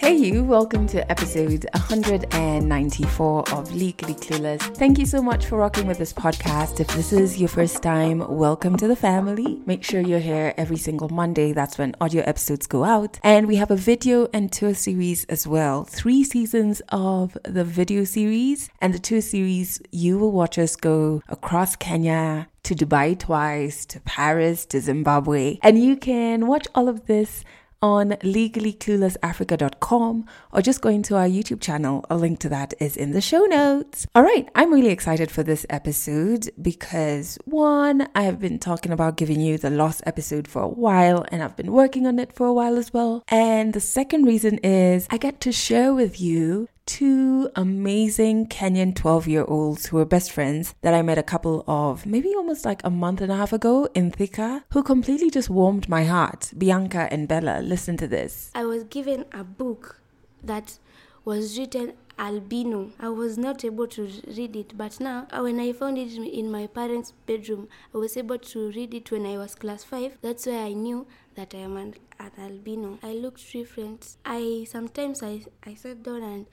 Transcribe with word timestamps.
Hey, 0.00 0.14
you, 0.16 0.44
welcome 0.44 0.86
to 0.86 1.08
episode 1.10 1.66
194 1.74 3.50
of 3.52 3.70
Legally 3.74 4.14
Clueless. 4.14 4.62
Thank 4.78 4.98
you 4.98 5.04
so 5.04 5.20
much 5.20 5.44
for 5.44 5.58
rocking 5.58 5.86
with 5.86 5.98
this 5.98 6.14
podcast. 6.14 6.80
If 6.80 6.88
this 6.94 7.12
is 7.12 7.38
your 7.38 7.50
first 7.50 7.82
time, 7.82 8.26
welcome 8.26 8.78
to 8.78 8.88
the 8.88 8.96
family. 8.96 9.60
Make 9.66 9.84
sure 9.84 10.00
you're 10.00 10.18
here 10.18 10.54
every 10.56 10.78
single 10.78 11.10
Monday. 11.10 11.52
That's 11.52 11.76
when 11.76 11.94
audio 12.00 12.22
episodes 12.22 12.66
go 12.66 12.82
out. 12.84 13.20
And 13.22 13.46
we 13.46 13.56
have 13.56 13.70
a 13.70 13.76
video 13.76 14.26
and 14.32 14.50
tour 14.50 14.72
series 14.72 15.26
as 15.26 15.46
well. 15.46 15.84
Three 15.84 16.24
seasons 16.24 16.80
of 16.88 17.36
the 17.44 17.62
video 17.62 18.04
series 18.04 18.70
and 18.80 18.94
the 18.94 18.98
tour 18.98 19.20
series. 19.20 19.82
You 19.92 20.18
will 20.18 20.32
watch 20.32 20.58
us 20.58 20.76
go 20.76 21.22
across 21.28 21.76
Kenya, 21.76 22.48
to 22.62 22.74
Dubai 22.74 23.18
twice, 23.18 23.84
to 23.86 24.00
Paris, 24.00 24.64
to 24.66 24.80
Zimbabwe. 24.80 25.58
And 25.62 25.82
you 25.82 25.96
can 25.96 26.46
watch 26.46 26.66
all 26.74 26.88
of 26.88 27.06
this 27.06 27.44
on 27.82 28.10
legallycluelessafrica.com 28.10 30.26
or 30.52 30.62
just 30.62 30.80
going 30.80 31.02
to 31.02 31.16
our 31.16 31.26
YouTube 31.26 31.60
channel. 31.60 32.04
A 32.10 32.16
link 32.16 32.38
to 32.40 32.48
that 32.48 32.74
is 32.80 32.96
in 32.96 33.12
the 33.12 33.20
show 33.20 33.44
notes. 33.46 34.06
All 34.14 34.22
right, 34.22 34.48
I'm 34.54 34.72
really 34.72 34.90
excited 34.90 35.30
for 35.30 35.42
this 35.42 35.66
episode 35.70 36.50
because 36.60 37.38
one, 37.44 38.08
I 38.14 38.22
have 38.22 38.40
been 38.40 38.58
talking 38.58 38.92
about 38.92 39.16
giving 39.16 39.40
you 39.40 39.58
the 39.58 39.70
lost 39.70 40.02
episode 40.06 40.48
for 40.48 40.62
a 40.62 40.68
while 40.68 41.24
and 41.30 41.42
I've 41.42 41.56
been 41.56 41.72
working 41.72 42.06
on 42.06 42.18
it 42.18 42.32
for 42.32 42.46
a 42.46 42.52
while 42.52 42.76
as 42.76 42.92
well. 42.92 43.24
And 43.28 43.72
the 43.72 43.80
second 43.80 44.24
reason 44.24 44.58
is 44.58 45.06
I 45.10 45.16
get 45.16 45.40
to 45.42 45.52
share 45.52 45.94
with 45.94 46.20
you 46.20 46.68
two 46.90 47.48
amazing 47.54 48.48
Kenyan 48.48 48.96
12 48.96 49.28
year 49.28 49.44
olds 49.46 49.86
who 49.86 49.98
are 49.98 50.04
best 50.04 50.32
friends 50.32 50.74
that 50.80 50.92
I 50.92 51.02
met 51.02 51.18
a 51.18 51.22
couple 51.22 51.62
of 51.68 52.04
maybe 52.04 52.34
almost 52.34 52.64
like 52.64 52.80
a 52.82 52.90
month 52.90 53.20
and 53.20 53.30
a 53.30 53.36
half 53.36 53.52
ago 53.52 53.88
in 53.94 54.10
Thika 54.10 54.64
who 54.72 54.82
completely 54.82 55.30
just 55.30 55.48
warmed 55.48 55.88
my 55.88 56.04
heart. 56.04 56.52
Bianca 56.58 57.06
and 57.12 57.28
Bella, 57.28 57.60
listen 57.62 57.96
to 57.98 58.08
this. 58.08 58.50
I 58.56 58.64
was 58.64 58.82
given 58.82 59.24
a 59.30 59.44
book 59.44 60.00
that 60.42 60.80
was 61.24 61.56
written 61.56 61.92
albino. 62.18 62.90
I 62.98 63.08
was 63.08 63.38
not 63.38 63.64
able 63.64 63.86
to 63.86 64.10
read 64.36 64.56
it, 64.56 64.76
but 64.76 64.98
now 64.98 65.28
uh, 65.30 65.42
when 65.42 65.60
I 65.60 65.72
found 65.72 65.96
it 65.96 66.12
in 66.12 66.50
my 66.50 66.66
parents' 66.66 67.12
bedroom, 67.24 67.68
I 67.94 67.98
was 67.98 68.16
able 68.16 68.38
to 68.38 68.70
read 68.72 68.94
it 68.94 69.12
when 69.12 69.26
I 69.26 69.38
was 69.38 69.54
class 69.54 69.84
5. 69.84 70.18
That's 70.22 70.46
why 70.46 70.64
I 70.64 70.72
knew 70.72 71.06
that 71.34 71.54
I 71.54 71.58
am 71.58 71.76
an, 71.76 71.94
an 72.18 72.30
albino. 72.38 72.98
I 73.02 73.12
looked 73.12 73.52
different. 73.52 74.16
I 74.24 74.66
sometimes 74.68 75.22
I, 75.22 75.42
I 75.64 75.74
sat 75.74 76.02
down 76.02 76.22
and 76.22 76.46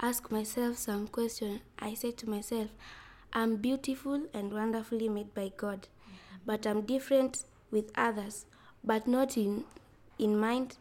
ask 0.00 0.30
myself 0.30 0.78
some 0.78 1.08
question. 1.08 1.60
I 1.78 1.94
said 1.94 2.16
to 2.18 2.30
myself, 2.30 2.68
I'm 3.32 3.56
beautiful 3.56 4.22
and 4.34 4.52
wonderfully 4.52 5.08
made 5.08 5.34
by 5.34 5.52
God, 5.56 5.88
but 6.46 6.66
I'm 6.66 6.82
different 6.82 7.44
with 7.70 7.90
others, 7.96 8.46
but 8.84 9.06
not 9.06 9.36
in 9.36 9.64
in 10.18 10.38
mind 10.38 10.76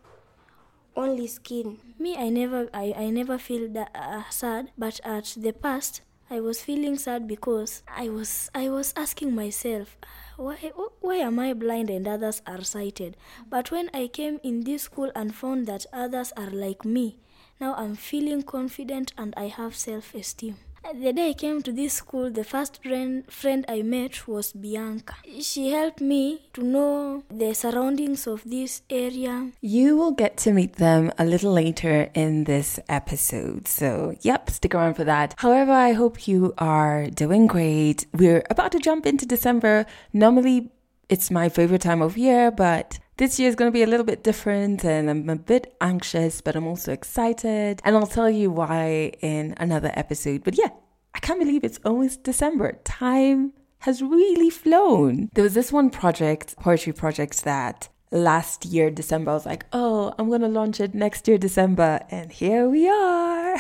only 0.96 1.28
skin. 1.28 1.80
Me, 1.98 2.16
I 2.18 2.30
never, 2.30 2.70
I, 2.74 2.94
I 2.98 3.10
never 3.10 3.38
feel 3.38 3.72
uh, 3.78 4.24
sad. 4.30 4.72
But 4.78 5.00
at 5.04 5.34
the 5.38 5.54
past, 5.54 6.02
I 6.30 6.40
was 6.42 6.62
feeling 6.62 6.98
sad 6.98 7.28
because 7.28 7.84
I 7.88 8.10
was, 8.10 8.50
I 8.54 8.70
was 8.70 8.94
asking 8.96 9.34
myself, 9.36 9.98
why, 10.40 10.72
why 11.02 11.16
am 11.18 11.38
I 11.38 11.54
blind 11.54 11.90
and 11.90 12.08
others 12.08 12.42
are 12.48 12.64
sighted? 12.64 13.18
But 13.50 13.72
when 13.72 13.90
I 13.94 14.08
came 14.08 14.40
in 14.42 14.64
this 14.64 14.84
school 14.84 15.12
and 15.14 15.36
found 15.36 15.68
that 15.68 15.86
others 15.92 16.32
are 16.38 16.50
like 16.50 16.86
me, 16.86 17.18
now 17.60 17.76
I'm 17.76 17.96
feeling 17.96 18.44
confident 18.44 19.12
and 19.18 19.34
I 19.36 19.48
have 19.48 19.76
self-esteem. 19.76 20.56
The 20.84 21.14
day 21.14 21.30
I 21.30 21.34
came 21.34 21.62
to 21.62 21.72
this 21.72 21.94
school, 21.94 22.32
the 22.32 22.44
first 22.44 22.82
friend, 22.82 23.24
friend 23.32 23.64
I 23.68 23.84
met 23.84 24.28
was 24.28 24.54
Bianca. 24.54 25.16
She 25.40 25.72
helped 25.72 26.02
me 26.02 26.50
to 26.54 26.64
know 26.64 27.24
the 27.30 27.54
surroundings 27.54 28.26
of 28.26 28.44
this 28.44 28.82
area. 28.90 29.52
You 29.62 29.98
will 29.98 30.12
get 30.12 30.38
to 30.38 30.52
meet 30.52 30.78
them 30.78 31.12
a 31.20 31.26
little 31.26 31.52
later 31.52 32.10
in 32.16 32.46
this 32.46 32.80
episode. 32.90 33.68
So, 33.68 34.16
yep, 34.22 34.50
stick 34.50 34.74
around 34.74 34.96
for 34.96 35.04
that. 35.04 35.36
However, 35.38 35.72
I 35.72 35.94
hope 35.94 36.28
you 36.28 36.54
are 36.58 37.08
doing 37.08 37.46
great. 37.46 38.08
We're 38.14 38.44
about 38.50 38.72
to 38.72 38.80
jump 38.80 39.06
into 39.06 39.28
December. 39.28 39.86
Normally, 40.12 40.72
it's 41.08 41.30
my 41.30 41.50
favorite 41.50 41.82
time 41.82 42.02
of 42.02 42.18
year, 42.18 42.52
but 42.52 43.00
this 43.20 43.38
year 43.38 43.50
is 43.50 43.56
going 43.56 43.68
to 43.70 43.74
be 43.74 43.84
a 43.84 43.88
little 43.88 44.06
bit 44.06 44.24
different 44.24 44.86
and 44.86 45.10
I'm 45.10 45.30
a 45.30 45.36
bit 45.36 45.76
anxious, 45.82 46.40
but 46.40 46.56
I'm 46.56 46.66
also 46.66 46.94
excited. 46.94 47.82
And 47.84 47.98
I'll 47.98 48.08
tell 48.08 48.30
you 48.30 48.50
why 48.50 49.12
in 49.20 49.54
another 49.58 49.92
episode. 49.94 50.46
But 50.46 50.58
yeah, 50.58 50.70
I 51.14 51.20
can't 51.20 51.38
believe 51.38 51.66
it's 51.66 51.80
almost 51.84 52.24
December. 52.24 52.80
Time 52.86 53.52
has 53.80 54.02
really 54.02 54.50
flown. 54.50 55.30
There 55.34 55.44
was 55.44 55.54
this 55.54 55.72
one 55.72 55.90
project, 55.90 56.56
poetry 56.56 56.94
project 56.94 57.44
that 57.44 57.90
last 58.10 58.66
year 58.66 58.90
December 58.90 59.32
I 59.32 59.34
was 59.34 59.46
like, 59.46 59.66
"Oh, 59.74 60.14
I'm 60.18 60.30
going 60.30 60.42
to 60.42 60.48
launch 60.48 60.80
it 60.80 60.94
next 60.96 61.28
year 61.28 61.38
December." 61.38 62.00
And 62.10 62.32
here 62.32 62.70
we 62.70 62.88
are. 62.90 63.58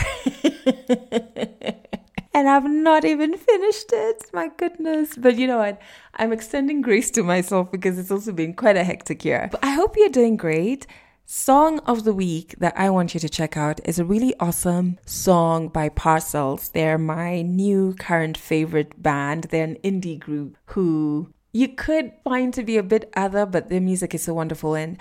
and 2.33 2.47
I've 2.47 2.69
not 2.69 3.05
even 3.05 3.35
finished 3.37 3.91
it. 3.91 4.25
My 4.33 4.49
goodness. 4.57 5.15
But 5.17 5.37
you 5.37 5.47
know 5.47 5.57
what? 5.57 5.81
I'm 6.15 6.31
extending 6.31 6.81
grace 6.81 7.11
to 7.11 7.23
myself 7.23 7.71
because 7.71 7.97
it's 7.97 8.11
also 8.11 8.31
been 8.31 8.53
quite 8.53 8.77
a 8.77 8.83
hectic 8.83 9.25
year. 9.25 9.49
But 9.51 9.63
I 9.63 9.71
hope 9.71 9.95
you're 9.97 10.09
doing 10.09 10.37
great. 10.37 10.85
Song 11.25 11.79
of 11.81 12.05
the 12.05 12.13
week 12.13 12.55
that 12.57 12.73
I 12.75 12.89
want 12.89 13.13
you 13.13 13.19
to 13.19 13.29
check 13.29 13.55
out 13.55 13.79
is 13.85 13.99
a 13.99 14.05
really 14.05 14.33
awesome 14.39 14.97
song 15.05 15.67
by 15.67 15.89
Parcels. 15.89 16.69
They're 16.69 16.97
my 16.97 17.43
new 17.43 17.93
current 17.99 18.35
favorite 18.35 19.01
band. 19.01 19.43
They're 19.45 19.63
an 19.63 19.77
indie 19.83 20.19
group 20.19 20.57
who 20.65 21.31
you 21.51 21.67
could 21.67 22.13
find 22.23 22.51
to 22.55 22.63
be 22.63 22.77
a 22.77 22.83
bit 22.83 23.11
other, 23.15 23.45
but 23.45 23.69
their 23.69 23.81
music 23.81 24.15
is 24.15 24.23
so 24.23 24.33
wonderful. 24.33 24.73
And 24.73 24.97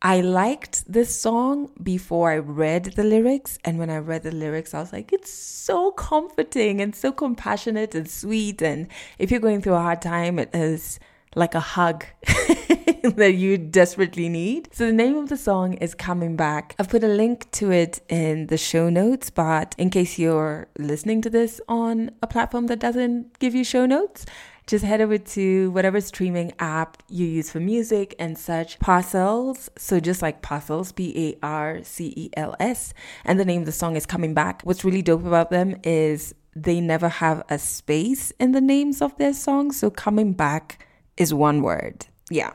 I 0.00 0.20
liked 0.20 0.90
this 0.90 1.18
song 1.18 1.70
before 1.82 2.30
I 2.30 2.38
read 2.38 2.84
the 2.84 3.02
lyrics. 3.02 3.58
And 3.64 3.78
when 3.78 3.90
I 3.90 3.98
read 3.98 4.22
the 4.22 4.30
lyrics, 4.30 4.72
I 4.72 4.80
was 4.80 4.92
like, 4.92 5.12
it's 5.12 5.32
so 5.32 5.90
comforting 5.90 6.80
and 6.80 6.94
so 6.94 7.10
compassionate 7.10 7.96
and 7.96 8.08
sweet. 8.08 8.62
And 8.62 8.86
if 9.18 9.30
you're 9.30 9.40
going 9.40 9.60
through 9.60 9.74
a 9.74 9.80
hard 9.80 10.00
time, 10.00 10.38
it 10.38 10.54
is 10.54 11.00
like 11.34 11.54
a 11.54 11.60
hug 11.60 12.04
that 13.02 13.34
you 13.34 13.58
desperately 13.58 14.28
need. 14.28 14.68
So 14.72 14.86
the 14.86 14.92
name 14.92 15.16
of 15.16 15.28
the 15.28 15.36
song 15.36 15.74
is 15.74 15.94
Coming 15.94 16.36
Back. 16.36 16.76
I've 16.78 16.88
put 16.88 17.02
a 17.02 17.08
link 17.08 17.50
to 17.52 17.72
it 17.72 18.00
in 18.08 18.46
the 18.46 18.56
show 18.56 18.88
notes, 18.88 19.30
but 19.30 19.74
in 19.78 19.90
case 19.90 20.16
you're 20.16 20.68
listening 20.78 21.22
to 21.22 21.30
this 21.30 21.60
on 21.68 22.12
a 22.22 22.28
platform 22.28 22.68
that 22.68 22.78
doesn't 22.78 23.38
give 23.40 23.54
you 23.54 23.64
show 23.64 23.84
notes, 23.84 24.26
just 24.68 24.84
head 24.84 25.00
over 25.00 25.16
to 25.16 25.70
whatever 25.70 26.00
streaming 26.00 26.52
app 26.58 27.02
you 27.08 27.26
use 27.26 27.50
for 27.50 27.58
music 27.58 28.14
and 28.18 28.38
search 28.38 28.78
Parcels. 28.78 29.70
So 29.76 29.98
just 29.98 30.20
like 30.20 30.42
Parcels, 30.42 30.92
P 30.92 31.34
A 31.42 31.46
R 31.46 31.82
C 31.82 32.12
E 32.14 32.30
L 32.36 32.54
S. 32.60 32.92
And 33.24 33.40
the 33.40 33.46
name 33.46 33.62
of 33.62 33.66
the 33.66 33.72
song 33.72 33.96
is 33.96 34.04
Coming 34.06 34.34
Back. 34.34 34.60
What's 34.62 34.84
really 34.84 35.02
dope 35.02 35.24
about 35.24 35.50
them 35.50 35.76
is 35.82 36.34
they 36.54 36.80
never 36.80 37.08
have 37.08 37.42
a 37.48 37.58
space 37.58 38.30
in 38.38 38.52
the 38.52 38.60
names 38.60 39.00
of 39.00 39.16
their 39.16 39.32
songs. 39.32 39.78
So 39.78 39.90
Coming 39.90 40.34
Back 40.34 40.86
is 41.16 41.32
one 41.32 41.62
word. 41.62 42.06
Yeah. 42.30 42.52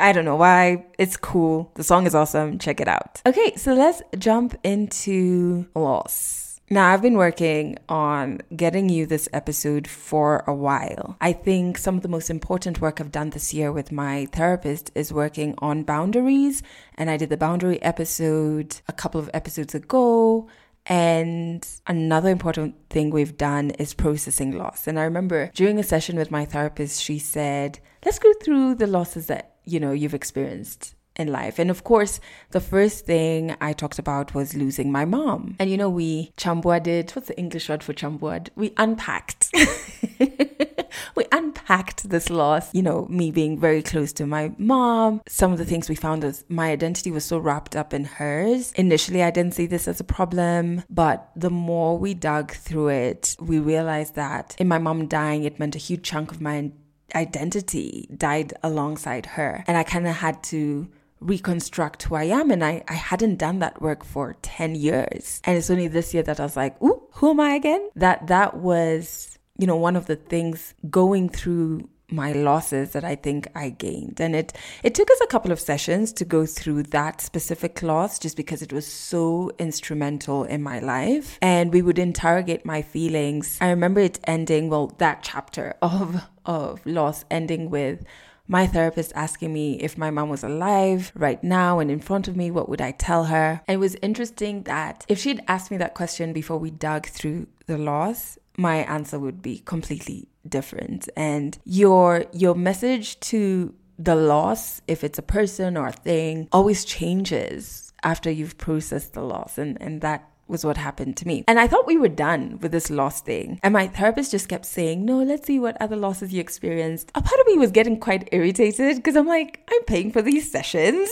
I 0.00 0.12
don't 0.12 0.24
know 0.24 0.36
why. 0.36 0.84
It's 0.98 1.16
cool. 1.16 1.70
The 1.74 1.84
song 1.84 2.06
is 2.06 2.14
awesome. 2.14 2.58
Check 2.58 2.80
it 2.80 2.88
out. 2.88 3.22
Okay, 3.24 3.54
so 3.56 3.72
let's 3.72 4.02
jump 4.18 4.56
into 4.64 5.66
Loss. 5.74 6.45
Now, 6.68 6.92
I've 6.92 7.02
been 7.02 7.16
working 7.16 7.78
on 7.88 8.40
getting 8.56 8.88
you 8.88 9.06
this 9.06 9.28
episode 9.32 9.86
for 9.86 10.42
a 10.48 10.54
while. 10.54 11.16
I 11.20 11.32
think 11.32 11.78
some 11.78 11.94
of 11.94 12.02
the 12.02 12.08
most 12.08 12.28
important 12.28 12.80
work 12.80 13.00
I've 13.00 13.12
done 13.12 13.30
this 13.30 13.54
year 13.54 13.70
with 13.70 13.92
my 13.92 14.26
therapist 14.32 14.90
is 14.96 15.12
working 15.12 15.54
on 15.58 15.84
boundaries. 15.84 16.64
And 16.98 17.08
I 17.08 17.18
did 17.18 17.30
the 17.30 17.36
boundary 17.36 17.80
episode 17.82 18.80
a 18.88 18.92
couple 18.92 19.20
of 19.20 19.30
episodes 19.32 19.76
ago. 19.76 20.48
And 20.86 21.64
another 21.86 22.30
important 22.30 22.74
thing 22.90 23.10
we've 23.10 23.36
done 23.36 23.70
is 23.70 23.94
processing 23.94 24.58
loss. 24.58 24.88
And 24.88 24.98
I 24.98 25.04
remember 25.04 25.52
during 25.54 25.78
a 25.78 25.84
session 25.84 26.16
with 26.16 26.32
my 26.32 26.44
therapist, 26.44 27.00
she 27.00 27.20
said, 27.20 27.78
let's 28.04 28.18
go 28.18 28.32
through 28.42 28.74
the 28.74 28.88
losses 28.88 29.28
that, 29.28 29.54
you 29.64 29.78
know, 29.78 29.92
you've 29.92 30.14
experienced 30.14 30.95
in 31.16 31.32
life. 31.32 31.58
And 31.58 31.70
of 31.70 31.84
course, 31.84 32.20
the 32.50 32.60
first 32.60 33.06
thing 33.06 33.56
I 33.60 33.72
talked 33.72 33.98
about 33.98 34.34
was 34.34 34.54
losing 34.54 34.92
my 34.92 35.04
mom. 35.04 35.56
And 35.58 35.70
you 35.70 35.76
know, 35.76 35.90
we 35.90 36.32
chambuaded, 36.36 37.14
what's 37.14 37.28
the 37.28 37.38
English 37.38 37.68
word 37.68 37.82
for 37.82 37.92
chambuad? 37.92 38.50
We 38.54 38.72
unpacked. 38.76 39.50
we 41.14 41.26
unpacked 41.32 42.08
this 42.08 42.30
loss, 42.30 42.74
you 42.74 42.82
know, 42.82 43.06
me 43.08 43.30
being 43.30 43.58
very 43.58 43.82
close 43.82 44.12
to 44.14 44.26
my 44.26 44.52
mom. 44.58 45.20
Some 45.28 45.52
of 45.52 45.58
the 45.58 45.64
things 45.64 45.88
we 45.88 45.94
found 45.94 46.24
is 46.24 46.44
my 46.48 46.70
identity 46.70 47.10
was 47.10 47.24
so 47.24 47.38
wrapped 47.38 47.76
up 47.76 47.92
in 47.92 48.04
hers. 48.04 48.72
Initially, 48.72 49.22
I 49.22 49.30
didn't 49.30 49.54
see 49.54 49.66
this 49.66 49.88
as 49.88 50.00
a 50.00 50.04
problem, 50.04 50.84
but 50.90 51.30
the 51.36 51.50
more 51.50 51.98
we 51.98 52.14
dug 52.14 52.52
through 52.52 52.88
it, 52.88 53.36
we 53.40 53.58
realized 53.58 54.14
that 54.14 54.54
in 54.58 54.68
my 54.68 54.78
mom 54.78 55.06
dying, 55.06 55.44
it 55.44 55.58
meant 55.58 55.74
a 55.74 55.78
huge 55.78 56.02
chunk 56.02 56.30
of 56.30 56.40
my 56.40 56.70
identity 57.14 58.08
died 58.16 58.52
alongside 58.62 59.26
her. 59.26 59.64
And 59.66 59.76
I 59.76 59.84
kind 59.84 60.06
of 60.06 60.16
had 60.16 60.42
to 60.44 60.88
reconstruct 61.20 62.04
who 62.04 62.14
I 62.14 62.24
am. 62.24 62.50
And 62.50 62.64
I, 62.64 62.84
I 62.88 62.94
hadn't 62.94 63.36
done 63.36 63.58
that 63.60 63.80
work 63.80 64.04
for 64.04 64.36
10 64.42 64.74
years. 64.74 65.40
And 65.44 65.56
it's 65.56 65.70
only 65.70 65.88
this 65.88 66.12
year 66.14 66.22
that 66.22 66.40
I 66.40 66.44
was 66.44 66.56
like, 66.56 66.80
ooh, 66.82 67.02
who 67.12 67.30
am 67.30 67.40
I 67.40 67.54
again? 67.54 67.88
That 67.96 68.26
that 68.26 68.56
was, 68.56 69.38
you 69.58 69.66
know, 69.66 69.76
one 69.76 69.96
of 69.96 70.06
the 70.06 70.16
things 70.16 70.74
going 70.90 71.28
through 71.28 71.88
my 72.08 72.32
losses 72.32 72.92
that 72.92 73.04
I 73.04 73.16
think 73.16 73.48
I 73.54 73.70
gained. 73.70 74.20
And 74.20 74.36
it 74.36 74.52
it 74.82 74.94
took 74.94 75.10
us 75.10 75.20
a 75.20 75.26
couple 75.26 75.50
of 75.50 75.60
sessions 75.60 76.12
to 76.14 76.24
go 76.24 76.46
through 76.46 76.84
that 76.84 77.20
specific 77.20 77.82
loss 77.82 78.18
just 78.18 78.36
because 78.36 78.62
it 78.62 78.72
was 78.72 78.86
so 78.86 79.50
instrumental 79.58 80.44
in 80.44 80.62
my 80.62 80.78
life. 80.78 81.38
And 81.42 81.72
we 81.72 81.82
would 81.82 81.98
interrogate 81.98 82.64
my 82.64 82.82
feelings. 82.82 83.58
I 83.60 83.70
remember 83.70 84.00
it 84.00 84.20
ending, 84.24 84.70
well, 84.70 84.94
that 84.98 85.22
chapter 85.22 85.74
of 85.82 86.22
of 86.44 86.84
loss 86.86 87.24
ending 87.30 87.70
with 87.70 88.04
my 88.48 88.66
therapist 88.66 89.12
asking 89.14 89.52
me 89.52 89.80
if 89.80 89.98
my 89.98 90.10
mom 90.10 90.28
was 90.28 90.44
alive 90.44 91.12
right 91.14 91.42
now 91.42 91.78
and 91.78 91.90
in 91.90 92.00
front 92.00 92.28
of 92.28 92.36
me, 92.36 92.50
what 92.50 92.68
would 92.68 92.80
I 92.80 92.92
tell 92.92 93.24
her? 93.24 93.60
And 93.66 93.76
it 93.76 93.78
was 93.78 93.96
interesting 94.02 94.62
that 94.64 95.04
if 95.08 95.18
she'd 95.18 95.42
asked 95.48 95.70
me 95.70 95.76
that 95.78 95.94
question 95.94 96.32
before 96.32 96.58
we 96.58 96.70
dug 96.70 97.06
through 97.06 97.48
the 97.66 97.78
loss, 97.78 98.38
my 98.56 98.76
answer 98.76 99.18
would 99.18 99.42
be 99.42 99.58
completely 99.58 100.28
different. 100.48 101.08
And 101.16 101.58
your 101.64 102.24
your 102.32 102.54
message 102.54 103.20
to 103.20 103.74
the 103.98 104.14
loss, 104.14 104.80
if 104.86 105.02
it's 105.02 105.18
a 105.18 105.22
person 105.22 105.76
or 105.76 105.88
a 105.88 105.92
thing, 105.92 106.48
always 106.52 106.84
changes 106.84 107.92
after 108.02 108.30
you've 108.30 108.58
processed 108.58 109.14
the 109.14 109.22
loss. 109.22 109.58
And 109.58 109.80
and 109.80 110.00
that 110.00 110.30
was 110.48 110.64
what 110.64 110.76
happened 110.76 111.16
to 111.18 111.26
me. 111.26 111.44
And 111.48 111.58
I 111.58 111.66
thought 111.66 111.86
we 111.86 111.96
were 111.96 112.08
done 112.08 112.58
with 112.60 112.72
this 112.72 112.90
loss 112.90 113.20
thing. 113.20 113.60
And 113.62 113.72
my 113.72 113.88
therapist 113.88 114.30
just 114.30 114.48
kept 114.48 114.66
saying, 114.66 115.04
No, 115.04 115.22
let's 115.22 115.46
see 115.46 115.58
what 115.58 115.80
other 115.80 115.96
losses 115.96 116.32
you 116.32 116.40
experienced. 116.40 117.10
A 117.14 117.22
part 117.22 117.40
of 117.40 117.46
me 117.46 117.58
was 117.58 117.70
getting 117.70 117.98
quite 117.98 118.28
irritated 118.32 118.96
because 118.96 119.16
I'm 119.16 119.26
like, 119.26 119.68
I'm 119.70 119.84
paying 119.84 120.12
for 120.12 120.22
these 120.22 120.50
sessions. 120.50 121.08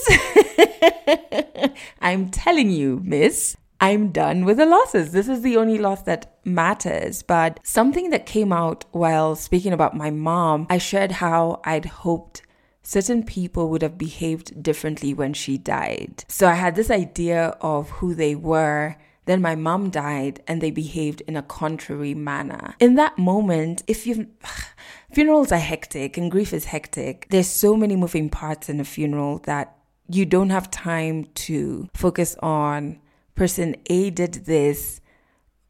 I'm 2.01 2.31
telling 2.31 2.71
you, 2.71 3.01
miss, 3.05 3.57
I'm 3.81 4.13
done 4.13 4.45
with 4.45 4.59
the 4.59 4.67
losses. 4.67 5.13
This 5.13 5.29
is 5.29 5.43
the 5.43 5.57
only 5.57 5.79
loss 5.79 6.03
that 6.03 6.39
matters. 6.45 7.23
But 7.23 7.61
something 7.65 8.11
that 8.11 8.27
came 8.27 8.53
out 8.53 8.85
while 8.93 9.37
speaking 9.37 9.73
about 9.73 9.97
my 9.97 10.11
mom, 10.11 10.67
I 10.71 10.79
shared 10.79 11.13
how 11.13 11.61
I'd 11.65 11.87
hoped 11.87 12.43
certain 12.83 13.23
people 13.25 13.71
would 13.71 13.83
have 13.83 13.99
behaved 13.99 14.63
differently 14.63 15.15
when 15.15 15.33
she 15.33 15.59
died. 15.59 16.25
So 16.29 16.47
I 16.47 16.55
had 16.55 16.77
this 16.77 16.91
idea 16.91 17.57
of 17.61 17.91
who 17.91 18.15
they 18.15 18.35
were 18.35 18.97
then 19.27 19.41
my 19.41 19.55
mom 19.55 19.91
died 19.91 20.43
and 20.47 20.61
they 20.61 20.71
behaved 20.71 21.23
in 21.23 21.37
a 21.37 21.43
contrary 21.43 22.15
manner. 22.15 22.75
In 22.81 22.95
that 22.95 23.19
moment, 23.19 23.83
if 23.87 24.07
you 24.07 24.29
funerals 25.13 25.53
are 25.53 25.59
hectic 25.59 26.17
and 26.17 26.31
grief 26.31 26.53
is 26.53 26.67
hectic, 26.67 27.27
there's 27.31 27.49
so 27.49 27.77
many 27.77 27.97
moving 27.97 28.29
parts 28.29 28.69
in 28.69 28.81
a 28.81 28.85
funeral 28.85 29.39
that 29.45 29.77
you 30.09 30.27
don't 30.27 30.51
have 30.51 30.71
time 30.71 31.25
to 31.35 31.89
focus 31.95 32.37
on 32.41 33.01
person 33.35 33.75
A 33.87 34.11
did 34.11 34.35
this, 34.47 35.01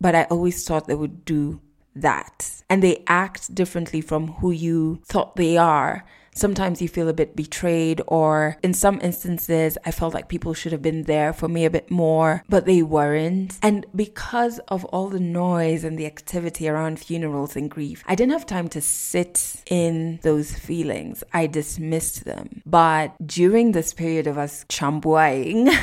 but 0.00 0.14
I 0.14 0.24
always 0.24 0.64
thought 0.64 0.86
they 0.86 0.94
would 0.94 1.24
do 1.24 1.60
that. 1.94 2.62
And 2.68 2.82
they 2.82 3.04
act 3.06 3.54
differently 3.54 4.00
from 4.00 4.28
who 4.34 4.50
you 4.50 5.00
thought 5.06 5.36
they 5.36 5.56
are 5.56 6.04
sometimes 6.34 6.82
you 6.82 6.88
feel 6.88 7.08
a 7.08 7.14
bit 7.14 7.34
betrayed, 7.34 8.02
or 8.06 8.58
in 8.62 8.74
some 8.74 9.00
instances, 9.00 9.78
I 9.84 9.90
felt 9.90 10.14
like 10.14 10.28
people 10.28 10.52
should 10.52 10.72
have 10.72 10.82
been 10.82 11.04
there 11.04 11.32
for 11.32 11.48
me 11.48 11.64
a 11.64 11.70
bit 11.70 11.90
more, 11.90 12.44
but 12.48 12.66
they 12.66 12.82
weren't. 12.82 13.58
And 13.62 13.86
because 13.94 14.58
of 14.68 14.84
all 14.86 15.08
the 15.08 15.20
noise 15.20 15.84
and 15.84 15.98
the 15.98 16.06
activity 16.06 16.68
around 16.68 16.98
funerals 16.98 17.56
and 17.56 17.70
grief, 17.70 18.04
I 18.06 18.14
didn't 18.14 18.32
have 18.32 18.46
time 18.46 18.68
to 18.70 18.80
sit 18.80 19.62
in 19.66 20.18
those 20.22 20.52
feelings. 20.52 21.24
I 21.32 21.46
dismissed 21.46 22.24
them. 22.24 22.62
But 22.66 23.14
during 23.24 23.72
this 23.72 23.94
period 23.94 24.26
of 24.26 24.36
us 24.36 24.64
chambuaing, 24.64 25.74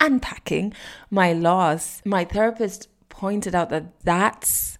unpacking 0.00 0.72
my 1.10 1.32
loss, 1.32 2.00
my 2.04 2.24
therapist 2.24 2.88
pointed 3.08 3.54
out 3.54 3.70
that 3.70 4.00
that's 4.04 4.77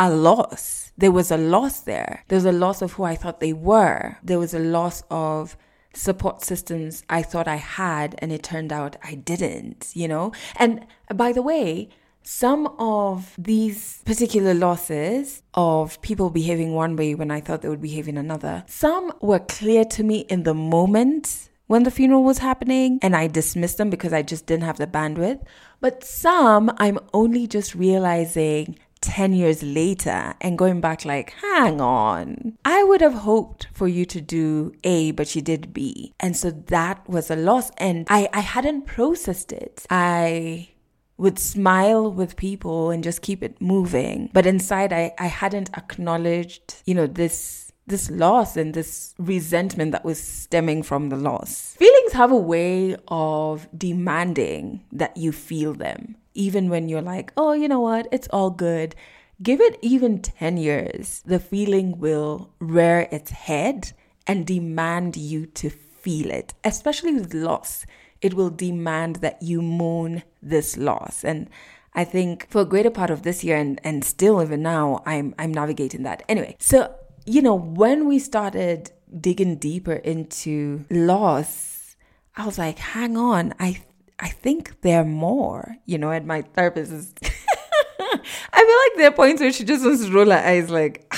a 0.00 0.10
loss 0.10 0.80
there 1.00 1.10
was 1.10 1.30
a 1.30 1.38
loss 1.38 1.80
there. 1.80 2.24
There 2.28 2.36
was 2.36 2.44
a 2.44 2.52
loss 2.52 2.82
of 2.82 2.92
who 2.92 3.04
I 3.04 3.16
thought 3.16 3.40
they 3.40 3.54
were. 3.54 4.18
There 4.22 4.38
was 4.38 4.52
a 4.52 4.58
loss 4.58 5.02
of 5.10 5.56
support 5.94 6.44
systems 6.44 7.02
I 7.08 7.22
thought 7.22 7.48
I 7.48 7.56
had, 7.56 8.14
and 8.18 8.30
it 8.30 8.42
turned 8.42 8.70
out 8.70 8.96
I 9.02 9.14
didn't, 9.14 9.92
you 9.94 10.06
know? 10.06 10.32
And 10.56 10.86
uh, 11.10 11.14
by 11.14 11.32
the 11.32 11.40
way, 11.40 11.88
some 12.22 12.66
of 12.78 13.34
these 13.38 14.02
particular 14.04 14.52
losses 14.52 15.42
of 15.54 16.00
people 16.02 16.28
behaving 16.28 16.74
one 16.74 16.96
way 16.96 17.14
when 17.14 17.30
I 17.30 17.40
thought 17.40 17.62
they 17.62 17.70
would 17.70 17.80
behave 17.80 18.08
in 18.08 18.18
another, 18.18 18.64
some 18.66 19.10
were 19.22 19.38
clear 19.38 19.86
to 19.86 20.04
me 20.04 20.20
in 20.28 20.42
the 20.42 20.54
moment 20.54 21.48
when 21.66 21.84
the 21.84 21.90
funeral 21.90 22.24
was 22.24 22.38
happening 22.38 22.98
and 23.00 23.16
I 23.16 23.26
dismissed 23.26 23.78
them 23.78 23.88
because 23.88 24.12
I 24.12 24.20
just 24.20 24.44
didn't 24.44 24.64
have 24.64 24.76
the 24.76 24.86
bandwidth. 24.86 25.40
But 25.80 26.04
some 26.04 26.70
I'm 26.76 26.98
only 27.14 27.46
just 27.46 27.74
realizing 27.74 28.78
10 29.00 29.32
years 29.32 29.62
later 29.62 30.34
and 30.40 30.58
going 30.58 30.80
back 30.80 31.04
like, 31.04 31.32
hang 31.40 31.80
on, 31.80 32.58
I 32.64 32.82
would 32.84 33.00
have 33.00 33.14
hoped 33.14 33.68
for 33.72 33.88
you 33.88 34.04
to 34.06 34.20
do 34.20 34.72
A, 34.84 35.12
but 35.12 35.34
you 35.34 35.42
did 35.42 35.72
B. 35.72 36.12
And 36.20 36.36
so 36.36 36.50
that 36.50 37.08
was 37.08 37.30
a 37.30 37.36
loss. 37.36 37.70
And 37.78 38.06
I, 38.10 38.28
I 38.32 38.40
hadn't 38.40 38.86
processed 38.86 39.52
it. 39.52 39.86
I 39.90 40.68
would 41.16 41.38
smile 41.38 42.10
with 42.10 42.36
people 42.36 42.90
and 42.90 43.04
just 43.04 43.22
keep 43.22 43.42
it 43.42 43.60
moving. 43.60 44.30
But 44.32 44.46
inside, 44.46 44.92
I, 44.92 45.12
I 45.18 45.26
hadn't 45.26 45.70
acknowledged, 45.76 46.76
you 46.86 46.94
know, 46.94 47.06
this 47.06 47.66
this 47.86 48.08
loss 48.10 48.56
and 48.56 48.72
this 48.72 49.14
resentment 49.18 49.90
that 49.90 50.04
was 50.04 50.22
stemming 50.22 50.80
from 50.80 51.08
the 51.08 51.16
loss. 51.16 51.74
Feelings 51.74 52.12
have 52.12 52.30
a 52.30 52.36
way 52.36 52.96
of 53.08 53.68
demanding 53.76 54.84
that 54.92 55.16
you 55.16 55.32
feel 55.32 55.74
them 55.74 56.14
even 56.34 56.68
when 56.68 56.88
you're 56.88 57.02
like, 57.02 57.32
oh, 57.36 57.52
you 57.52 57.68
know 57.68 57.80
what, 57.80 58.08
it's 58.12 58.28
all 58.28 58.50
good. 58.50 58.94
Give 59.42 59.60
it 59.60 59.78
even 59.80 60.20
10 60.20 60.56
years, 60.58 61.22
the 61.24 61.38
feeling 61.38 61.98
will 61.98 62.50
rear 62.58 63.08
its 63.10 63.30
head 63.30 63.92
and 64.26 64.46
demand 64.46 65.16
you 65.16 65.46
to 65.46 65.70
feel 65.70 66.30
it, 66.30 66.54
especially 66.62 67.14
with 67.14 67.32
loss. 67.32 67.86
It 68.20 68.34
will 68.34 68.50
demand 68.50 69.16
that 69.16 69.42
you 69.42 69.62
mourn 69.62 70.22
this 70.42 70.76
loss. 70.76 71.24
And 71.24 71.48
I 71.94 72.04
think 72.04 72.48
for 72.50 72.60
a 72.60 72.66
greater 72.66 72.90
part 72.90 73.10
of 73.10 73.22
this 73.22 73.42
year 73.42 73.56
and, 73.56 73.80
and 73.82 74.04
still 74.04 74.42
even 74.42 74.62
now, 74.62 75.02
I'm 75.06 75.34
I'm 75.38 75.52
navigating 75.52 76.02
that. 76.04 76.22
Anyway, 76.28 76.56
so 76.58 76.94
you 77.26 77.42
know, 77.42 77.54
when 77.54 78.06
we 78.06 78.18
started 78.18 78.92
digging 79.20 79.56
deeper 79.56 79.94
into 79.94 80.84
loss, 80.90 81.96
I 82.36 82.46
was 82.46 82.58
like, 82.58 82.78
hang 82.78 83.16
on, 83.16 83.54
I 83.58 83.82
I 84.20 84.28
think 84.28 84.80
there 84.82 85.00
are 85.00 85.04
more, 85.04 85.76
you 85.86 85.98
know, 85.98 86.10
and 86.10 86.26
my 86.26 86.42
therapist 86.42 86.92
is. 86.92 87.14
I 87.22 88.64
feel 88.64 88.92
like 88.92 88.98
there 88.98 89.08
are 89.08 89.12
points 89.12 89.40
where 89.40 89.52
she 89.52 89.64
just 89.64 89.84
wants 89.84 90.04
to 90.04 90.12
roll 90.12 90.30
her 90.30 90.36
eyes, 90.36 90.68
like, 90.68 91.10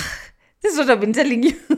this 0.60 0.72
is 0.72 0.78
what 0.78 0.90
I've 0.90 1.00
been 1.00 1.12
telling 1.12 1.42
you. 1.42 1.58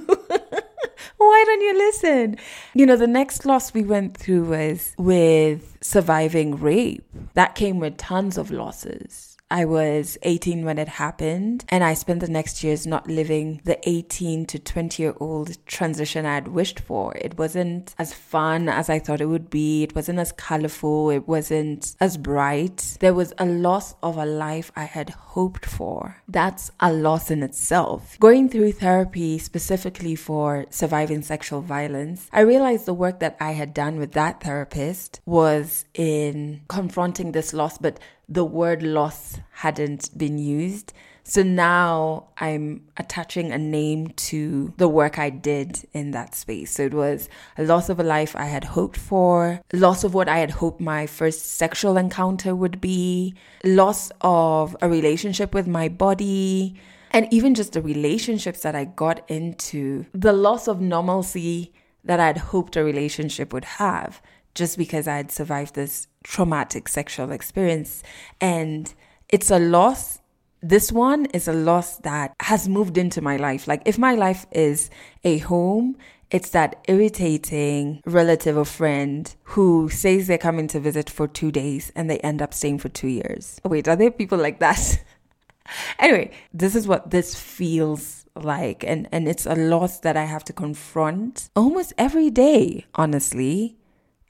Why 1.16 1.44
don't 1.46 1.60
you 1.62 1.78
listen? 1.78 2.36
You 2.74 2.84
know, 2.84 2.96
the 2.96 3.06
next 3.06 3.46
loss 3.46 3.72
we 3.72 3.82
went 3.82 4.16
through 4.16 4.44
was 4.44 4.94
with 4.98 5.78
surviving 5.80 6.56
rape. 6.56 7.04
That 7.32 7.54
came 7.54 7.78
with 7.78 7.96
tons 7.96 8.36
of 8.36 8.50
losses 8.50 9.33
I 9.54 9.66
was 9.66 10.18
18 10.24 10.64
when 10.64 10.78
it 10.78 10.88
happened, 10.88 11.64
and 11.68 11.84
I 11.84 11.94
spent 11.94 12.18
the 12.18 12.28
next 12.28 12.64
years 12.64 12.88
not 12.88 13.06
living 13.06 13.60
the 13.62 13.78
18 13.88 14.46
to 14.46 14.58
20 14.58 15.00
year 15.00 15.14
old 15.20 15.64
transition 15.64 16.26
I 16.26 16.34
had 16.34 16.48
wished 16.48 16.80
for. 16.80 17.14
It 17.14 17.38
wasn't 17.38 17.94
as 17.96 18.12
fun 18.12 18.68
as 18.68 18.90
I 18.90 18.98
thought 18.98 19.20
it 19.20 19.26
would 19.26 19.50
be, 19.50 19.84
it 19.84 19.94
wasn't 19.94 20.18
as 20.18 20.32
colorful, 20.32 21.10
it 21.10 21.28
wasn't 21.28 21.94
as 22.00 22.16
bright. 22.16 22.96
There 22.98 23.14
was 23.14 23.32
a 23.38 23.46
loss 23.46 23.94
of 24.02 24.16
a 24.16 24.26
life 24.26 24.72
I 24.74 24.86
had 24.86 25.10
hoped 25.10 25.66
for. 25.66 26.16
That's 26.26 26.72
a 26.80 26.92
loss 26.92 27.30
in 27.30 27.44
itself. 27.44 28.18
Going 28.18 28.48
through 28.48 28.72
therapy 28.72 29.38
specifically 29.38 30.16
for 30.16 30.66
surviving 30.70 31.22
sexual 31.22 31.60
violence, 31.60 32.28
I 32.32 32.40
realized 32.40 32.86
the 32.86 32.92
work 32.92 33.20
that 33.20 33.36
I 33.38 33.52
had 33.52 33.72
done 33.72 34.00
with 34.00 34.14
that 34.14 34.42
therapist 34.42 35.20
was 35.24 35.84
in 35.94 36.62
confronting 36.66 37.30
this 37.30 37.54
loss, 37.54 37.78
but 37.78 38.00
the 38.28 38.44
word 38.44 38.82
loss 38.82 39.38
hadn't 39.52 40.16
been 40.16 40.38
used. 40.38 40.92
So 41.26 41.42
now 41.42 42.28
I'm 42.36 42.82
attaching 42.98 43.50
a 43.50 43.56
name 43.56 44.08
to 44.08 44.74
the 44.76 44.88
work 44.88 45.18
I 45.18 45.30
did 45.30 45.88
in 45.94 46.10
that 46.10 46.34
space. 46.34 46.72
So 46.72 46.82
it 46.82 46.92
was 46.92 47.30
a 47.56 47.64
loss 47.64 47.88
of 47.88 47.98
a 47.98 48.02
life 48.02 48.36
I 48.36 48.44
had 48.44 48.64
hoped 48.64 48.98
for, 48.98 49.60
loss 49.72 50.04
of 50.04 50.12
what 50.12 50.28
I 50.28 50.38
had 50.38 50.50
hoped 50.50 50.82
my 50.82 51.06
first 51.06 51.56
sexual 51.56 51.96
encounter 51.96 52.54
would 52.54 52.78
be, 52.78 53.34
loss 53.64 54.12
of 54.20 54.76
a 54.82 54.88
relationship 54.88 55.54
with 55.54 55.66
my 55.66 55.88
body, 55.88 56.78
and 57.10 57.26
even 57.32 57.54
just 57.54 57.72
the 57.72 57.80
relationships 57.80 58.60
that 58.60 58.74
I 58.74 58.84
got 58.84 59.28
into, 59.30 60.04
the 60.12 60.32
loss 60.32 60.68
of 60.68 60.82
normalcy 60.82 61.72
that 62.04 62.20
I'd 62.20 62.36
hoped 62.36 62.76
a 62.76 62.84
relationship 62.84 63.54
would 63.54 63.64
have 63.64 64.20
just 64.54 64.78
because 64.78 65.08
I 65.08 65.16
had 65.16 65.30
survived 65.30 65.74
this 65.74 66.06
traumatic 66.22 66.88
sexual 66.88 67.32
experience. 67.32 68.02
And 68.40 68.92
it's 69.28 69.50
a 69.50 69.58
loss. 69.58 70.20
This 70.62 70.90
one 70.90 71.26
is 71.26 71.46
a 71.48 71.52
loss 71.52 71.98
that 71.98 72.34
has 72.40 72.68
moved 72.68 72.96
into 72.96 73.20
my 73.20 73.36
life. 73.36 73.68
Like, 73.68 73.82
if 73.84 73.98
my 73.98 74.14
life 74.14 74.46
is 74.52 74.90
a 75.22 75.38
home, 75.38 75.96
it's 76.30 76.50
that 76.50 76.82
irritating 76.88 78.00
relative 78.06 78.56
or 78.56 78.64
friend 78.64 79.34
who 79.42 79.88
says 79.88 80.26
they're 80.26 80.38
coming 80.38 80.66
to 80.68 80.80
visit 80.80 81.08
for 81.10 81.28
two 81.28 81.52
days 81.52 81.92
and 81.94 82.10
they 82.10 82.18
end 82.18 82.42
up 82.42 82.54
staying 82.54 82.78
for 82.78 82.88
two 82.88 83.08
years. 83.08 83.60
Wait, 83.64 83.86
are 83.86 83.96
there 83.96 84.10
people 84.10 84.38
like 84.38 84.58
that? 84.58 85.00
anyway, 85.98 86.30
this 86.52 86.74
is 86.74 86.88
what 86.88 87.10
this 87.10 87.34
feels 87.34 88.24
like 88.36 88.82
and 88.84 89.08
and 89.12 89.28
it's 89.28 89.46
a 89.46 89.54
loss 89.54 90.00
that 90.00 90.16
I 90.16 90.24
have 90.24 90.42
to 90.44 90.52
confront 90.52 91.50
almost 91.54 91.92
every 91.96 92.30
day, 92.30 92.84
honestly. 92.96 93.76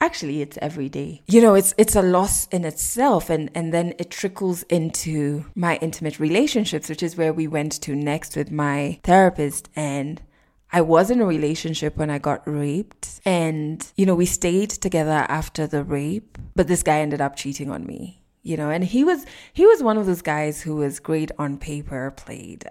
Actually, 0.00 0.42
it's 0.42 0.58
every 0.60 0.88
day. 0.88 1.22
You 1.26 1.40
know, 1.40 1.54
it's 1.54 1.74
it's 1.78 1.96
a 1.96 2.02
loss 2.02 2.46
in 2.48 2.64
itself 2.64 3.30
and 3.30 3.50
and 3.54 3.72
then 3.72 3.94
it 3.98 4.10
trickles 4.10 4.62
into 4.64 5.46
my 5.54 5.76
intimate 5.76 6.20
relationships, 6.20 6.88
which 6.88 7.02
is 7.02 7.16
where 7.16 7.32
we 7.32 7.46
went 7.46 7.72
to 7.82 7.94
next 7.94 8.36
with 8.36 8.50
my 8.50 9.00
therapist. 9.02 9.68
And 9.74 10.20
I 10.72 10.80
was 10.80 11.10
in 11.10 11.20
a 11.20 11.26
relationship 11.26 11.96
when 11.96 12.10
I 12.10 12.18
got 12.18 12.46
raped. 12.46 13.20
And 13.24 13.86
you 13.96 14.04
know, 14.04 14.14
we 14.14 14.26
stayed 14.26 14.70
together 14.70 15.26
after 15.28 15.66
the 15.66 15.84
rape, 15.84 16.36
but 16.54 16.68
this 16.68 16.82
guy 16.82 17.00
ended 17.00 17.20
up 17.20 17.36
cheating 17.36 17.70
on 17.70 17.86
me 17.86 18.20
you 18.44 18.56
know? 18.56 18.70
And 18.70 18.84
he 18.84 19.02
was 19.02 19.24
he 19.52 19.66
was 19.66 19.82
one 19.82 19.98
of 19.98 20.06
those 20.06 20.22
guys 20.22 20.60
who 20.60 20.76
was 20.76 21.00
great 21.00 21.32
on 21.38 21.58
paper 21.58 22.12
played 22.12 22.66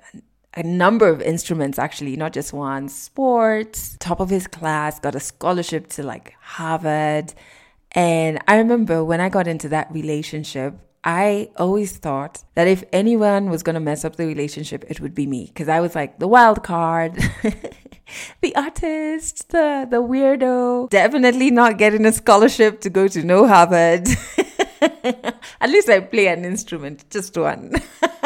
a 0.55 0.63
number 0.63 1.07
of 1.07 1.21
instruments 1.21 1.79
actually 1.79 2.15
not 2.15 2.33
just 2.33 2.53
one 2.53 2.87
sports 2.87 3.97
top 3.99 4.19
of 4.19 4.29
his 4.29 4.47
class 4.47 4.99
got 4.99 5.15
a 5.15 5.19
scholarship 5.19 5.87
to 5.87 6.03
like 6.03 6.35
harvard 6.41 7.33
and 7.91 8.39
i 8.47 8.57
remember 8.57 9.03
when 9.03 9.19
i 9.19 9.29
got 9.29 9.47
into 9.47 9.67
that 9.69 9.91
relationship 9.91 10.75
I 11.03 11.49
always 11.57 11.97
thought 11.97 12.43
that 12.55 12.67
if 12.67 12.83
anyone 12.93 13.49
was 13.49 13.61
going 13.61 13.73
to 13.73 13.81
mess 13.81 14.05
up 14.05 14.15
the 14.15 14.25
relationship, 14.25 14.85
it 14.87 15.01
would 15.01 15.13
be 15.13 15.27
me 15.27 15.47
because 15.47 15.67
I 15.67 15.81
was 15.81 15.95
like 15.95 16.19
the 16.19 16.29
wild 16.29 16.63
card, 16.63 17.15
the 18.41 18.55
artist, 18.55 19.49
the 19.49 19.85
the 19.89 20.01
weirdo, 20.01 20.89
definitely 20.89 21.51
not 21.51 21.77
getting 21.77 22.05
a 22.05 22.13
scholarship 22.13 22.79
to 22.81 22.89
go 22.89 23.09
to 23.09 23.21
no 23.21 23.47
Harvard. 23.47 24.07
At 25.61 25.69
least 25.69 25.89
I 25.89 25.99
play 25.99 26.27
an 26.27 26.45
instrument, 26.45 27.09
just 27.09 27.37
one. 27.37 27.73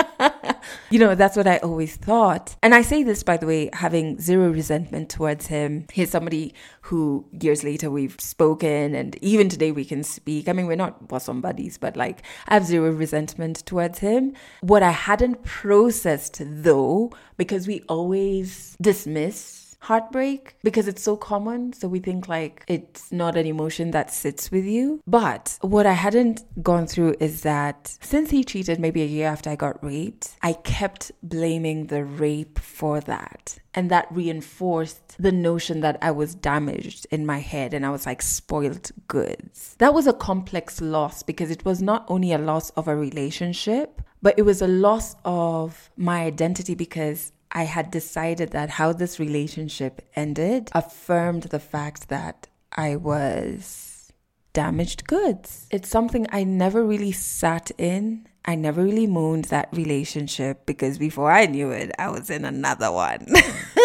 you 0.89 0.99
know, 0.99 1.15
that's 1.15 1.35
what 1.35 1.47
I 1.47 1.57
always 1.57 1.95
thought. 1.95 2.55
And 2.61 2.73
I 2.73 2.81
say 2.81 3.03
this, 3.03 3.23
by 3.23 3.37
the 3.37 3.45
way, 3.45 3.69
having 3.73 4.19
zero 4.19 4.49
resentment 4.49 5.09
towards 5.09 5.47
him. 5.47 5.85
He's 5.91 6.11
somebody 6.11 6.53
who 6.81 7.25
years 7.31 7.63
later 7.63 7.89
we've 7.91 8.19
spoken, 8.19 8.95
and 8.95 9.17
even 9.21 9.49
today 9.49 9.71
we 9.71 9.85
can 9.85 10.03
speak. 10.03 10.47
I 10.47 10.53
mean, 10.53 10.67
we're 10.67 10.75
not 10.75 11.07
bosom 11.07 11.41
buddies, 11.41 11.77
but 11.77 11.97
like 11.97 12.23
I 12.47 12.53
have 12.53 12.65
zero 12.65 12.91
resentment 12.91 13.65
towards 13.65 13.99
him. 13.99 14.33
What 14.61 14.83
I 14.83 14.91
hadn't 14.91 15.43
processed 15.43 16.41
though, 16.45 17.11
because 17.37 17.67
we 17.67 17.83
always 17.89 18.75
dismiss 18.81 19.66
heartbreak 19.79 20.55
because 20.63 20.87
it's 20.87 21.03
so 21.03 21.15
common. 21.15 21.73
So 21.73 21.87
we 21.87 21.99
think 21.99 22.27
like 22.27 22.63
it's 22.67 23.11
not 23.11 23.37
an 23.37 23.45
emotion 23.45 23.91
that 23.91 24.13
sits 24.13 24.51
with 24.51 24.65
you. 24.65 25.01
But 25.07 25.57
what 25.61 25.85
I 25.85 25.93
hadn't 25.93 26.43
gone 26.63 26.87
through 26.87 27.15
is 27.19 27.41
that 27.41 27.97
since 28.01 28.29
he 28.29 28.43
cheated 28.43 28.79
maybe 28.79 29.01
a 29.01 29.05
year 29.05 29.27
after 29.27 29.49
I 29.49 29.55
got 29.55 29.83
raped, 29.83 30.35
I 30.41 30.53
kept 30.53 31.11
blaming 31.23 31.87
the 31.87 32.03
rape 32.03 32.59
for 32.59 32.99
that. 33.01 33.59
And 33.73 33.91
that 33.91 34.07
reinforced 34.09 35.21
the 35.21 35.31
notion 35.31 35.81
that 35.81 35.99
I 36.01 36.09
was 36.09 36.33
damaged 36.33 37.05
in 37.11 37.25
my 37.25 37.37
head 37.37 37.75
and 37.75 37.85
I 37.85 37.91
was 37.91 38.07
like 38.07 38.23
spoiled 38.23 38.91
goods. 39.07 39.75
That 39.77 39.93
was 39.93 40.07
a 40.07 40.13
complex 40.13 40.81
loss 40.81 41.21
because 41.21 41.51
it 41.51 41.63
was 41.63 41.81
not 41.81 42.03
only 42.07 42.33
a 42.33 42.39
loss 42.39 42.71
of 42.71 42.87
a 42.87 42.95
relationship, 42.95 44.01
but 44.21 44.33
it 44.37 44.41
was 44.43 44.61
a 44.61 44.67
loss 44.67 45.15
of 45.23 45.91
my 45.95 46.23
identity 46.23 46.73
because 46.73 47.31
I 47.51 47.63
had 47.63 47.91
decided 47.91 48.51
that 48.51 48.71
how 48.71 48.93
this 48.93 49.19
relationship 49.19 50.01
ended 50.15 50.69
affirmed 50.73 51.43
the 51.43 51.59
fact 51.59 52.09
that 52.09 52.47
I 52.71 52.95
was 52.95 54.11
damaged 54.53 55.07
goods. 55.07 55.67
It's 55.71 55.89
something 55.89 56.27
I 56.31 56.43
never 56.43 56.83
really 56.83 57.11
sat 57.11 57.71
in. 57.77 58.27
I 58.45 58.55
never 58.55 58.83
really 58.83 59.07
moaned 59.07 59.45
that 59.45 59.69
relationship 59.71 60.65
because 60.65 60.97
before 60.97 61.31
I 61.31 61.45
knew 61.45 61.71
it, 61.71 61.91
I 61.99 62.09
was 62.09 62.29
in 62.29 62.45
another 62.45 62.91
one. 62.91 63.27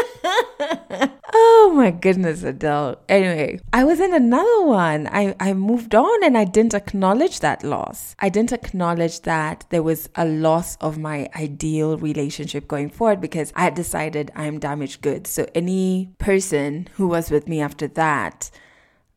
oh 1.35 1.73
my 1.75 1.91
goodness, 1.91 2.43
Adele. 2.43 3.01
Anyway, 3.09 3.61
I 3.73 3.85
was 3.85 4.01
in 4.01 4.15
another 4.15 4.65
one. 4.65 5.09
I, 5.11 5.35
I 5.41 5.55
moved 5.55 5.95
on 5.95 6.25
and 6.25 6.37
I 6.37 6.45
didn't 6.45 6.75
acknowledge 6.75 7.41
that 7.41 7.65
loss. 7.65 8.15
I 8.19 8.29
didn't 8.29 8.53
acknowledge 8.53 9.23
that 9.23 9.65
there 9.71 9.83
was 9.83 10.09
a 10.15 10.25
loss 10.25 10.77
of 10.77 10.99
my 10.99 11.29
ideal 11.37 11.99
relationship 11.99 12.69
going 12.69 12.91
forward 12.91 13.21
because 13.21 13.53
I 13.57 13.65
had 13.65 13.75
decided 13.75 14.31
I'm 14.35 14.59
damaged 14.59 15.03
goods. 15.03 15.31
So 15.31 15.47
any 15.55 16.11
person 16.19 16.89
who 16.95 17.09
was 17.09 17.31
with 17.31 17.49
me 17.49 17.61
after 17.61 17.89
that, 17.89 18.51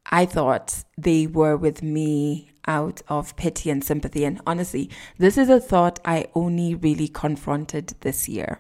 I 0.08 0.26
thought 0.26 0.84
they 0.98 1.28
were 1.28 1.58
with 1.58 1.82
me 1.82 2.52
out 2.68 3.02
of 3.08 3.36
pity 3.36 3.70
and 3.70 3.84
sympathy. 3.84 4.24
And 4.24 4.42
honestly, 4.46 4.90
this 5.18 5.38
is 5.38 5.50
a 5.50 5.60
thought 5.60 6.00
I 6.06 6.28
only 6.36 6.76
really 6.76 7.08
confronted 7.08 7.96
this 8.02 8.30
year. 8.30 8.60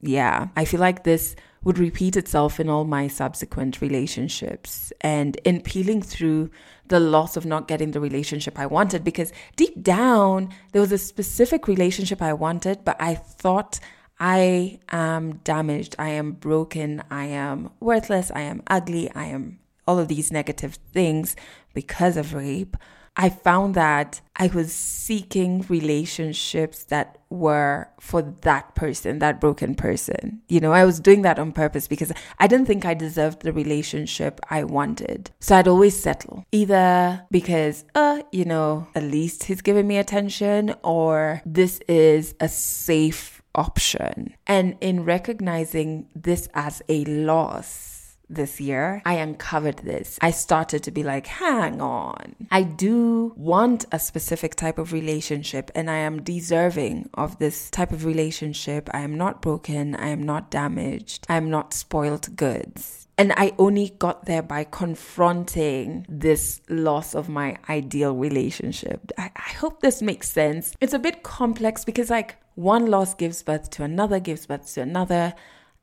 Yeah, 0.00 0.48
I 0.56 0.64
feel 0.64 0.80
like 0.80 1.04
this 1.04 1.34
would 1.64 1.78
repeat 1.78 2.16
itself 2.16 2.60
in 2.60 2.68
all 2.68 2.84
my 2.84 3.08
subsequent 3.08 3.80
relationships 3.80 4.92
and 5.00 5.36
in 5.44 5.60
peeling 5.60 6.02
through 6.02 6.50
the 6.86 7.00
loss 7.00 7.36
of 7.36 7.44
not 7.44 7.68
getting 7.68 7.90
the 7.90 8.00
relationship 8.00 8.58
I 8.58 8.66
wanted 8.66 9.04
because 9.04 9.32
deep 9.56 9.82
down 9.82 10.50
there 10.72 10.80
was 10.80 10.92
a 10.92 10.98
specific 10.98 11.68
relationship 11.68 12.22
I 12.22 12.32
wanted, 12.32 12.84
but 12.84 12.96
I 13.00 13.14
thought 13.14 13.80
I 14.20 14.80
am 14.90 15.36
damaged, 15.44 15.94
I 15.98 16.10
am 16.10 16.32
broken, 16.32 17.02
I 17.10 17.26
am 17.26 17.70
worthless, 17.80 18.32
I 18.34 18.40
am 18.42 18.62
ugly, 18.66 19.10
I 19.14 19.26
am 19.26 19.60
all 19.86 19.98
of 19.98 20.08
these 20.08 20.32
negative 20.32 20.74
things 20.92 21.36
because 21.72 22.16
of 22.16 22.34
rape. 22.34 22.76
I 23.18 23.30
found 23.30 23.74
that 23.74 24.20
I 24.36 24.46
was 24.46 24.72
seeking 24.72 25.66
relationships 25.68 26.84
that 26.84 27.18
were 27.28 27.88
for 27.98 28.22
that 28.22 28.76
person, 28.76 29.18
that 29.18 29.40
broken 29.40 29.74
person. 29.74 30.40
You 30.48 30.60
know, 30.60 30.72
I 30.72 30.84
was 30.84 31.00
doing 31.00 31.22
that 31.22 31.40
on 31.40 31.50
purpose 31.50 31.88
because 31.88 32.12
I 32.38 32.46
didn't 32.46 32.66
think 32.66 32.84
I 32.84 32.94
deserved 32.94 33.42
the 33.42 33.52
relationship 33.52 34.40
I 34.48 34.62
wanted. 34.62 35.32
So 35.40 35.56
I'd 35.56 35.66
always 35.66 36.00
settle 36.00 36.46
either 36.52 37.26
because, 37.32 37.84
uh, 37.96 38.22
you 38.30 38.44
know, 38.44 38.86
at 38.94 39.02
least 39.02 39.44
he's 39.44 39.62
giving 39.62 39.88
me 39.88 39.96
attention 39.98 40.76
or 40.84 41.42
this 41.44 41.80
is 41.88 42.36
a 42.38 42.48
safe 42.48 43.42
option. 43.56 44.34
And 44.46 44.76
in 44.80 45.04
recognizing 45.04 46.06
this 46.14 46.48
as 46.54 46.80
a 46.88 47.04
loss, 47.04 47.97
this 48.28 48.60
year, 48.60 49.02
I 49.04 49.14
uncovered 49.14 49.78
this. 49.78 50.18
I 50.20 50.30
started 50.30 50.82
to 50.84 50.90
be 50.90 51.02
like, 51.02 51.26
hang 51.26 51.80
on. 51.80 52.36
I 52.50 52.62
do 52.62 53.32
want 53.36 53.86
a 53.92 53.98
specific 53.98 54.54
type 54.54 54.78
of 54.78 54.92
relationship 54.92 55.70
and 55.74 55.90
I 55.90 55.96
am 55.96 56.22
deserving 56.22 57.10
of 57.14 57.38
this 57.38 57.70
type 57.70 57.92
of 57.92 58.04
relationship. 58.04 58.88
I 58.92 59.00
am 59.00 59.16
not 59.16 59.42
broken. 59.42 59.94
I 59.94 60.08
am 60.08 60.22
not 60.22 60.50
damaged. 60.50 61.26
I 61.28 61.36
am 61.36 61.50
not 61.50 61.74
spoiled 61.74 62.36
goods. 62.36 63.06
And 63.16 63.32
I 63.36 63.52
only 63.58 63.96
got 63.98 64.26
there 64.26 64.42
by 64.42 64.62
confronting 64.62 66.06
this 66.08 66.60
loss 66.68 67.16
of 67.16 67.28
my 67.28 67.56
ideal 67.68 68.14
relationship. 68.14 69.10
I, 69.18 69.32
I 69.34 69.50
hope 69.54 69.80
this 69.80 70.00
makes 70.00 70.30
sense. 70.30 70.72
It's 70.80 70.92
a 70.92 71.00
bit 71.00 71.24
complex 71.24 71.84
because, 71.84 72.10
like, 72.10 72.36
one 72.54 72.86
loss 72.86 73.14
gives 73.14 73.42
birth 73.42 73.70
to 73.70 73.82
another, 73.82 74.20
gives 74.20 74.46
birth 74.46 74.72
to 74.74 74.82
another 74.82 75.34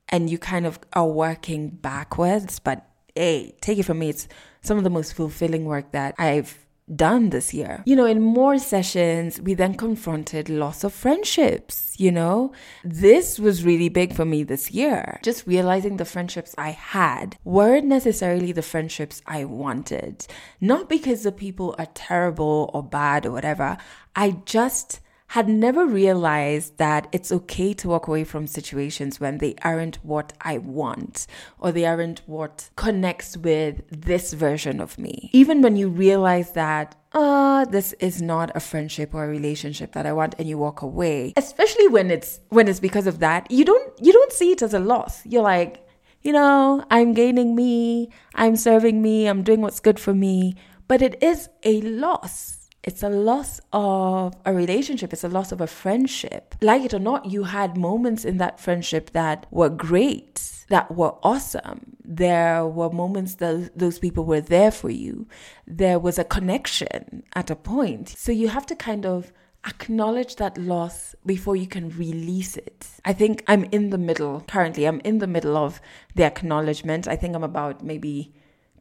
and 0.09 0.29
you 0.29 0.37
kind 0.37 0.65
of 0.65 0.79
are 0.93 1.07
working 1.07 1.69
backwards. 1.69 2.59
But 2.59 2.85
hey, 3.15 3.55
take 3.61 3.79
it 3.79 3.83
from 3.83 3.99
me, 3.99 4.09
it's 4.09 4.27
some 4.61 4.77
of 4.77 4.83
the 4.83 4.89
most 4.89 5.13
fulfilling 5.13 5.65
work 5.65 5.91
that 5.91 6.15
I've 6.17 6.65
done 6.93 7.29
this 7.29 7.53
year. 7.53 7.81
You 7.85 7.95
know, 7.95 8.05
in 8.05 8.21
more 8.21 8.59
sessions, 8.59 9.41
we 9.41 9.53
then 9.53 9.75
confronted 9.75 10.49
loss 10.49 10.83
of 10.83 10.93
friendships. 10.93 11.95
You 11.97 12.11
know, 12.11 12.51
this 12.83 13.39
was 13.39 13.65
really 13.65 13.89
big 13.89 14.13
for 14.13 14.25
me 14.25 14.43
this 14.43 14.71
year. 14.71 15.19
Just 15.23 15.47
realizing 15.47 15.97
the 15.97 16.05
friendships 16.05 16.53
I 16.57 16.71
had 16.71 17.37
weren't 17.43 17.87
necessarily 17.87 18.51
the 18.51 18.61
friendships 18.61 19.21
I 19.25 19.45
wanted. 19.45 20.27
Not 20.61 20.89
because 20.89 21.23
the 21.23 21.31
people 21.31 21.75
are 21.79 21.87
terrible 21.93 22.69
or 22.73 22.83
bad 22.83 23.25
or 23.25 23.31
whatever. 23.31 23.77
I 24.15 24.41
just 24.45 24.99
had 25.27 25.49
never 25.49 25.85
realized 25.85 26.77
that 26.77 27.07
it's 27.11 27.31
okay 27.31 27.73
to 27.73 27.89
walk 27.89 28.07
away 28.07 28.23
from 28.23 28.47
situations 28.47 29.19
when 29.19 29.39
they 29.39 29.55
aren't 29.63 29.97
what 29.97 30.33
I 30.41 30.59
want 30.59 31.27
or 31.59 31.71
they 31.71 31.85
aren't 31.85 32.21
what 32.25 32.69
connects 32.75 33.35
with 33.35 33.81
this 33.89 34.33
version 34.33 34.79
of 34.79 34.97
me. 34.97 35.29
Even 35.33 35.61
when 35.61 35.75
you 35.75 35.89
realize 35.89 36.51
that 36.51 36.95
uh 37.13 37.63
this 37.65 37.93
is 37.93 38.21
not 38.21 38.51
a 38.55 38.59
friendship 38.59 39.15
or 39.15 39.23
a 39.23 39.27
relationship 39.27 39.93
that 39.93 40.05
I 40.05 40.11
want 40.11 40.35
and 40.37 40.49
you 40.49 40.57
walk 40.57 40.81
away 40.81 41.33
especially 41.37 41.87
when 41.87 42.11
it's 42.11 42.41
when 42.49 42.67
it's 42.67 42.81
because 42.81 43.07
of 43.07 43.19
that 43.19 43.49
you 43.49 43.63
don't 43.63 43.93
you 44.01 44.11
don't 44.11 44.33
see 44.33 44.51
it 44.51 44.61
as 44.61 44.73
a 44.73 44.79
loss 44.79 45.25
you're 45.25 45.41
like 45.41 45.87
you 46.23 46.33
know 46.33 46.83
I'm 46.91 47.13
gaining 47.13 47.55
me 47.55 48.09
I'm 48.33 48.57
serving 48.57 49.01
me 49.01 49.27
I'm 49.27 49.43
doing 49.43 49.61
what's 49.61 49.79
good 49.79 49.97
for 49.97 50.13
me 50.13 50.55
but 50.89 51.01
it 51.01 51.23
is 51.23 51.47
a 51.63 51.79
loss 51.81 52.64
it's 52.85 53.01
a 53.01 53.09
loss 53.09 53.59
of 53.73 54.35
a 54.45 54.53
relationship. 54.53 55.11
It's 55.11 55.23
a 55.23 55.29
loss 55.29 55.51
of 55.51 55.59
a 55.59 55.67
friendship. 55.67 56.55
Like 56.61 56.83
it 56.83 56.93
or 56.93 56.99
not, 56.99 57.25
you 57.25 57.43
had 57.43 57.75
moments 57.75 58.23
in 58.23 58.37
that 58.37 58.59
friendship 58.59 59.09
that 59.11 59.47
were 59.49 59.69
great, 59.69 60.63
that 60.69 60.95
were 60.95 61.15
awesome. 61.23 61.97
There 62.03 62.65
were 62.67 62.91
moments 62.91 63.35
that 63.35 63.77
those 63.77 63.97
people 63.97 64.23
were 64.23 64.39
there 64.39 64.69
for 64.69 64.91
you. 64.91 65.27
There 65.65 65.97
was 65.97 66.19
a 66.19 66.23
connection 66.23 67.23
at 67.33 67.49
a 67.49 67.55
point. 67.55 68.09
So 68.09 68.31
you 68.31 68.49
have 68.49 68.67
to 68.67 68.75
kind 68.75 69.07
of 69.07 69.33
acknowledge 69.65 70.35
that 70.35 70.55
loss 70.55 71.15
before 71.25 71.55
you 71.55 71.65
can 71.65 71.89
release 71.97 72.55
it. 72.55 72.85
I 73.03 73.13
think 73.13 73.43
I'm 73.47 73.63
in 73.71 73.89
the 73.89 73.97
middle 73.97 74.41
currently. 74.41 74.85
I'm 74.85 74.99
in 74.99 75.17
the 75.17 75.27
middle 75.27 75.57
of 75.57 75.81
the 76.13 76.23
acknowledgement. 76.23 77.07
I 77.07 77.15
think 77.15 77.35
I'm 77.35 77.43
about 77.43 77.83
maybe 77.83 78.31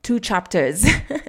two 0.02 0.20
chapters, 0.20 0.84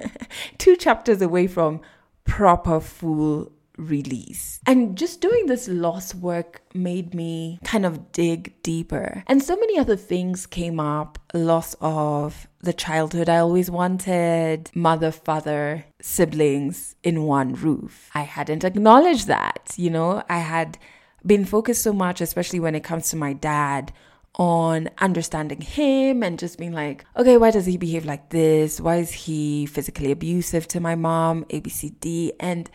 two 0.58 0.76
chapters 0.76 1.22
away 1.22 1.46
from 1.46 1.80
proper 2.26 2.80
full 2.80 3.52
release. 3.76 4.60
And 4.66 4.96
just 4.96 5.20
doing 5.20 5.46
this 5.46 5.68
loss 5.68 6.14
work 6.14 6.62
made 6.74 7.14
me 7.14 7.58
kind 7.64 7.84
of 7.84 8.12
dig 8.12 8.54
deeper. 8.62 9.22
And 9.26 9.42
so 9.42 9.56
many 9.56 9.78
other 9.78 9.96
things 9.96 10.46
came 10.46 10.80
up 10.80 11.18
loss 11.34 11.74
of 11.80 12.48
the 12.60 12.72
childhood 12.72 13.28
I 13.28 13.38
always 13.38 13.70
wanted, 13.70 14.70
mother, 14.74 15.12
father, 15.12 15.84
siblings 16.00 16.96
in 17.02 17.24
one 17.24 17.54
roof. 17.54 18.10
I 18.14 18.22
hadn't 18.22 18.64
acknowledged 18.64 19.26
that, 19.26 19.74
you 19.76 19.90
know, 19.90 20.22
I 20.28 20.38
had 20.38 20.78
been 21.24 21.44
focused 21.44 21.82
so 21.82 21.92
much, 21.92 22.20
especially 22.20 22.60
when 22.60 22.74
it 22.74 22.84
comes 22.84 23.10
to 23.10 23.16
my 23.16 23.32
dad, 23.32 23.92
on 24.36 24.90
understanding 24.98 25.60
him 25.60 26.22
and 26.22 26.38
just 26.38 26.58
being 26.58 26.72
like, 26.72 27.04
okay, 27.16 27.36
why 27.36 27.50
does 27.50 27.66
he 27.66 27.76
behave 27.76 28.04
like 28.04 28.28
this? 28.30 28.80
Why 28.80 28.96
is 28.96 29.12
he 29.12 29.66
physically 29.66 30.12
abusive 30.12 30.68
to 30.68 30.80
my 30.80 30.94
mom? 30.94 31.44
ABCD. 31.44 32.32
And 32.38 32.70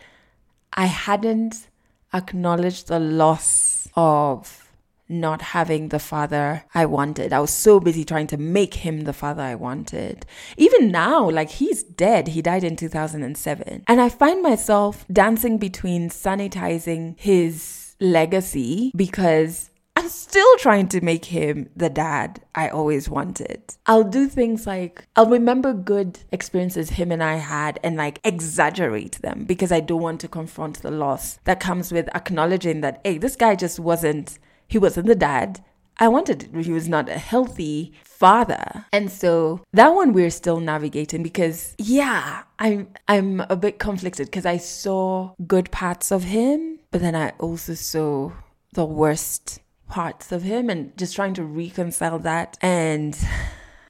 I 0.72 0.86
hadn't 0.86 1.68
acknowledged 2.12 2.88
the 2.88 2.98
loss 2.98 3.88
of 3.94 4.70
not 5.08 5.42
having 5.42 5.88
the 5.88 5.98
father 5.98 6.64
I 6.74 6.86
wanted. 6.86 7.32
I 7.32 7.40
was 7.40 7.50
so 7.50 7.78
busy 7.78 8.04
trying 8.04 8.26
to 8.28 8.36
make 8.38 8.74
him 8.74 9.02
the 9.02 9.12
father 9.12 9.42
I 9.42 9.54
wanted. 9.54 10.24
Even 10.56 10.90
now, 10.90 11.28
like 11.28 11.50
he's 11.50 11.82
dead. 11.82 12.28
He 12.28 12.42
died 12.42 12.64
in 12.64 12.76
2007. 12.76 13.84
And 13.86 14.00
I 14.00 14.08
find 14.08 14.42
myself 14.42 15.04
dancing 15.12 15.58
between 15.58 16.08
sanitizing 16.08 17.18
his 17.18 17.94
legacy 18.00 18.90
because 18.96 19.70
I'm 20.02 20.08
still 20.08 20.56
trying 20.58 20.88
to 20.88 21.00
make 21.00 21.26
him 21.26 21.68
the 21.76 21.88
dad 21.88 22.40
I 22.56 22.68
always 22.68 23.08
wanted. 23.08 23.62
I'll 23.86 24.02
do 24.02 24.26
things 24.26 24.66
like 24.66 25.06
I'll 25.14 25.28
remember 25.28 25.72
good 25.72 26.18
experiences 26.32 26.90
him 26.90 27.12
and 27.12 27.22
I 27.22 27.36
had 27.36 27.78
and 27.84 27.96
like 27.96 28.18
exaggerate 28.24 29.20
them 29.22 29.44
because 29.44 29.70
I 29.70 29.78
don't 29.78 30.02
want 30.02 30.20
to 30.22 30.28
confront 30.28 30.82
the 30.82 30.90
loss 30.90 31.38
that 31.44 31.60
comes 31.60 31.92
with 31.92 32.08
acknowledging 32.16 32.80
that, 32.80 33.00
hey, 33.04 33.18
this 33.18 33.36
guy 33.36 33.54
just 33.54 33.78
wasn't, 33.78 34.40
he 34.66 34.76
wasn't 34.76 35.06
the 35.06 35.14
dad. 35.14 35.62
I 35.98 36.08
wanted 36.08 36.50
he 36.52 36.72
was 36.72 36.88
not 36.88 37.08
a 37.08 37.18
healthy 37.18 37.92
father. 38.02 38.86
And 38.92 39.08
so 39.08 39.60
that 39.72 39.90
one 39.90 40.12
we're 40.12 40.30
still 40.30 40.58
navigating 40.58 41.22
because 41.22 41.76
yeah, 41.78 42.42
I'm 42.58 42.88
I'm 43.06 43.40
a 43.48 43.54
bit 43.54 43.78
conflicted 43.78 44.26
because 44.26 44.46
I 44.46 44.56
saw 44.56 45.34
good 45.46 45.70
parts 45.70 46.10
of 46.10 46.24
him, 46.24 46.80
but 46.90 47.02
then 47.02 47.14
I 47.14 47.30
also 47.38 47.74
saw 47.74 48.32
the 48.72 48.84
worst 48.84 49.60
parts 49.92 50.32
of 50.32 50.42
him 50.42 50.70
and 50.70 50.96
just 50.96 51.14
trying 51.14 51.34
to 51.34 51.44
reconcile 51.44 52.18
that 52.18 52.56
and 52.62 53.14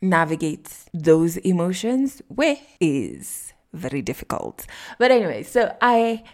navigate 0.02 0.68
those 0.92 1.36
emotions 1.38 2.20
which 2.26 2.58
is 2.80 3.52
very 3.72 4.02
difficult. 4.02 4.66
But 4.98 5.12
anyway, 5.12 5.44
so 5.44 5.74
I 5.80 6.24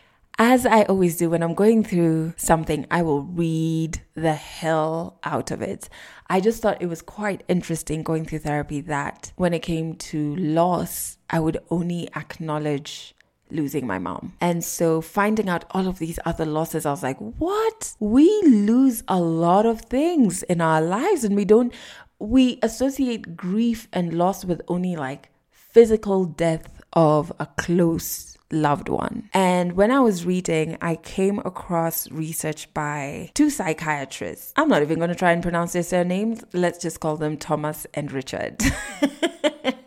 as 0.41 0.65
I 0.65 0.85
always 0.85 1.17
do 1.17 1.31
when 1.31 1.43
I'm 1.43 1.55
going 1.55 1.83
through 1.83 2.33
something, 2.37 2.87
I 2.93 3.03
will 3.03 3.23
read 3.25 4.01
the 4.15 4.35
hell 4.35 5.19
out 5.25 5.51
of 5.51 5.61
it. 5.61 5.89
I 6.29 6.41
just 6.41 6.63
thought 6.63 6.81
it 6.81 6.87
was 6.87 7.03
quite 7.03 7.43
interesting 7.49 8.05
going 8.05 8.25
through 8.25 8.39
therapy 8.39 8.81
that 8.83 9.33
when 9.35 9.53
it 9.53 9.63
came 9.63 9.97
to 9.97 10.37
loss, 10.37 11.19
I 11.29 11.41
would 11.41 11.59
only 11.71 12.09
acknowledge 12.15 13.17
losing 13.51 13.87
my 13.87 13.99
mom. 13.99 14.35
And 14.41 14.65
so 14.65 15.01
finding 15.01 15.49
out 15.49 15.65
all 15.71 15.89
of 15.89 15.99
these 15.99 16.19
other 16.25 16.47
losses, 16.47 16.87
I 16.87 16.91
was 16.91 17.03
like, 17.03 17.19
what? 17.19 17.95
We 17.99 18.29
lose 18.45 19.03
a 19.09 19.21
lot 19.21 19.67
of 19.67 19.83
things 19.83 20.43
in 20.45 20.61
our 20.61 20.81
lives 20.81 21.25
and 21.25 21.37
we 21.37 21.45
don't, 21.45 21.73
we 22.19 22.59
associate 22.63 23.37
grief 23.37 23.89
and 23.93 24.15
loss 24.15 24.45
with 24.45 24.63
only 24.69 24.97
like 24.97 25.31
physical 25.51 26.25
death 26.25 26.81
of 26.93 27.33
a 27.39 27.47
close 27.47 28.39
loved 28.51 28.89
one. 28.89 29.29
And 29.35 29.73
when 29.73 29.91
I 29.91 30.01
was 30.01 30.25
reading, 30.25 30.79
I 30.81 30.97
came 30.97 31.39
across 31.41 32.11
research 32.11 32.73
by 32.73 33.31
two 33.35 33.51
psychiatrists. 33.51 34.53
I'm 34.57 34.69
not 34.69 34.83
even 34.83 34.99
going 34.99 35.11
to 35.11 35.17
try 35.17 35.33
and 35.33 35.43
pronounce 35.43 35.73
their 35.73 35.83
surnames. 35.83 36.45
Let's 36.53 36.79
just 36.79 37.01
call 37.01 37.17
them 37.17 37.37
Thomas 37.37 37.87
and 37.95 38.11
Richard. 38.11 38.63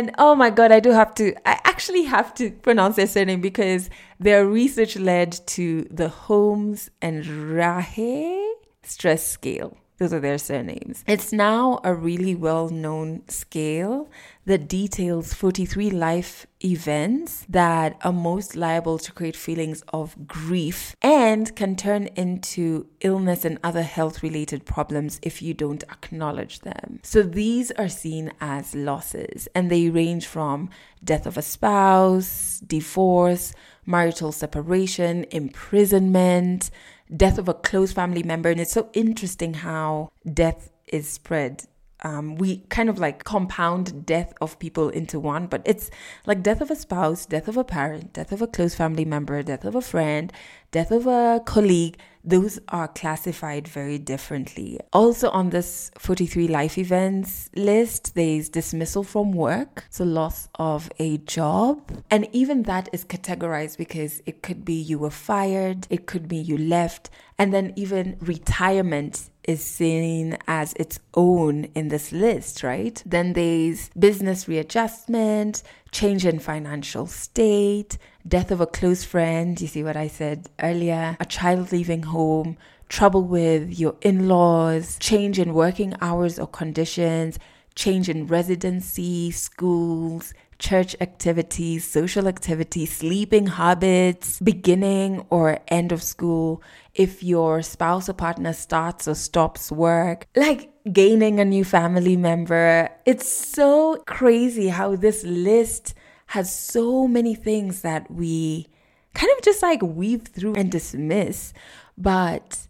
And 0.00 0.14
oh 0.16 0.34
my 0.34 0.48
God, 0.48 0.72
I 0.72 0.80
do 0.80 0.92
have 0.92 1.14
to, 1.16 1.34
I 1.46 1.60
actually 1.64 2.04
have 2.04 2.32
to 2.36 2.50
pronounce 2.50 2.96
their 2.96 3.06
surname 3.06 3.42
because 3.42 3.90
their 4.18 4.46
research 4.46 4.96
led 4.96 5.32
to 5.48 5.86
the 5.90 6.08
Holmes 6.08 6.90
and 7.02 7.22
Rahe 7.22 8.50
stress 8.82 9.26
scale. 9.26 9.76
Those 9.98 10.14
are 10.14 10.20
their 10.20 10.38
surnames. 10.38 11.04
It's 11.06 11.34
now 11.34 11.80
a 11.84 11.94
really 11.94 12.34
well 12.34 12.70
known 12.70 13.28
scale 13.28 14.08
that 14.50 14.66
details 14.66 15.32
43 15.32 15.90
life 15.90 16.44
events 16.64 17.46
that 17.48 17.96
are 18.02 18.12
most 18.12 18.56
liable 18.56 18.98
to 18.98 19.12
create 19.12 19.36
feelings 19.36 19.84
of 19.92 20.26
grief 20.26 20.96
and 21.00 21.54
can 21.54 21.76
turn 21.76 22.08
into 22.16 22.88
illness 23.00 23.44
and 23.44 23.60
other 23.62 23.84
health 23.84 24.24
related 24.24 24.66
problems 24.66 25.20
if 25.22 25.40
you 25.40 25.54
don't 25.54 25.84
acknowledge 25.84 26.60
them. 26.60 26.98
So 27.04 27.22
these 27.22 27.70
are 27.72 27.88
seen 27.88 28.32
as 28.40 28.74
losses 28.74 29.46
and 29.54 29.70
they 29.70 29.88
range 29.88 30.26
from 30.26 30.68
death 31.04 31.26
of 31.26 31.38
a 31.38 31.42
spouse, 31.42 32.60
divorce, 32.66 33.54
marital 33.86 34.32
separation, 34.32 35.26
imprisonment, 35.30 36.72
death 37.16 37.38
of 37.38 37.48
a 37.48 37.54
close 37.54 37.92
family 37.92 38.24
member. 38.24 38.50
And 38.50 38.60
it's 38.60 38.72
so 38.72 38.90
interesting 38.94 39.54
how 39.54 40.10
death 40.26 40.72
is 40.88 41.08
spread. 41.08 41.66
Um, 42.02 42.36
we 42.36 42.58
kind 42.68 42.88
of 42.88 42.98
like 42.98 43.24
compound 43.24 44.06
death 44.06 44.32
of 44.40 44.58
people 44.58 44.88
into 44.88 45.20
one, 45.20 45.46
but 45.46 45.62
it's 45.64 45.90
like 46.26 46.42
death 46.42 46.60
of 46.60 46.70
a 46.70 46.76
spouse, 46.76 47.26
death 47.26 47.48
of 47.48 47.56
a 47.56 47.64
parent, 47.64 48.12
death 48.12 48.32
of 48.32 48.42
a 48.42 48.46
close 48.46 48.74
family 48.74 49.04
member, 49.04 49.42
death 49.42 49.64
of 49.64 49.74
a 49.74 49.82
friend, 49.82 50.32
death 50.70 50.90
of 50.90 51.06
a 51.06 51.42
colleague, 51.44 51.96
those 52.22 52.58
are 52.68 52.88
classified 52.88 53.66
very 53.66 53.98
differently. 53.98 54.78
Also, 54.92 55.30
on 55.30 55.50
this 55.50 55.90
43 55.98 56.48
life 56.48 56.76
events 56.76 57.48
list, 57.56 58.14
there's 58.14 58.48
dismissal 58.48 59.02
from 59.02 59.32
work, 59.32 59.84
so 59.90 60.04
loss 60.04 60.48
of 60.56 60.90
a 60.98 61.18
job. 61.18 62.02
And 62.10 62.28
even 62.32 62.64
that 62.64 62.88
is 62.92 63.04
categorized 63.04 63.78
because 63.78 64.22
it 64.26 64.42
could 64.42 64.64
be 64.64 64.74
you 64.74 64.98
were 64.98 65.10
fired, 65.10 65.86
it 65.88 66.06
could 66.06 66.28
be 66.28 66.36
you 66.36 66.58
left, 66.58 67.08
and 67.38 67.54
then 67.54 67.72
even 67.76 68.18
retirement 68.20 69.30
is 69.50 69.62
seen 69.62 70.38
as 70.46 70.72
its 70.74 70.98
own 71.14 71.64
in 71.74 71.88
this 71.88 72.12
list, 72.12 72.62
right? 72.62 73.02
Then 73.04 73.32
there's 73.34 73.90
business 73.90 74.48
readjustment, 74.48 75.62
change 75.90 76.24
in 76.24 76.38
financial 76.38 77.06
state, 77.06 77.98
death 78.26 78.50
of 78.50 78.60
a 78.60 78.66
close 78.66 79.04
friend, 79.04 79.60
you 79.60 79.66
see 79.66 79.82
what 79.82 79.96
I 79.96 80.08
said 80.08 80.48
earlier, 80.60 81.16
a 81.20 81.26
child 81.26 81.72
leaving 81.72 82.04
home, 82.04 82.56
trouble 82.88 83.22
with 83.22 83.78
your 83.78 83.96
in 84.00 84.28
laws, 84.28 84.98
change 84.98 85.38
in 85.38 85.54
working 85.54 85.94
hours 86.00 86.38
or 86.38 86.46
conditions, 86.46 87.38
change 87.74 88.08
in 88.08 88.26
residency, 88.26 89.30
schools, 89.30 90.34
church 90.60 90.94
activities, 91.00 91.84
social 91.84 92.28
activities, 92.28 92.96
sleeping 92.96 93.48
habits, 93.48 94.38
beginning 94.38 95.26
or 95.30 95.58
end 95.68 95.90
of 95.90 96.02
school, 96.02 96.62
if 96.94 97.24
your 97.24 97.62
spouse 97.62 98.08
or 98.08 98.12
partner 98.12 98.52
starts 98.52 99.08
or 99.08 99.14
stops 99.14 99.72
work, 99.72 100.26
like 100.36 100.70
gaining 100.92 101.40
a 101.40 101.44
new 101.44 101.64
family 101.64 102.16
member. 102.16 102.88
It's 103.04 103.28
so 103.28 103.96
crazy 104.06 104.68
how 104.68 104.94
this 104.94 105.24
list 105.24 105.94
has 106.26 106.54
so 106.54 107.08
many 107.08 107.34
things 107.34 107.82
that 107.82 108.08
we 108.08 108.68
kind 109.14 109.32
of 109.36 109.42
just 109.42 109.62
like 109.62 109.82
weave 109.82 110.28
through 110.28 110.54
and 110.54 110.70
dismiss. 110.70 111.52
But 111.98 112.68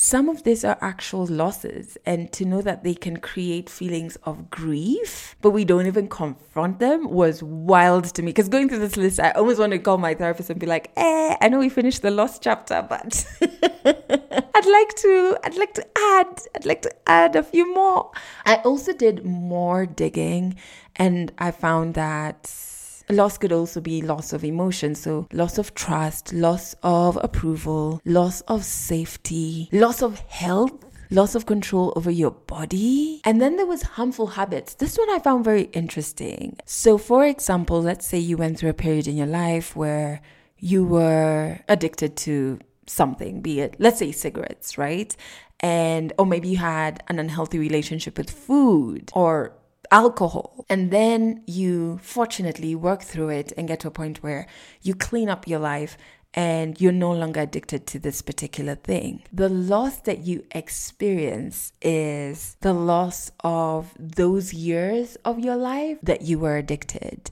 some 0.00 0.28
of 0.28 0.44
these 0.44 0.64
are 0.64 0.78
actual 0.80 1.26
losses, 1.26 1.98
and 2.06 2.30
to 2.30 2.44
know 2.44 2.62
that 2.62 2.84
they 2.84 2.94
can 2.94 3.16
create 3.16 3.68
feelings 3.68 4.16
of 4.22 4.48
grief, 4.48 5.34
but 5.40 5.50
we 5.50 5.64
don't 5.64 5.88
even 5.88 6.06
confront 6.06 6.78
them 6.78 7.10
was 7.10 7.42
wild 7.42 8.04
to 8.04 8.22
me. 8.22 8.30
Because 8.30 8.48
going 8.48 8.68
through 8.68 8.78
this 8.78 8.96
list, 8.96 9.18
I 9.18 9.32
almost 9.32 9.58
want 9.58 9.72
to 9.72 9.78
call 9.80 9.98
my 9.98 10.14
therapist 10.14 10.50
and 10.50 10.60
be 10.60 10.66
like, 10.66 10.92
"Eh, 10.96 11.36
I 11.40 11.48
know 11.48 11.58
we 11.58 11.68
finished 11.68 12.02
the 12.02 12.12
lost 12.12 12.44
chapter, 12.44 12.86
but 12.88 13.26
I'd 13.42 14.66
like 14.66 14.94
to, 14.98 15.36
I'd 15.42 15.56
like 15.56 15.74
to 15.74 15.86
add, 15.98 16.42
I'd 16.54 16.64
like 16.64 16.82
to 16.82 16.94
add 17.08 17.34
a 17.34 17.42
few 17.42 17.74
more." 17.74 18.12
I 18.46 18.58
also 18.58 18.92
did 18.92 19.24
more 19.24 19.84
digging, 19.84 20.54
and 20.94 21.32
I 21.38 21.50
found 21.50 21.94
that 21.94 22.67
Loss 23.10 23.38
could 23.38 23.52
also 23.52 23.80
be 23.80 24.02
loss 24.02 24.32
of 24.32 24.44
emotion. 24.44 24.94
So, 24.94 25.26
loss 25.32 25.58
of 25.58 25.74
trust, 25.74 26.32
loss 26.32 26.74
of 26.82 27.18
approval, 27.22 28.00
loss 28.04 28.40
of 28.42 28.64
safety, 28.64 29.68
loss 29.72 30.02
of 30.02 30.18
health 30.20 30.84
loss 31.10 31.34
of 31.34 31.46
control 31.46 31.92
over 31.96 32.10
your 32.10 32.30
body. 32.30 33.20
And 33.24 33.40
then 33.40 33.56
there 33.56 33.66
was 33.66 33.82
harmful 33.82 34.26
habits. 34.26 34.74
This 34.74 34.98
one 34.98 35.10
I 35.10 35.18
found 35.18 35.44
very 35.44 35.62
interesting. 35.72 36.58
So 36.64 36.98
for 36.98 37.24
example, 37.24 37.80
let's 37.80 38.06
say 38.06 38.18
you 38.18 38.36
went 38.36 38.58
through 38.58 38.70
a 38.70 38.74
period 38.74 39.08
in 39.08 39.16
your 39.16 39.26
life 39.26 39.74
where 39.74 40.20
you 40.58 40.84
were 40.84 41.60
addicted 41.68 42.16
to 42.16 42.58
something, 42.86 43.40
be 43.40 43.60
it, 43.60 43.76
let's 43.78 43.98
say, 43.98 44.12
cigarettes, 44.12 44.78
right? 44.78 45.14
And, 45.60 46.12
or 46.18 46.26
maybe 46.26 46.48
you 46.48 46.56
had 46.56 47.02
an 47.08 47.18
unhealthy 47.18 47.58
relationship 47.58 48.16
with 48.16 48.30
food 48.30 49.10
or 49.12 49.52
alcohol. 49.90 50.64
And 50.68 50.90
then 50.90 51.42
you 51.46 51.98
fortunately 52.02 52.74
work 52.74 53.02
through 53.02 53.30
it 53.30 53.52
and 53.56 53.68
get 53.68 53.80
to 53.80 53.88
a 53.88 53.92
point 53.92 54.22
where 54.22 54.46
you 54.82 54.94
clean 54.94 55.28
up 55.28 55.46
your 55.46 55.58
life 55.58 55.96
and 56.34 56.80
you're 56.80 56.92
no 56.92 57.12
longer 57.12 57.40
addicted 57.40 57.86
to 57.86 57.98
this 57.98 58.22
particular 58.22 58.74
thing. 58.74 59.22
The 59.32 59.48
loss 59.48 60.00
that 60.02 60.20
you 60.20 60.44
experience 60.52 61.72
is 61.80 62.56
the 62.60 62.74
loss 62.74 63.32
of 63.42 63.94
those 63.98 64.52
years 64.52 65.16
of 65.24 65.38
your 65.38 65.56
life 65.56 65.98
that 66.02 66.22
you 66.22 66.38
were 66.38 66.56
addicted. 66.56 67.30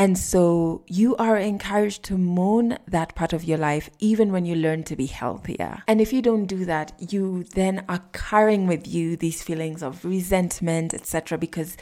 And 0.00 0.16
so 0.16 0.82
you 0.86 1.14
are 1.16 1.36
encouraged 1.36 2.04
to 2.04 2.16
mourn 2.16 2.78
that 2.88 3.14
part 3.14 3.34
of 3.34 3.44
your 3.44 3.58
life 3.58 3.90
even 3.98 4.32
when 4.32 4.46
you 4.46 4.56
learn 4.56 4.82
to 4.84 4.96
be 4.96 5.04
healthier. 5.04 5.82
And 5.86 6.00
if 6.00 6.10
you 6.10 6.22
don't 6.22 6.46
do 6.46 6.64
that, 6.64 6.94
you 7.12 7.44
then 7.44 7.84
are 7.86 8.02
carrying 8.14 8.66
with 8.66 8.88
you 8.88 9.18
these 9.18 9.42
feelings 9.42 9.82
of 9.82 10.02
resentment, 10.02 10.94
etc., 10.94 11.36
because 11.36 11.76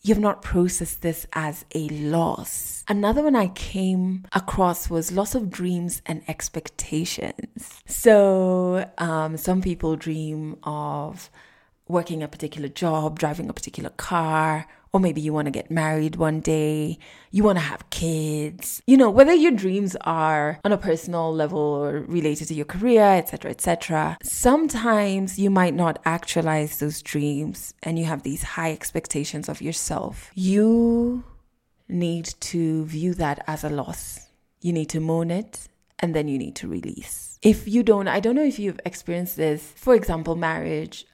you've 0.00 0.18
not 0.18 0.42
processed 0.42 1.02
this 1.02 1.24
as 1.34 1.64
a 1.72 1.88
loss. 1.90 2.82
Another 2.88 3.22
one 3.22 3.36
I 3.36 3.46
came 3.46 4.26
across 4.32 4.90
was 4.90 5.12
loss 5.12 5.36
of 5.36 5.48
dreams 5.48 6.02
and 6.04 6.24
expectations. 6.26 7.80
So, 7.86 8.90
um, 8.98 9.36
some 9.36 9.62
people 9.62 9.94
dream 9.94 10.56
of 10.64 11.30
working 11.86 12.24
a 12.24 12.28
particular 12.28 12.68
job, 12.68 13.20
driving 13.20 13.48
a 13.48 13.52
particular 13.52 13.90
car, 13.90 14.66
or 14.92 15.00
maybe 15.00 15.20
you 15.20 15.32
want 15.32 15.46
to 15.46 15.50
get 15.50 15.70
married 15.70 16.16
one 16.16 16.40
day, 16.40 16.98
you 17.30 17.42
want 17.42 17.56
to 17.56 17.64
have 17.64 17.88
kids. 17.88 18.82
You 18.86 18.98
know, 18.98 19.08
whether 19.08 19.32
your 19.32 19.52
dreams 19.52 19.96
are 20.02 20.60
on 20.64 20.72
a 20.72 20.76
personal 20.76 21.32
level 21.34 21.58
or 21.58 22.00
related 22.00 22.48
to 22.48 22.54
your 22.54 22.66
career, 22.66 23.02
etc., 23.02 23.50
etc. 23.50 24.18
Sometimes 24.22 25.38
you 25.38 25.50
might 25.50 25.74
not 25.74 25.98
actualize 26.04 26.78
those 26.78 27.00
dreams 27.00 27.72
and 27.82 27.98
you 27.98 28.04
have 28.04 28.22
these 28.22 28.42
high 28.42 28.72
expectations 28.72 29.48
of 29.48 29.62
yourself. 29.62 30.30
You 30.34 31.24
need 31.88 32.34
to 32.40 32.84
view 32.84 33.14
that 33.14 33.42
as 33.46 33.64
a 33.64 33.70
loss. 33.70 34.28
You 34.60 34.72
need 34.74 34.90
to 34.90 35.00
mourn 35.00 35.30
it 35.30 35.68
and 36.00 36.14
then 36.14 36.28
you 36.28 36.38
need 36.38 36.56
to 36.56 36.68
release. 36.68 37.31
If 37.42 37.66
you 37.66 37.82
don't, 37.82 38.06
I 38.06 38.20
don't 38.20 38.36
know 38.36 38.44
if 38.44 38.60
you've 38.60 38.78
experienced 38.86 39.36
this. 39.36 39.72
For 39.74 39.94
example, 39.96 40.36
marriage, 40.36 41.04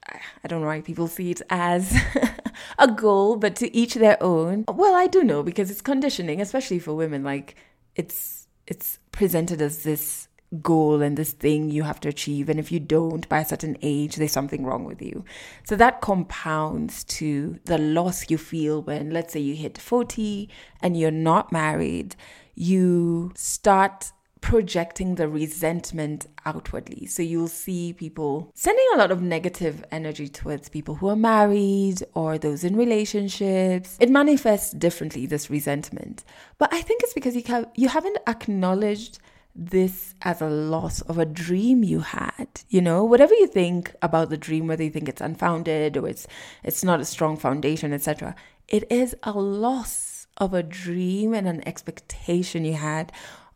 I 0.45 0.49
don't 0.49 0.61
know 0.61 0.67
why 0.67 0.83
people 0.83 1.09
see 1.09 1.31
it 1.31 1.41
as 1.49 1.97
a 2.79 2.87
goal, 2.87 3.37
but 3.37 3.57
to 3.57 3.75
each 3.75 3.95
their 3.95 4.23
own. 4.23 4.67
Well, 4.69 4.95
I 4.95 5.07
do 5.07 5.25
know 5.25 5.43
because 5.43 5.71
it's 5.71 5.81
conditioning, 5.81 6.43
especially 6.43 6.81
for 6.81 6.95
women. 6.95 7.25
Like 7.25 7.57
it's 7.97 8.47
it's 8.67 8.99
presented 9.11 9.63
as 9.63 9.83
this 9.85 10.29
goal 10.63 11.03
and 11.03 11.17
this 11.17 11.33
thing 11.33 11.71
you 11.71 11.83
have 11.83 12.01
to 12.01 12.09
achieve 12.09 12.49
and 12.49 12.59
if 12.59 12.73
you 12.73 12.81
don't 12.81 13.29
by 13.29 13.41
a 13.41 13.45
certain 13.45 13.77
age 13.83 14.17
there's 14.17 14.33
something 14.33 14.65
wrong 14.65 14.85
with 14.85 15.03
you 15.03 15.23
so 15.65 15.77
that 15.77 16.01
compounds 16.01 17.05
to 17.05 17.59
the 17.67 17.77
loss 17.77 18.31
you 18.31 18.39
feel 18.39 18.81
when 18.81 19.11
let's 19.11 19.35
say 19.35 19.41
you 19.41 19.55
hit 19.55 19.77
40 19.77 20.49
and 20.81 20.97
you're 20.97 21.11
not 21.11 21.53
married 21.53 22.17
you 22.55 23.31
start 23.37 24.11
projecting 24.41 25.17
the 25.17 25.29
resentment 25.29 26.27
outwardly. 26.47 27.07
So 27.07 27.23
you'll 27.23 27.49
see 27.49 27.93
people 27.93 28.51
sending 28.55 28.87
a 28.95 28.99
lot 28.99 29.11
of 29.11 29.23
negative 29.23 29.85
energy 29.91 30.29
towards 30.29 30.69
people 30.69 30.97
who 30.97 31.09
are 31.09 31.17
married 31.17 32.03
or 32.15 32.39
those 32.39 32.65
in 32.65 32.77
relationships. 32.77 33.97
It 34.01 34.11
manifests 34.11 34.73
differently, 34.73 35.27
this 35.27 35.51
resentment. 35.51 36.25
But 36.59 36.73
I 36.73 36.83
think 36.83 37.03
it's 37.03 37.15
because 37.15 37.35
you, 37.35 37.43
have, 37.47 37.69
you 37.75 37.89
haven't 37.89 38.19
acknowledged 38.27 39.19
this 39.55 40.15
as 40.23 40.41
a 40.41 40.49
loss 40.49 41.01
of 41.03 41.19
a 41.19 41.25
dream 41.25 41.83
you 41.83 41.99
had 41.99 42.47
you 42.69 42.81
know 42.81 43.03
whatever 43.03 43.35
you 43.35 43.47
think 43.49 43.93
about 44.03 44.31
the 44.31 44.37
dream 44.37 44.69
whether 44.69 44.85
you 44.85 44.91
think 44.91 45.09
it's 45.09 45.21
unfounded 45.21 45.97
or 45.97 46.09
it's 46.09 46.29
it's 46.63 46.85
not 46.85 47.01
a 47.01 47.05
strong 47.05 47.37
foundation 47.37 47.93
etc 47.93 48.37
it 48.69 48.85
is 48.89 49.17
a 49.25 49.33
loss 49.33 50.29
of 50.37 50.55
a 50.55 50.63
dream 50.63 51.35
and 51.35 51.49
an 51.49 51.67
expectation 51.67 52.65
you 52.65 52.75
had 52.75 53.11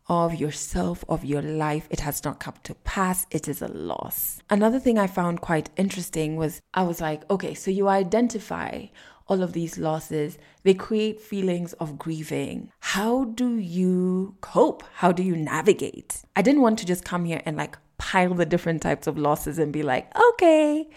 of 0.07 0.35
yourself, 0.35 1.03
of 1.07 1.23
your 1.23 1.41
life. 1.41 1.87
It 1.89 2.01
has 2.01 2.23
not 2.23 2.39
come 2.39 2.55
to 2.63 2.75
pass. 2.75 3.25
It 3.31 3.47
is 3.47 3.61
a 3.61 3.67
loss. 3.67 4.39
Another 4.49 4.79
thing 4.79 4.97
I 4.97 5.07
found 5.07 5.41
quite 5.41 5.69
interesting 5.77 6.35
was 6.35 6.61
I 6.73 6.83
was 6.83 7.01
like, 7.01 7.29
okay, 7.29 7.53
so 7.53 7.71
you 7.71 7.87
identify 7.87 8.87
all 9.27 9.41
of 9.41 9.53
these 9.53 9.77
losses, 9.77 10.37
they 10.63 10.73
create 10.73 11.19
feelings 11.19 11.73
of 11.73 11.97
grieving. 11.97 12.71
How 12.79 13.25
do 13.25 13.57
you 13.57 14.35
cope? 14.41 14.83
How 14.95 15.11
do 15.11 15.23
you 15.23 15.35
navigate? 15.35 16.23
I 16.35 16.41
didn't 16.41 16.61
want 16.61 16.79
to 16.79 16.85
just 16.85 17.05
come 17.05 17.25
here 17.25 17.41
and 17.45 17.55
like 17.55 17.77
pile 17.97 18.33
the 18.33 18.45
different 18.45 18.81
types 18.81 19.07
of 19.07 19.17
losses 19.17 19.59
and 19.59 19.71
be 19.71 19.83
like, 19.83 20.11
okay, 20.33 20.89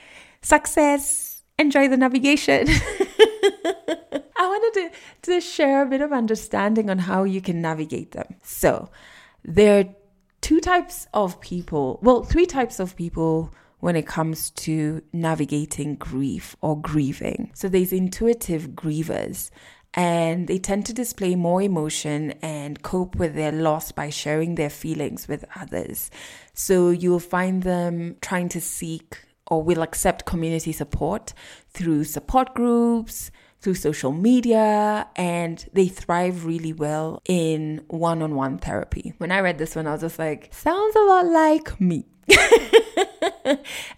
success, 0.42 1.42
enjoy 1.58 1.88
the 1.88 1.96
navigation. 1.96 2.66
Wanted 4.56 4.90
to, 5.22 5.30
to 5.32 5.40
share 5.42 5.82
a 5.82 5.86
bit 5.86 6.00
of 6.00 6.14
understanding 6.14 6.88
on 6.88 6.98
how 6.98 7.24
you 7.24 7.42
can 7.42 7.60
navigate 7.60 8.12
them. 8.12 8.36
So, 8.42 8.88
there 9.44 9.80
are 9.80 9.84
two 10.40 10.60
types 10.60 11.06
of 11.12 11.38
people, 11.42 11.98
well, 12.02 12.22
three 12.22 12.46
types 12.46 12.80
of 12.80 12.96
people 12.96 13.52
when 13.80 13.96
it 13.96 14.06
comes 14.06 14.48
to 14.50 15.02
navigating 15.12 15.96
grief 15.96 16.56
or 16.62 16.80
grieving. 16.80 17.50
So, 17.54 17.68
there's 17.68 17.92
intuitive 17.92 18.68
grievers, 18.70 19.50
and 19.92 20.48
they 20.48 20.58
tend 20.58 20.86
to 20.86 20.94
display 20.94 21.34
more 21.34 21.60
emotion 21.60 22.30
and 22.40 22.82
cope 22.82 23.14
with 23.16 23.34
their 23.34 23.52
loss 23.52 23.92
by 23.92 24.08
sharing 24.08 24.54
their 24.54 24.70
feelings 24.70 25.28
with 25.28 25.44
others. 25.54 26.10
So, 26.54 26.88
you'll 26.88 27.20
find 27.20 27.62
them 27.62 28.16
trying 28.22 28.48
to 28.50 28.60
seek 28.62 29.18
or 29.48 29.62
will 29.62 29.82
accept 29.82 30.24
community 30.24 30.72
support 30.72 31.34
through 31.68 32.04
support 32.04 32.54
groups 32.54 33.30
through 33.66 33.74
social 33.74 34.12
media 34.12 35.08
and 35.16 35.68
they 35.72 35.88
thrive 35.88 36.44
really 36.44 36.72
well 36.72 37.20
in 37.24 37.82
one 37.88 38.22
on 38.22 38.36
one 38.36 38.58
therapy. 38.58 39.12
When 39.18 39.32
I 39.32 39.40
read 39.40 39.58
this 39.58 39.74
one, 39.74 39.88
I 39.88 39.92
was 39.92 40.02
just 40.02 40.20
like, 40.20 40.54
sounds 40.54 40.94
a 40.94 41.00
lot 41.00 41.26
like 41.26 41.80
me. 41.80 42.06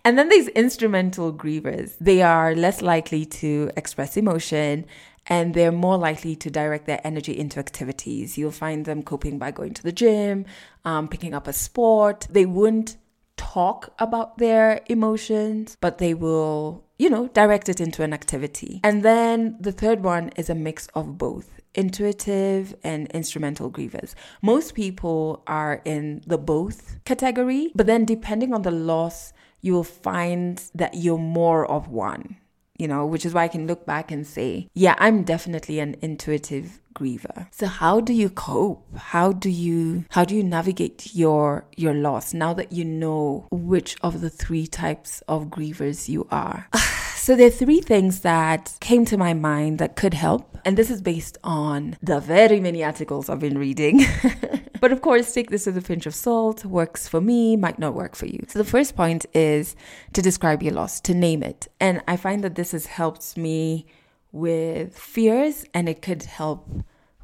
and 0.07 0.19
then 0.19 0.31
these 0.31 0.49
instrumental 0.49 1.35
grievers, 1.35 1.97
they 2.01 2.23
are 2.23 2.55
less 2.55 2.81
likely 2.81 3.27
to 3.27 3.71
express 3.77 4.17
emotion 4.17 4.87
and 5.27 5.53
they're 5.53 5.71
more 5.71 5.99
likely 5.99 6.35
to 6.37 6.49
direct 6.49 6.87
their 6.87 7.03
energy 7.05 7.39
into 7.39 7.59
activities. 7.59 8.39
You'll 8.39 8.51
find 8.51 8.87
them 8.87 9.03
coping 9.03 9.39
by 9.39 9.51
going 9.51 9.75
to 9.75 9.83
the 9.83 9.93
gym, 9.93 10.47
um, 10.87 11.09
picking 11.09 11.35
up 11.35 11.47
a 11.47 11.53
sport. 11.53 12.27
They 12.31 12.47
wouldn't 12.47 12.97
talk 13.37 13.93
about 13.99 14.39
their 14.39 14.81
emotions, 14.89 15.77
but 15.79 15.99
they 15.99 16.15
will 16.15 16.88
you 16.99 17.09
know, 17.09 17.29
direct 17.29 17.69
it 17.69 17.81
into 17.81 18.03
an 18.03 18.13
activity. 18.13 18.81
And 18.85 19.03
then 19.03 19.57
the 19.61 19.73
third 19.73 20.03
one 20.03 20.31
is 20.37 20.51
a 20.51 20.55
mix 20.55 20.89
of 20.95 21.17
both 21.17 21.61
intuitive 21.75 22.75
and 22.83 23.07
instrumental 23.13 23.71
grievers. 23.71 24.15
Most 24.43 24.75
people 24.75 25.43
are 25.47 25.81
in 25.85 26.23
the 26.27 26.39
both 26.39 26.99
category, 27.05 27.71
but 27.75 27.87
then 27.87 28.05
depending 28.05 28.53
on 28.53 28.63
the 28.63 28.71
loss, 28.71 29.33
you 29.61 29.75
will 29.75 29.85
find 29.85 30.63
that 30.75 30.95
you're 30.95 31.19
more 31.19 31.67
of 31.67 31.89
one 31.89 32.37
you 32.79 32.87
know, 32.87 33.05
which 33.05 33.27
is 33.27 33.35
why 33.35 33.43
I 33.45 33.49
can 33.49 33.67
look 33.67 33.85
back 33.85 34.11
and 34.11 34.27
say, 34.27 34.69
yeah, 34.73 34.95
I'm 34.99 35.25
definitely 35.25 35.81
an 35.81 35.97
intuitive 36.01 36.81
griever. 36.99 37.47
So 37.53 37.67
how 37.67 38.01
do 38.01 38.13
you 38.13 38.31
cope? 38.31 38.85
How 38.97 39.33
do 39.33 39.51
you 39.51 40.05
how 40.11 40.25
do 40.25 40.35
you 40.35 40.43
navigate 40.43 41.15
your 41.15 41.67
your 41.77 41.95
loss 41.95 42.35
now 42.35 42.53
that 42.55 42.73
you 42.73 42.85
know 42.85 43.47
which 43.51 43.97
of 44.03 44.21
the 44.21 44.31
three 44.31 44.67
types 44.67 45.23
of 45.29 45.47
grievers 45.47 46.09
you 46.09 46.27
are? 46.31 46.69
So 47.19 47.37
there 47.37 47.49
are 47.49 47.51
three 47.51 47.83
things 47.83 48.21
that 48.21 48.79
came 48.81 49.05
to 49.05 49.19
my 49.19 49.35
mind 49.35 49.81
that 49.81 49.97
could 49.97 50.15
help. 50.15 50.57
And 50.65 50.79
this 50.79 50.91
is 50.91 51.03
based 51.03 51.37
on 51.45 51.99
the 52.03 52.21
very 52.21 52.59
many 52.59 52.83
articles 52.83 53.29
I've 53.29 53.39
been 53.39 53.59
reading. 53.59 54.07
but 54.81 54.93
of 54.93 55.03
course, 55.03 55.35
take 55.35 55.51
this 55.51 55.67
with 55.67 55.77
a 55.77 55.83
pinch 55.83 56.07
of 56.07 56.15
salt. 56.15 56.65
Works 56.65 57.07
for 57.07 57.21
me, 57.21 57.55
might 57.55 57.79
not 57.79 57.93
work 57.93 58.17
for 58.17 58.25
you. 58.25 58.47
So 58.49 58.59
the 58.59 58.65
first 58.65 58.97
point 58.97 59.27
is 59.35 59.77
to 60.15 60.23
describe 60.23 60.63
your 60.63 60.73
loss, 60.73 61.03
to 61.03 61.13
name 61.13 61.43
it. 61.43 61.69
And 61.79 62.01
I 62.09 62.17
find 62.17 62.43
that 62.45 62.55
this 62.55 62.73
has 62.73 62.87
helped 62.87 63.37
me 63.37 63.85
with 64.33 64.99
fears 64.99 65.67
and 65.75 65.87
it 65.87 66.01
could 66.01 66.23
help 66.23 66.67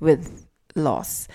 with 0.04 0.46
loss. 0.76 1.26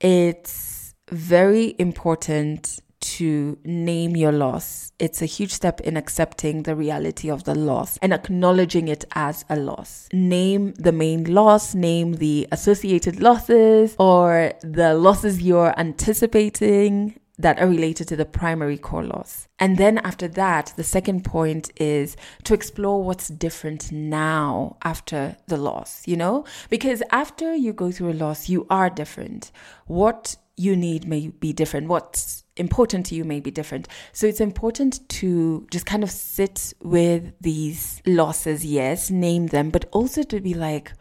It's 0.00 0.94
very 1.10 1.76
important 1.78 2.80
to 3.00 3.58
name 3.64 4.16
your 4.16 4.32
loss. 4.32 4.90
It's 4.98 5.20
a 5.20 5.26
huge 5.26 5.52
step 5.52 5.80
in 5.82 5.96
accepting 5.96 6.62
the 6.62 6.74
reality 6.74 7.30
of 7.30 7.44
the 7.44 7.54
loss 7.54 7.98
and 7.98 8.14
acknowledging 8.14 8.88
it 8.88 9.04
as 9.14 9.44
a 9.50 9.56
loss. 9.56 10.08
Name 10.12 10.72
the 10.72 10.92
main 10.92 11.24
loss, 11.24 11.74
name 11.74 12.14
the 12.14 12.48
associated 12.50 13.20
losses 13.20 13.94
or 13.98 14.52
the 14.62 14.94
losses 14.94 15.42
you're 15.42 15.78
anticipating 15.78 17.20
that 17.38 17.60
are 17.60 17.66
related 17.66 18.08
to 18.08 18.16
the 18.16 18.24
primary 18.24 18.78
core 18.78 19.04
loss. 19.04 19.48
And 19.58 19.76
then 19.76 19.98
after 19.98 20.28
that, 20.28 20.72
the 20.76 20.84
second 20.84 21.24
point 21.24 21.70
is 21.76 22.16
to 22.44 22.54
explore 22.54 23.02
what's 23.02 23.28
different 23.28 23.90
now 23.90 24.76
after 24.84 25.36
the 25.48 25.56
loss, 25.56 26.06
you 26.06 26.16
know? 26.16 26.44
Because 26.70 27.02
after 27.10 27.54
you 27.54 27.72
go 27.72 27.90
through 27.90 28.12
a 28.12 28.14
loss, 28.14 28.48
you 28.48 28.66
are 28.70 28.88
different. 28.88 29.50
What 29.86 30.36
you 30.56 30.76
need 30.76 31.06
may 31.08 31.28
be 31.28 31.52
different. 31.52 31.88
What's 31.88 32.44
important 32.56 33.06
to 33.06 33.16
you 33.16 33.24
may 33.24 33.40
be 33.40 33.50
different. 33.50 33.88
So 34.12 34.26
it's 34.26 34.40
important 34.40 35.08
to 35.08 35.66
just 35.70 35.86
kind 35.86 36.04
of 36.04 36.10
sit 36.10 36.72
with 36.82 37.32
these 37.40 38.00
losses, 38.06 38.64
yes, 38.64 39.10
name 39.10 39.48
them, 39.48 39.70
but 39.70 39.86
also 39.90 40.22
to 40.22 40.40
be 40.40 40.54
like, 40.54 40.92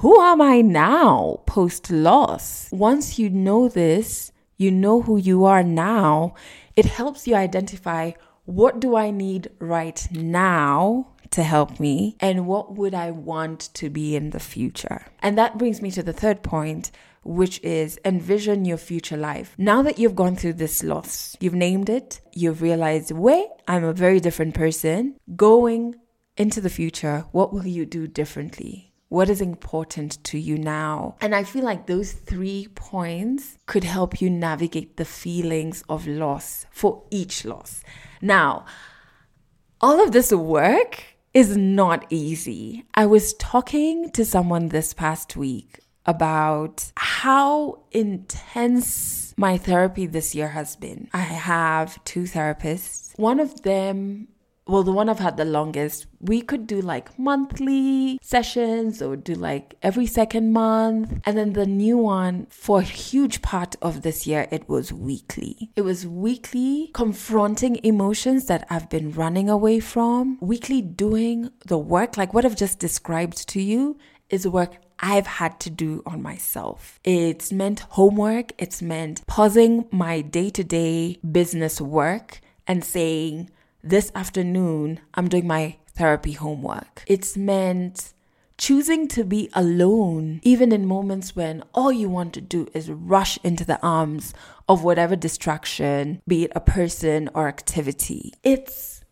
who 0.00 0.20
am 0.20 0.42
I 0.42 0.60
now 0.60 1.42
post 1.46 1.90
loss? 1.90 2.68
Once 2.70 3.18
you 3.18 3.30
know 3.30 3.68
this, 3.68 4.30
you 4.56 4.70
know 4.70 5.02
who 5.02 5.16
you 5.16 5.44
are 5.44 5.62
now, 5.62 6.34
it 6.74 6.86
helps 6.86 7.26
you 7.26 7.34
identify 7.34 8.12
what 8.44 8.80
do 8.80 8.96
I 8.96 9.10
need 9.10 9.50
right 9.58 10.06
now 10.12 11.08
to 11.30 11.42
help 11.42 11.80
me 11.80 12.16
and 12.20 12.46
what 12.46 12.74
would 12.74 12.94
I 12.94 13.10
want 13.10 13.60
to 13.74 13.90
be 13.90 14.16
in 14.16 14.30
the 14.30 14.40
future. 14.40 15.06
And 15.20 15.36
that 15.36 15.58
brings 15.58 15.82
me 15.82 15.90
to 15.90 16.02
the 16.02 16.12
third 16.12 16.42
point, 16.42 16.90
which 17.24 17.60
is 17.62 17.98
envision 18.04 18.64
your 18.64 18.78
future 18.78 19.16
life. 19.16 19.54
Now 19.58 19.82
that 19.82 19.98
you've 19.98 20.14
gone 20.14 20.36
through 20.36 20.54
this 20.54 20.84
loss, 20.84 21.36
you've 21.40 21.54
named 21.54 21.90
it, 21.90 22.20
you've 22.32 22.62
realized, 22.62 23.10
wait, 23.10 23.48
I'm 23.66 23.84
a 23.84 23.92
very 23.92 24.20
different 24.20 24.54
person. 24.54 25.16
Going 25.34 25.96
into 26.36 26.60
the 26.60 26.70
future, 26.70 27.24
what 27.32 27.52
will 27.52 27.66
you 27.66 27.84
do 27.84 28.06
differently? 28.06 28.85
What 29.08 29.30
is 29.30 29.40
important 29.40 30.22
to 30.24 30.38
you 30.38 30.58
now? 30.58 31.14
And 31.20 31.34
I 31.34 31.44
feel 31.44 31.64
like 31.64 31.86
those 31.86 32.12
three 32.12 32.68
points 32.74 33.56
could 33.66 33.84
help 33.84 34.20
you 34.20 34.28
navigate 34.28 34.96
the 34.96 35.04
feelings 35.04 35.84
of 35.88 36.08
loss 36.08 36.66
for 36.72 37.04
each 37.10 37.44
loss. 37.44 37.84
Now, 38.20 38.66
all 39.80 40.02
of 40.02 40.10
this 40.10 40.32
work 40.32 41.04
is 41.32 41.56
not 41.56 42.06
easy. 42.10 42.84
I 42.94 43.06
was 43.06 43.34
talking 43.34 44.10
to 44.10 44.24
someone 44.24 44.68
this 44.68 44.92
past 44.92 45.36
week 45.36 45.80
about 46.04 46.90
how 46.96 47.82
intense 47.92 49.34
my 49.36 49.56
therapy 49.58 50.06
this 50.06 50.34
year 50.34 50.48
has 50.48 50.74
been. 50.74 51.08
I 51.12 51.18
have 51.18 52.02
two 52.04 52.22
therapists. 52.22 53.16
One 53.18 53.38
of 53.38 53.62
them 53.62 54.28
well, 54.66 54.82
the 54.82 54.92
one 54.92 55.08
I've 55.08 55.20
had 55.20 55.36
the 55.36 55.44
longest, 55.44 56.06
we 56.20 56.40
could 56.40 56.66
do 56.66 56.80
like 56.80 57.16
monthly 57.18 58.18
sessions 58.20 59.00
or 59.00 59.14
do 59.14 59.34
like 59.34 59.76
every 59.80 60.06
second 60.06 60.52
month. 60.52 61.20
And 61.24 61.38
then 61.38 61.52
the 61.52 61.66
new 61.66 61.96
one, 61.96 62.46
for 62.50 62.80
a 62.80 62.82
huge 62.82 63.42
part 63.42 63.76
of 63.80 64.02
this 64.02 64.26
year, 64.26 64.48
it 64.50 64.68
was 64.68 64.92
weekly. 64.92 65.70
It 65.76 65.82
was 65.82 66.06
weekly 66.06 66.90
confronting 66.94 67.78
emotions 67.84 68.46
that 68.46 68.66
I've 68.68 68.90
been 68.90 69.12
running 69.12 69.48
away 69.48 69.78
from, 69.78 70.38
weekly 70.40 70.82
doing 70.82 71.50
the 71.64 71.78
work, 71.78 72.16
like 72.16 72.34
what 72.34 72.44
I've 72.44 72.56
just 72.56 72.80
described 72.80 73.48
to 73.50 73.62
you 73.62 73.96
is 74.30 74.48
work 74.48 74.74
I've 74.98 75.26
had 75.26 75.60
to 75.60 75.70
do 75.70 76.02
on 76.06 76.22
myself. 76.22 76.98
It's 77.04 77.52
meant 77.52 77.80
homework, 77.90 78.52
it's 78.58 78.82
meant 78.82 79.24
pausing 79.26 79.86
my 79.92 80.22
day 80.22 80.50
to 80.50 80.64
day 80.64 81.18
business 81.30 81.80
work 81.80 82.40
and 82.66 82.82
saying, 82.82 83.50
this 83.88 84.10
afternoon, 84.14 85.00
I'm 85.14 85.28
doing 85.28 85.46
my 85.46 85.76
therapy 85.94 86.32
homework. 86.32 87.04
It's 87.06 87.36
meant 87.36 88.12
choosing 88.58 89.06
to 89.08 89.24
be 89.24 89.50
alone, 89.54 90.40
even 90.42 90.72
in 90.72 90.86
moments 90.86 91.36
when 91.36 91.62
all 91.74 91.92
you 91.92 92.08
want 92.08 92.32
to 92.34 92.40
do 92.40 92.66
is 92.74 92.90
rush 92.90 93.38
into 93.44 93.64
the 93.64 93.80
arms 93.82 94.34
of 94.68 94.82
whatever 94.82 95.14
distraction, 95.14 96.20
be 96.26 96.44
it 96.44 96.52
a 96.54 96.60
person 96.60 97.28
or 97.34 97.48
activity. 97.48 98.32
It's 98.42 99.04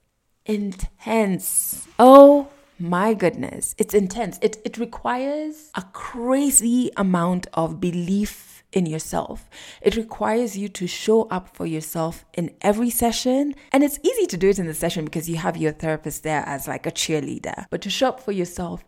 intense. 0.47 1.87
Oh 1.99 2.49
my 2.79 3.15
goodness, 3.15 3.75
it's 3.79 3.95
intense. 3.95 4.39
It, 4.43 4.57
it 4.65 4.79
requires 4.79 5.71
a 5.75 5.83
crazy 5.93 6.91
amount 6.97 7.47
of 7.55 7.81
belief 7.81 8.54
in 8.75 8.87
yourself. 8.87 9.49
It 9.81 9.97
requires 9.97 10.59
you 10.59 10.69
to 10.69 10.87
show 10.87 11.23
up 11.29 11.57
for 11.57 11.65
yourself 11.65 12.25
in 12.35 12.55
every 12.61 12.91
session. 12.91 13.55
And 13.73 13.83
it's 13.83 13.99
easy 14.03 14.27
to 14.27 14.37
do 14.37 14.51
it 14.51 14.59
in 14.59 14.67
the 14.67 14.75
session 14.75 15.05
because 15.05 15.31
you 15.31 15.37
have 15.37 15.57
your 15.57 15.73
therapist 15.73 16.23
there 16.23 16.43
as 16.47 16.69
like 16.69 16.87
a 16.87 16.93
cheerleader. 16.93 17.67
But 17.71 17.81
to 17.83 17.91
show 17.91 18.09
up 18.09 18.21
for 18.21 18.33
yourself 18.33 18.85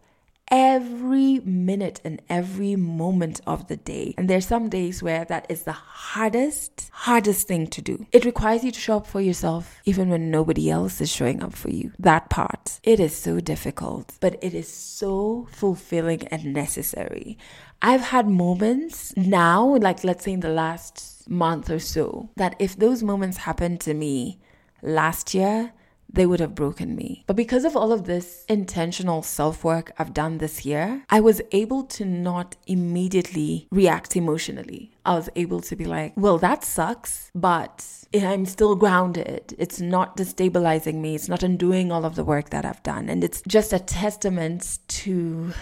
every 0.49 1.41
minute 1.41 2.01
and 2.05 2.23
every 2.29 2.77
moment 2.77 3.41
of 3.47 3.67
the 3.69 3.77
day. 3.77 4.15
And 4.17 4.29
there's 4.29 4.47
some 4.47 4.69
days 4.69 5.03
where 5.03 5.25
that 5.25 5.47
is 5.49 5.63
the 5.63 5.73
hardest, 5.73 6.89
hardest 6.93 7.49
thing 7.49 7.67
to 7.69 7.83
do. 7.83 8.07
It 8.13 8.25
requires 8.25 8.63
you 8.63 8.71
to 8.71 8.81
show 8.81 8.99
up 8.99 9.07
for 9.07 9.21
yourself 9.21 9.81
even 9.85 10.09
when 10.09 10.31
nobody 10.31 10.71
else 10.71 11.01
is 11.01 11.11
showing 11.11 11.43
up 11.43 11.55
for 11.55 11.71
you. 11.71 11.93
That 11.99 12.31
part, 12.31 12.81
it 12.83 13.01
is 13.01 13.17
so 13.17 13.41
difficult, 13.41 14.15
but 14.21 14.39
it 14.43 14.55
is 14.55 14.69
so 14.69 15.49
fulfilling 15.51 16.27
and 16.29 16.53
necessary. 16.53 17.39
I've 17.83 18.01
had 18.01 18.29
moments 18.29 19.17
now, 19.17 19.77
like 19.77 20.05
let's 20.05 20.25
say 20.25 20.33
in 20.33 20.41
the 20.41 20.49
last 20.49 21.29
month 21.29 21.71
or 21.71 21.79
so, 21.79 22.31
that 22.37 22.57
if 22.59 22.77
those 22.77 23.03
moments 23.03 23.39
happened 23.39 23.81
to 23.83 23.95
me 23.95 24.39
last 24.83 25.35
year, 25.35 25.73
they 26.13 26.27
would 26.27 26.41
have 26.41 26.55
broken 26.55 26.95
me. 26.95 27.25
But 27.27 27.37
because 27.37 27.65
of 27.65 27.77
all 27.77 27.93
of 27.93 28.05
this 28.05 28.45
intentional 28.49 29.23
self 29.23 29.65
work 29.65 29.93
I've 29.99 30.15
done 30.15 30.39
this 30.39 30.65
year, 30.65 31.05
I 31.11 31.21
was 31.21 31.43
able 31.53 31.83
to 31.85 32.05
not 32.05 32.57
immediately 32.67 33.69
react 33.71 34.17
emotionally. 34.17 34.93
I 35.05 35.15
was 35.15 35.29
able 35.37 35.61
to 35.61 35.77
be 35.77 35.85
like, 35.85 36.13
well, 36.17 36.39
that 36.39 36.65
sucks, 36.65 37.31
but 37.35 37.85
I'm 38.15 38.47
still 38.47 38.75
grounded. 38.77 39.55
It's 39.59 39.81
not 39.81 40.17
destabilizing 40.17 40.95
me. 40.95 41.15
It's 41.15 41.29
not 41.29 41.43
undoing 41.43 41.93
all 41.93 42.05
of 42.05 42.15
the 42.15 42.25
work 42.25 42.51
that 42.51 42.65
I've 42.65 42.83
done. 42.83 43.09
And 43.09 43.23
it's 43.23 43.43
just 43.47 43.73
a 43.73 43.79
testament 43.79 44.79
to 44.89 45.53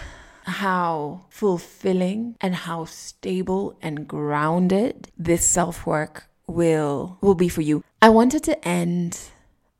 how 0.45 1.25
fulfilling 1.29 2.35
and 2.39 2.55
how 2.55 2.85
stable 2.85 3.77
and 3.81 4.07
grounded 4.07 5.09
this 5.17 5.45
self-work 5.45 6.27
will 6.47 7.17
will 7.21 7.35
be 7.35 7.49
for 7.49 7.61
you. 7.61 7.83
I 8.01 8.09
wanted 8.09 8.43
to 8.43 8.67
end 8.67 9.19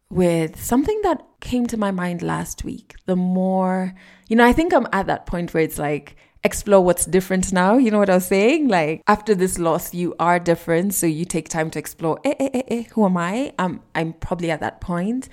with 0.10 0.62
something 0.62 1.00
that 1.04 1.24
came 1.40 1.68
to 1.68 1.78
my 1.78 1.92
mind 1.92 2.22
last 2.22 2.64
week. 2.64 2.96
The 3.06 3.16
more, 3.16 3.94
you 4.28 4.36
know, 4.36 4.46
I 4.46 4.54
think 4.54 4.74
I'm 4.74 4.88
at 4.92 5.08
that 5.08 5.26
point 5.26 5.54
where 5.54 5.64
it's 5.64 5.78
like 5.78 6.16
explore 6.44 6.84
what's 6.84 7.06
different 7.06 7.52
now. 7.52 7.78
You 7.78 7.92
know 7.92 8.00
what 8.00 8.10
I 8.10 8.16
was 8.16 8.28
saying? 8.28 8.68
Like 8.68 9.02
after 9.08 9.36
this 9.36 9.60
loss, 9.60 9.94
you 9.94 10.16
are 10.20 10.40
different, 10.40 10.94
so 10.94 11.06
you 11.06 11.26
take 11.26 11.50
time 11.50 11.70
to 11.72 11.80
explore. 11.80 12.20
Eh, 12.24 12.36
eh, 12.40 12.50
eh, 12.54 12.62
eh, 12.68 12.84
who 12.94 13.06
am 13.06 13.18
I? 13.18 13.54
I'm 13.60 13.82
I'm 13.94 14.14
probably 14.14 14.52
at 14.52 14.62
that 14.62 14.82
point. 14.82 15.30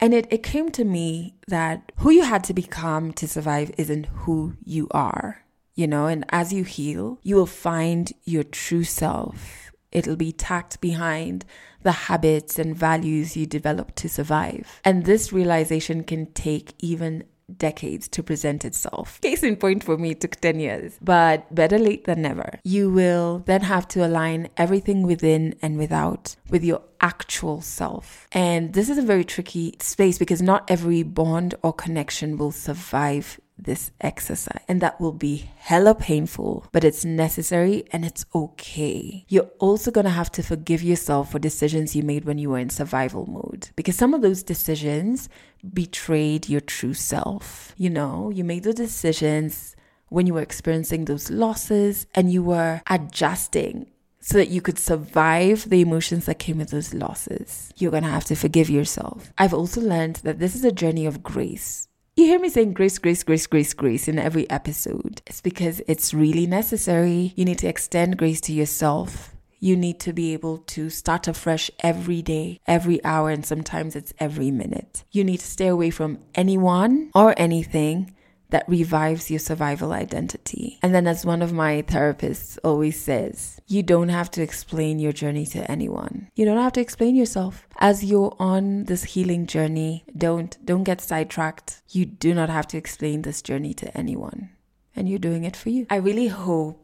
And 0.00 0.12
it, 0.12 0.26
it 0.30 0.42
came 0.42 0.70
to 0.72 0.84
me 0.84 1.36
that 1.48 1.92
who 1.98 2.10
you 2.10 2.24
had 2.24 2.44
to 2.44 2.54
become 2.54 3.12
to 3.14 3.28
survive 3.28 3.72
isn't 3.78 4.06
who 4.06 4.54
you 4.64 4.88
are, 4.90 5.44
you 5.74 5.86
know, 5.86 6.06
and 6.06 6.24
as 6.30 6.52
you 6.52 6.64
heal, 6.64 7.18
you 7.22 7.36
will 7.36 7.46
find 7.46 8.12
your 8.24 8.44
true 8.44 8.84
self. 8.84 9.72
It'll 9.92 10.16
be 10.16 10.32
tacked 10.32 10.80
behind 10.80 11.44
the 11.82 11.92
habits 11.92 12.58
and 12.58 12.76
values 12.76 13.36
you 13.36 13.46
develop 13.46 13.94
to 13.96 14.08
survive. 14.08 14.80
And 14.84 15.04
this 15.04 15.32
realization 15.32 16.02
can 16.02 16.32
take 16.32 16.74
even 16.80 17.24
decades 17.56 18.08
to 18.08 18.22
present 18.22 18.64
itself. 18.64 19.20
Case 19.20 19.42
in 19.42 19.56
point 19.56 19.84
for 19.84 19.96
me, 19.96 20.10
it 20.10 20.20
took 20.20 20.36
10 20.36 20.60
years, 20.60 20.98
but 21.00 21.52
better 21.54 21.78
late 21.78 22.04
than 22.04 22.22
never. 22.22 22.58
You 22.64 22.90
will 22.90 23.42
then 23.46 23.62
have 23.62 23.86
to 23.88 24.06
align 24.06 24.48
everything 24.56 25.02
within 25.02 25.54
and 25.62 25.76
without 25.76 26.36
with 26.48 26.64
your 26.64 26.82
actual 27.00 27.60
self. 27.60 28.26
And 28.32 28.72
this 28.72 28.88
is 28.88 28.98
a 28.98 29.02
very 29.02 29.24
tricky 29.24 29.76
space 29.80 30.18
because 30.18 30.40
not 30.40 30.64
every 30.68 31.02
bond 31.02 31.54
or 31.62 31.72
connection 31.72 32.38
will 32.38 32.52
survive 32.52 33.40
this 33.56 33.90
exercise 34.00 34.62
and 34.68 34.80
that 34.80 35.00
will 35.00 35.12
be 35.12 35.48
hella 35.56 35.94
painful 35.94 36.66
but 36.72 36.84
it's 36.84 37.04
necessary 37.04 37.84
and 37.92 38.04
it's 38.04 38.26
okay 38.34 39.24
you're 39.28 39.50
also 39.58 39.90
to 39.90 40.10
have 40.10 40.30
to 40.30 40.42
forgive 40.42 40.82
yourself 40.82 41.30
for 41.30 41.38
decisions 41.38 41.94
you 41.94 42.02
made 42.02 42.24
when 42.24 42.38
you 42.38 42.50
were 42.50 42.58
in 42.58 42.68
survival 42.68 43.26
mode 43.26 43.70
because 43.76 43.96
some 43.96 44.12
of 44.12 44.22
those 44.22 44.42
decisions 44.42 45.28
betrayed 45.72 46.48
your 46.48 46.60
true 46.60 46.94
self 46.94 47.74
you 47.76 47.88
know 47.88 48.30
you 48.30 48.42
made 48.42 48.64
the 48.64 48.74
decisions 48.74 49.76
when 50.08 50.26
you 50.26 50.34
were 50.34 50.42
experiencing 50.42 51.04
those 51.04 51.30
losses 51.30 52.06
and 52.14 52.32
you 52.32 52.42
were 52.42 52.80
adjusting 52.88 53.86
so 54.20 54.38
that 54.38 54.48
you 54.48 54.62
could 54.62 54.78
survive 54.78 55.68
the 55.68 55.82
emotions 55.82 56.24
that 56.24 56.38
came 56.38 56.56
with 56.56 56.70
those 56.70 56.94
losses. 56.94 57.70
You're 57.76 57.90
gonna 57.90 58.08
have 58.08 58.24
to 58.26 58.34
forgive 58.34 58.70
yourself. 58.70 59.32
I've 59.36 59.52
also 59.52 59.82
learned 59.82 60.16
that 60.24 60.38
this 60.38 60.54
is 60.54 60.64
a 60.64 60.72
journey 60.72 61.04
of 61.04 61.22
grace. 61.22 61.88
You 62.16 62.26
hear 62.26 62.38
me 62.38 62.48
saying 62.48 62.74
grace, 62.74 62.98
grace, 62.98 63.24
grace, 63.24 63.48
grace, 63.48 63.74
grace 63.74 64.06
in 64.06 64.20
every 64.20 64.48
episode. 64.48 65.20
It's 65.26 65.40
because 65.40 65.82
it's 65.88 66.14
really 66.14 66.46
necessary. 66.46 67.32
You 67.34 67.44
need 67.44 67.58
to 67.58 67.66
extend 67.66 68.18
grace 68.18 68.40
to 68.42 68.52
yourself. 68.52 69.34
You 69.58 69.76
need 69.76 69.98
to 70.00 70.12
be 70.12 70.32
able 70.32 70.58
to 70.58 70.90
start 70.90 71.26
afresh 71.26 71.72
every 71.80 72.22
day, 72.22 72.60
every 72.68 73.02
hour, 73.04 73.30
and 73.30 73.44
sometimes 73.44 73.96
it's 73.96 74.12
every 74.20 74.52
minute. 74.52 75.02
You 75.10 75.24
need 75.24 75.40
to 75.40 75.46
stay 75.46 75.66
away 75.66 75.90
from 75.90 76.20
anyone 76.36 77.10
or 77.16 77.34
anything 77.36 78.13
that 78.54 78.68
revives 78.68 79.32
your 79.32 79.40
survival 79.40 79.92
identity. 79.92 80.78
And 80.80 80.94
then, 80.94 81.08
as 81.08 81.26
one 81.26 81.42
of 81.42 81.52
my 81.52 81.82
therapists 81.82 82.56
always 82.62 83.00
says, 83.00 83.60
you 83.66 83.82
don't 83.82 84.10
have 84.10 84.30
to 84.30 84.42
explain 84.42 85.00
your 85.00 85.10
journey 85.10 85.44
to 85.46 85.68
anyone. 85.68 86.28
You 86.36 86.44
don't 86.44 86.62
have 86.62 86.74
to 86.74 86.80
explain 86.80 87.16
yourself. 87.16 87.66
As 87.78 88.04
you're 88.04 88.36
on 88.38 88.84
this 88.84 89.02
healing 89.02 89.48
journey, 89.48 90.04
don't 90.16 90.56
don't 90.64 90.84
get 90.84 91.00
sidetracked. 91.00 91.82
You 91.90 92.06
do 92.06 92.32
not 92.32 92.48
have 92.48 92.68
to 92.68 92.76
explain 92.78 93.22
this 93.22 93.42
journey 93.42 93.74
to 93.74 93.98
anyone. 93.98 94.50
And 94.94 95.08
you're 95.08 95.18
doing 95.18 95.42
it 95.42 95.56
for 95.56 95.70
you. 95.70 95.88
I 95.90 95.96
really 95.96 96.28
hope 96.28 96.80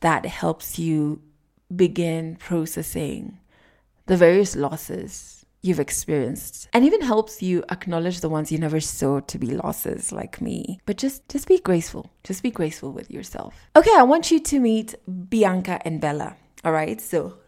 that 0.00 0.26
helps 0.26 0.80
you 0.80 1.22
begin 1.76 2.34
processing 2.34 3.38
the 4.06 4.16
various 4.16 4.56
losses 4.56 5.43
you've 5.64 5.80
experienced 5.80 6.68
and 6.74 6.84
even 6.84 7.00
helps 7.00 7.42
you 7.42 7.64
acknowledge 7.70 8.20
the 8.20 8.28
ones 8.28 8.52
you 8.52 8.58
never 8.58 8.80
saw 8.80 9.20
to 9.20 9.38
be 9.38 9.56
losses 9.56 10.12
like 10.12 10.40
me. 10.40 10.78
But 10.84 10.98
just 10.98 11.26
just 11.28 11.48
be 11.48 11.58
graceful. 11.58 12.10
Just 12.22 12.42
be 12.42 12.50
graceful 12.50 12.92
with 12.92 13.10
yourself. 13.10 13.54
Okay 13.74 13.94
i 13.96 14.02
want 14.02 14.30
you 14.30 14.38
to 14.40 14.60
meet 14.60 14.94
bianca 15.30 15.80
and 15.84 16.00
bella. 16.00 16.36
All 16.64 16.72
right 16.72 17.00
so 17.00 17.38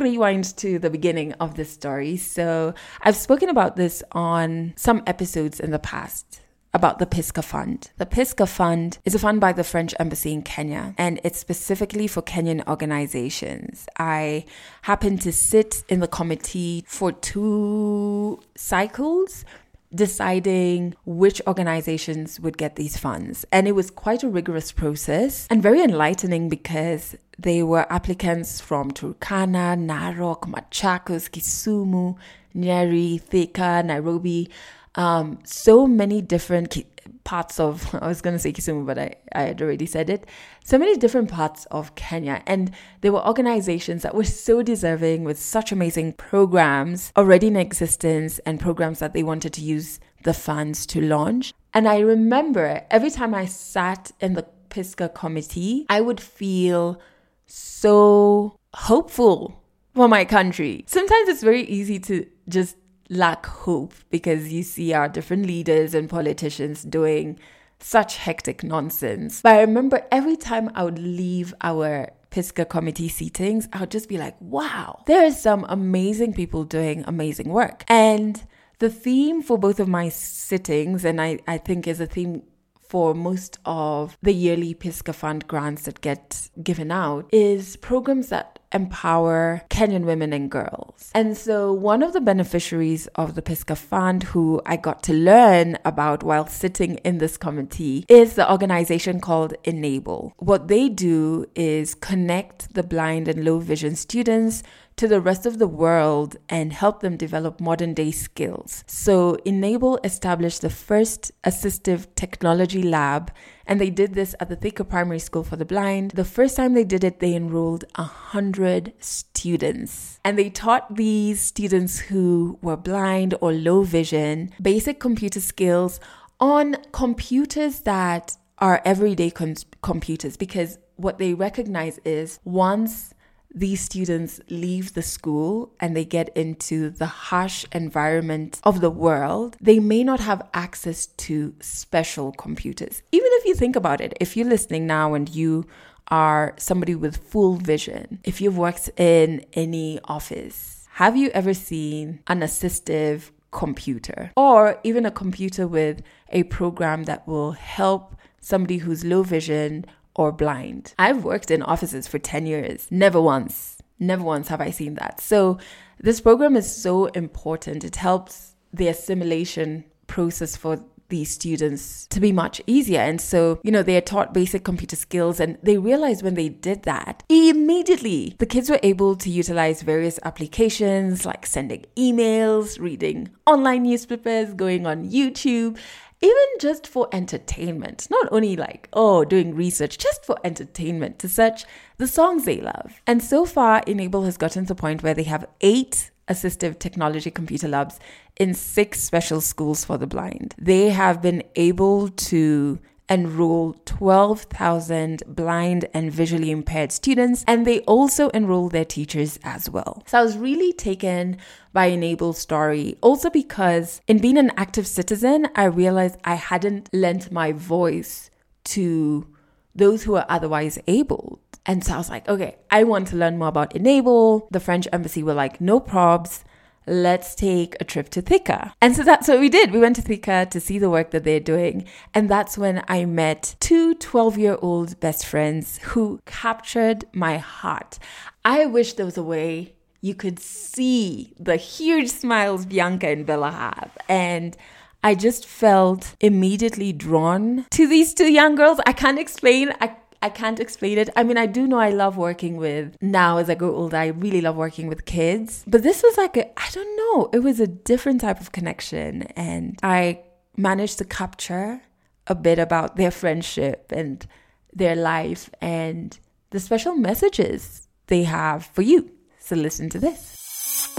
rewind 0.00 0.56
to 0.56 0.78
the 0.78 0.88
beginning 0.88 1.34
of 1.34 1.54
this 1.56 1.70
story. 1.70 2.16
So 2.16 2.72
i've 3.02 3.16
spoken 3.16 3.50
about 3.50 3.76
this 3.76 4.02
on 4.12 4.72
some 4.76 5.02
episodes 5.06 5.60
in 5.60 5.70
the 5.70 5.78
past 5.78 6.40
about 6.72 6.98
the 6.98 7.06
Pisca 7.06 7.42
Fund. 7.42 7.90
The 7.98 8.06
Pisca 8.06 8.46
Fund 8.46 8.98
is 9.04 9.14
a 9.14 9.18
fund 9.18 9.40
by 9.40 9.52
the 9.52 9.64
French 9.64 9.94
Embassy 9.98 10.32
in 10.32 10.42
Kenya, 10.42 10.94
and 10.96 11.20
it's 11.24 11.38
specifically 11.38 12.06
for 12.06 12.22
Kenyan 12.22 12.66
organizations. 12.68 13.86
I 13.98 14.44
happened 14.82 15.20
to 15.22 15.32
sit 15.32 15.84
in 15.88 16.00
the 16.00 16.08
committee 16.08 16.84
for 16.86 17.12
two 17.12 18.40
cycles 18.56 19.44
deciding 19.92 20.94
which 21.04 21.42
organizations 21.46 22.38
would 22.40 22.56
get 22.56 22.76
these 22.76 22.96
funds. 22.96 23.44
And 23.50 23.66
it 23.66 23.72
was 23.72 23.90
quite 23.90 24.22
a 24.22 24.28
rigorous 24.28 24.70
process 24.72 25.48
and 25.50 25.62
very 25.62 25.82
enlightening 25.82 26.48
because 26.48 27.16
they 27.38 27.62
were 27.62 27.90
applicants 27.92 28.60
from 28.60 28.92
Turkana, 28.92 29.76
Narok, 29.76 30.42
Machakos, 30.42 31.28
Kisumu, 31.28 32.16
Nyeri, 32.54 33.20
Thika, 33.20 33.82
Nairobi, 33.84 34.48
um, 34.94 35.38
so 35.44 35.86
many 35.86 36.20
different 36.20 36.76
parts 37.24 37.60
of 37.60 37.94
I 38.00 38.08
was 38.08 38.20
going 38.20 38.34
to 38.34 38.38
say 38.38 38.52
Kisumu, 38.52 38.86
but 38.86 38.98
I, 38.98 39.14
I 39.32 39.42
had 39.42 39.62
already 39.62 39.86
said 39.86 40.10
it. 40.10 40.26
So 40.64 40.78
many 40.78 40.96
different 40.96 41.30
parts 41.30 41.66
of 41.66 41.94
Kenya, 41.94 42.42
and 42.46 42.72
there 43.00 43.12
were 43.12 43.26
organizations 43.26 44.02
that 44.02 44.14
were 44.14 44.24
so 44.24 44.62
deserving 44.62 45.24
with 45.24 45.38
such 45.38 45.72
amazing 45.72 46.14
programs 46.14 47.12
already 47.16 47.48
in 47.48 47.56
existence 47.56 48.38
and 48.40 48.60
programs 48.60 48.98
that 48.98 49.12
they 49.12 49.22
wanted 49.22 49.52
to 49.54 49.62
use 49.62 50.00
the 50.22 50.34
funds 50.34 50.86
to 50.86 51.00
launch. 51.00 51.54
And 51.72 51.88
I 51.88 52.00
remember 52.00 52.84
every 52.90 53.10
time 53.10 53.34
I 53.34 53.46
sat 53.46 54.10
in 54.20 54.34
the 54.34 54.46
Pisca 54.68 55.12
committee, 55.14 55.86
I 55.88 56.00
would 56.00 56.20
feel 56.20 57.00
so 57.46 58.56
hopeful 58.74 59.62
for 59.94 60.08
my 60.08 60.24
country. 60.24 60.84
Sometimes 60.86 61.28
it's 61.28 61.42
very 61.42 61.62
easy 61.62 61.98
to 62.00 62.26
just 62.48 62.76
lack 63.10 63.44
hope 63.44 63.92
because 64.08 64.52
you 64.52 64.62
see 64.62 64.94
our 64.94 65.08
different 65.08 65.44
leaders 65.44 65.94
and 65.94 66.08
politicians 66.08 66.84
doing 66.84 67.38
such 67.80 68.16
hectic 68.16 68.62
nonsense. 68.62 69.42
But 69.42 69.56
I 69.56 69.60
remember 69.62 70.06
every 70.10 70.36
time 70.36 70.70
I 70.74 70.84
would 70.84 70.98
leave 70.98 71.52
our 71.60 72.10
Pisca 72.30 72.68
committee 72.68 73.08
seatings, 73.08 73.68
I 73.72 73.80
would 73.80 73.90
just 73.90 74.08
be 74.08 74.16
like, 74.16 74.36
wow, 74.40 75.02
there 75.06 75.26
are 75.26 75.32
some 75.32 75.66
amazing 75.68 76.32
people 76.32 76.64
doing 76.64 77.04
amazing 77.06 77.48
work. 77.48 77.84
And 77.88 78.42
the 78.78 78.90
theme 78.90 79.42
for 79.42 79.58
both 79.58 79.80
of 79.80 79.88
my 79.88 80.08
sittings, 80.08 81.04
and 81.04 81.20
I, 81.20 81.40
I 81.48 81.58
think 81.58 81.88
is 81.88 82.00
a 82.00 82.06
theme 82.06 82.42
for 82.80 83.14
most 83.14 83.58
of 83.64 84.16
the 84.22 84.32
yearly 84.32 84.74
Pisca 84.74 85.14
Fund 85.14 85.46
grants 85.48 85.82
that 85.82 86.00
get 86.00 86.48
given 86.62 86.90
out 86.92 87.28
is 87.32 87.76
programs 87.76 88.28
that 88.28 88.59
empower 88.72 89.62
Kenyan 89.70 90.04
women 90.04 90.32
and 90.32 90.50
girls. 90.50 91.10
And 91.14 91.36
so 91.36 91.72
one 91.72 92.02
of 92.02 92.12
the 92.12 92.20
beneficiaries 92.20 93.06
of 93.08 93.34
the 93.34 93.42
Pisca 93.42 93.76
Fund 93.76 94.24
who 94.24 94.60
I 94.66 94.76
got 94.76 95.02
to 95.04 95.12
learn 95.12 95.78
about 95.84 96.22
while 96.22 96.46
sitting 96.46 96.96
in 96.98 97.18
this 97.18 97.36
committee 97.36 98.04
is 98.08 98.34
the 98.34 98.50
organization 98.50 99.20
called 99.20 99.54
inABLE. 99.64 100.32
What 100.38 100.68
they 100.68 100.88
do 100.88 101.46
is 101.54 101.94
connect 101.94 102.74
the 102.74 102.82
blind 102.82 103.28
and 103.28 103.44
low 103.44 103.58
vision 103.58 103.96
students 103.96 104.62
to 104.96 105.08
the 105.08 105.20
rest 105.20 105.46
of 105.46 105.58
the 105.58 105.66
world 105.66 106.36
and 106.50 106.74
help 106.74 107.00
them 107.00 107.16
develop 107.16 107.58
modern 107.58 107.94
day 107.94 108.10
skills. 108.10 108.84
So, 108.86 109.38
inABLE 109.46 109.98
established 110.04 110.60
the 110.60 110.68
first 110.68 111.32
assistive 111.42 112.06
technology 112.16 112.82
lab, 112.82 113.32
and 113.70 113.80
they 113.80 113.88
did 113.88 114.14
this 114.14 114.34
at 114.40 114.48
the 114.48 114.56
Thika 114.56 114.84
Primary 114.84 115.20
School 115.20 115.44
for 115.44 115.54
the 115.54 115.64
Blind. 115.64 116.10
The 116.10 116.24
first 116.24 116.56
time 116.56 116.74
they 116.74 116.82
did 116.82 117.04
it, 117.04 117.20
they 117.20 117.36
enrolled 117.36 117.84
100 117.94 118.92
students, 118.98 120.18
and 120.24 120.36
they 120.36 120.50
taught 120.50 120.96
these 120.96 121.40
students 121.40 122.00
who 122.00 122.58
were 122.62 122.76
blind 122.76 123.34
or 123.40 123.52
low 123.52 123.84
vision 123.84 124.50
basic 124.60 124.98
computer 124.98 125.40
skills 125.40 126.00
on 126.40 126.76
computers 126.90 127.82
that 127.82 128.36
are 128.58 128.82
everyday 128.84 129.30
con- 129.30 129.54
computers 129.82 130.36
because 130.36 130.78
what 130.96 131.18
they 131.18 131.32
recognize 131.32 132.00
is 132.04 132.40
once 132.44 133.14
these 133.54 133.80
students 133.80 134.40
leave 134.48 134.94
the 134.94 135.02
school 135.02 135.72
and 135.80 135.96
they 135.96 136.04
get 136.04 136.28
into 136.36 136.90
the 136.90 137.06
harsh 137.06 137.64
environment 137.72 138.60
of 138.64 138.80
the 138.80 138.90
world, 138.90 139.56
they 139.60 139.80
may 139.80 140.04
not 140.04 140.20
have 140.20 140.48
access 140.54 141.06
to 141.06 141.54
special 141.60 142.32
computers. 142.32 143.02
Even 143.12 143.28
if 143.32 143.44
you 143.44 143.54
think 143.54 143.76
about 143.76 144.00
it, 144.00 144.16
if 144.20 144.36
you're 144.36 144.48
listening 144.48 144.86
now 144.86 145.14
and 145.14 145.28
you 145.28 145.66
are 146.08 146.54
somebody 146.58 146.94
with 146.94 147.16
full 147.16 147.56
vision, 147.56 148.20
if 148.24 148.40
you've 148.40 148.58
worked 148.58 148.90
in 148.96 149.44
any 149.52 150.00
office, 150.04 150.88
have 150.94 151.16
you 151.16 151.30
ever 151.30 151.54
seen 151.54 152.20
an 152.26 152.40
assistive 152.40 153.30
computer 153.50 154.30
or 154.36 154.78
even 154.84 155.04
a 155.04 155.10
computer 155.10 155.66
with 155.66 156.02
a 156.30 156.44
program 156.44 157.04
that 157.04 157.26
will 157.26 157.52
help 157.52 158.14
somebody 158.40 158.78
who's 158.78 159.04
low 159.04 159.22
vision 159.22 159.84
or 160.14 160.32
blind. 160.32 160.94
I've 160.98 161.24
worked 161.24 161.50
in 161.50 161.62
offices 161.62 162.08
for 162.08 162.18
10 162.18 162.46
years. 162.46 162.88
Never 162.90 163.20
once, 163.20 163.78
never 163.98 164.22
once 164.22 164.48
have 164.48 164.60
I 164.60 164.70
seen 164.70 164.94
that. 164.94 165.20
So, 165.20 165.58
this 165.98 166.20
program 166.20 166.56
is 166.56 166.74
so 166.74 167.06
important. 167.06 167.84
It 167.84 167.96
helps 167.96 168.54
the 168.72 168.88
assimilation 168.88 169.84
process 170.06 170.56
for 170.56 170.82
these 171.10 171.30
students 171.30 172.06
to 172.06 172.20
be 172.20 172.32
much 172.32 172.62
easier. 172.66 173.00
And 173.00 173.20
so, 173.20 173.60
you 173.62 173.70
know, 173.70 173.82
they 173.82 173.96
are 173.96 174.00
taught 174.00 174.32
basic 174.32 174.64
computer 174.64 174.96
skills 174.96 175.38
and 175.38 175.58
they 175.62 175.76
realized 175.76 176.22
when 176.22 176.34
they 176.34 176.48
did 176.48 176.84
that, 176.84 177.22
immediately 177.28 178.34
the 178.38 178.46
kids 178.46 178.70
were 178.70 178.80
able 178.82 179.16
to 179.16 179.28
utilize 179.28 179.82
various 179.82 180.18
applications 180.24 181.26
like 181.26 181.44
sending 181.44 181.84
emails, 181.96 182.80
reading 182.80 183.28
online 183.46 183.82
newspapers, 183.82 184.54
going 184.54 184.86
on 184.86 185.10
YouTube, 185.10 185.76
even 186.22 186.46
just 186.60 186.86
for 186.86 187.08
entertainment, 187.12 188.06
not 188.10 188.28
only 188.30 188.56
like, 188.56 188.88
oh, 188.92 189.24
doing 189.24 189.54
research, 189.54 189.98
just 189.98 190.24
for 190.24 190.36
entertainment 190.44 191.18
to 191.20 191.28
search 191.28 191.64
the 191.96 192.06
songs 192.06 192.44
they 192.44 192.60
love. 192.60 193.00
And 193.06 193.22
so 193.22 193.46
far, 193.46 193.82
inABLE 193.86 194.24
has 194.24 194.36
gotten 194.36 194.64
to 194.64 194.74
the 194.74 194.80
point 194.80 195.02
where 195.02 195.14
they 195.14 195.22
have 195.24 195.46
eight 195.62 196.10
assistive 196.28 196.78
technology 196.78 197.30
computer 197.30 197.68
labs 197.68 197.98
in 198.38 198.54
six 198.54 199.00
special 199.00 199.40
schools 199.40 199.84
for 199.84 199.98
the 199.98 200.06
blind. 200.06 200.54
They 200.58 200.90
have 200.90 201.20
been 201.20 201.42
able 201.56 202.08
to 202.08 202.78
enroll 203.10 203.74
12,000 203.84 205.24
blind 205.26 205.86
and 205.92 206.12
visually 206.12 206.50
impaired 206.50 206.92
students, 206.92 207.44
and 207.46 207.66
they 207.66 207.80
also 207.80 208.28
enroll 208.28 208.68
their 208.68 208.84
teachers 208.84 209.38
as 209.42 209.68
well. 209.68 210.02
So 210.06 210.18
I 210.18 210.22
was 210.22 210.38
really 210.38 210.72
taken 210.72 211.36
by 211.72 211.90
inABLE's 211.90 212.38
story, 212.38 212.96
also 213.02 213.28
because 213.28 214.00
in 214.06 214.18
being 214.18 214.38
an 214.38 214.52
active 214.56 214.86
citizen, 214.86 215.48
I 215.56 215.64
realized 215.64 216.18
I 216.24 216.34
hadn't 216.34 216.88
lent 216.92 217.32
my 217.32 217.52
voice 217.52 218.30
to 218.64 219.26
those 219.74 220.04
who 220.04 220.14
are 220.14 220.26
otherwise 220.28 220.78
able. 220.86 221.40
And 221.66 221.84
so 221.84 221.94
I 221.94 221.98
was 221.98 222.08
like, 222.08 222.28
okay, 222.28 222.56
I 222.70 222.84
want 222.84 223.08
to 223.08 223.16
learn 223.16 223.38
more 223.38 223.48
about 223.48 223.74
inABLE. 223.74 224.48
The 224.50 224.60
French 224.60 224.88
embassy 224.92 225.22
were 225.22 225.34
like, 225.34 225.60
no 225.60 225.80
probs 225.80 226.42
let's 226.86 227.34
take 227.34 227.76
a 227.80 227.84
trip 227.84 228.08
to 228.10 228.22
Thika. 228.22 228.72
And 228.80 228.96
so 228.96 229.02
that's 229.02 229.28
what 229.28 229.40
we 229.40 229.48
did. 229.48 229.72
We 229.72 229.80
went 229.80 229.96
to 229.96 230.02
Thika 230.02 230.48
to 230.50 230.60
see 230.60 230.78
the 230.78 230.90
work 230.90 231.10
that 231.10 231.24
they're 231.24 231.40
doing. 231.40 231.86
And 232.14 232.28
that's 232.28 232.58
when 232.58 232.82
I 232.88 233.04
met 233.04 233.54
two 233.60 233.94
12 233.94 234.38
year 234.38 234.58
old 234.60 234.98
best 235.00 235.26
friends 235.26 235.78
who 235.78 236.20
captured 236.26 237.04
my 237.12 237.38
heart. 237.38 237.98
I 238.44 238.66
wish 238.66 238.94
there 238.94 239.06
was 239.06 239.18
a 239.18 239.22
way 239.22 239.74
you 240.00 240.14
could 240.14 240.38
see 240.38 241.34
the 241.38 241.56
huge 241.56 242.08
smiles 242.08 242.64
Bianca 242.66 243.08
and 243.08 243.26
Bella 243.26 243.50
have. 243.50 243.96
And 244.08 244.56
I 245.02 245.14
just 245.14 245.46
felt 245.46 246.14
immediately 246.20 246.92
drawn 246.92 247.66
to 247.70 247.88
these 247.88 248.12
two 248.12 248.30
young 248.30 248.54
girls. 248.54 248.80
I 248.86 248.92
can't 248.92 249.18
explain. 249.18 249.72
I 249.80 249.96
I 250.22 250.28
can't 250.28 250.60
explain 250.60 250.98
it. 250.98 251.08
I 251.16 251.22
mean, 251.22 251.38
I 251.38 251.46
do 251.46 251.66
know 251.66 251.78
I 251.78 251.90
love 251.90 252.16
working 252.16 252.56
with 252.56 252.96
now 253.00 253.38
as 253.38 253.48
I 253.48 253.54
grow 253.54 253.74
older, 253.74 253.96
I 253.96 254.08
really 254.08 254.40
love 254.40 254.56
working 254.56 254.86
with 254.86 255.06
kids. 255.06 255.64
But 255.66 255.82
this 255.82 256.02
was 256.02 256.16
like 256.18 256.36
a, 256.36 256.46
I 256.60 256.68
don't 256.72 256.96
know, 256.96 257.30
it 257.32 257.38
was 257.38 257.58
a 257.58 257.66
different 257.66 258.20
type 258.20 258.40
of 258.40 258.52
connection. 258.52 259.22
And 259.34 259.78
I 259.82 260.20
managed 260.56 260.98
to 260.98 261.04
capture 261.04 261.80
a 262.26 262.34
bit 262.34 262.58
about 262.58 262.96
their 262.96 263.10
friendship 263.10 263.92
and 263.92 264.26
their 264.72 264.94
life 264.94 265.50
and 265.60 266.18
the 266.50 266.60
special 266.60 266.94
messages 266.94 267.88
they 268.08 268.24
have 268.24 268.66
for 268.66 268.82
you. 268.82 269.10
So 269.38 269.56
listen 269.56 269.88
to 269.90 269.98
this. 269.98 270.36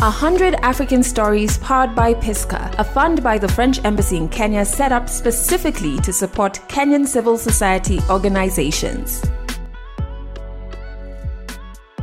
100 0.01 0.55
African 0.63 1.03
Stories 1.03 1.59
powered 1.59 1.93
by 1.93 2.15
Pisca, 2.15 2.73
a 2.79 2.83
fund 2.83 3.21
by 3.21 3.37
the 3.37 3.47
French 3.47 3.85
Embassy 3.85 4.17
in 4.17 4.27
Kenya 4.29 4.65
set 4.65 4.91
up 4.91 5.07
specifically 5.07 5.99
to 5.99 6.11
support 6.11 6.53
Kenyan 6.67 7.05
civil 7.05 7.37
society 7.37 7.99
organizations. 8.09 9.23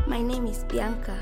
My 0.06 0.22
name 0.22 0.46
is 0.46 0.62
Bianca. 0.68 1.18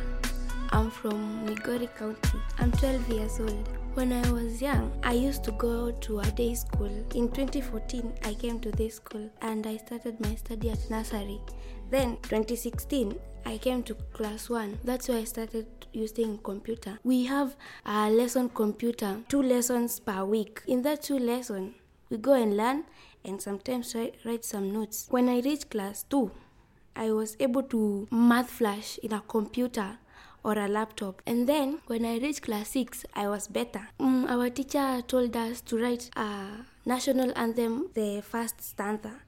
I'm 0.71 0.91
from 0.91 1.47
Migori 1.47 1.89
County. 1.97 2.39
I'm 2.59 2.71
12 2.73 3.09
years 3.09 3.41
old. 3.41 3.69
When 3.95 4.13
I 4.13 4.31
was 4.31 4.61
young, 4.61 4.93
I 5.03 5.13
used 5.13 5.45
to 5.45 5.53
go 5.53 5.93
to 5.93 6.21
a 6.21 6.31
day 6.33 6.53
school. 6.53 6.93
In 7.15 7.31
2014, 7.31 8.13
I 8.25 8.35
came 8.35 8.61
to 8.61 8.71
this 8.73 8.97
school 8.97 9.31
and 9.41 9.67
I 9.67 9.79
started 9.79 10.21
my 10.21 10.35
study 10.35 10.69
at 10.69 10.91
nursery. 10.91 11.41
Then, 11.89 12.19
2016, 12.25 13.19
I 13.47 13.57
came 13.57 13.83
to 13.85 13.95
class 14.13 14.51
1. 14.51 14.81
That's 14.85 15.09
where 15.09 15.19
I 15.19 15.25
started 15.25 15.67
using 15.93 16.39
computer. 16.39 16.99
We 17.05 17.25
have 17.25 17.57
a 17.85 18.11
lesson 18.11 18.49
computer, 18.49 19.19
two 19.29 19.43
lessons 19.43 20.01
per 20.01 20.25
week. 20.25 20.63
In 20.67 20.83
that 20.83 21.03
two 21.03 21.19
lesson, 21.19 21.75
we 22.11 22.19
go 22.19 22.33
and 22.35 22.57
learn 22.57 22.85
and 23.25 23.43
sometimes 23.43 23.95
write, 23.95 24.15
write 24.25 24.45
some 24.45 24.73
notes. 24.73 25.07
When 25.11 25.29
I 25.29 25.41
reached 25.41 25.71
class 25.71 26.05
2, 26.05 26.31
I 26.95 27.11
was 27.11 27.37
able 27.41 27.63
to 27.65 28.07
math 28.11 28.51
flash 28.51 28.99
in 29.03 29.13
a 29.13 29.21
computer 29.21 29.99
or 30.45 30.57
a 30.59 30.69
laptop. 30.69 31.21
And 31.27 31.49
then 31.49 31.81
when 31.89 32.05
I 32.05 32.19
reached 32.19 32.43
class 32.43 32.69
6, 32.71 33.05
I 33.15 33.29
was 33.29 33.49
better. 33.49 33.89
Mm, 33.99 34.31
our 34.31 34.49
teacher 34.49 35.03
told 35.07 35.37
us 35.37 35.61
to 35.63 35.77
write 35.77 36.09
a 36.17 36.65
national 36.85 37.33
anthem, 37.37 37.91
the 37.95 38.23
first 38.23 38.63
stanza. 38.63 39.21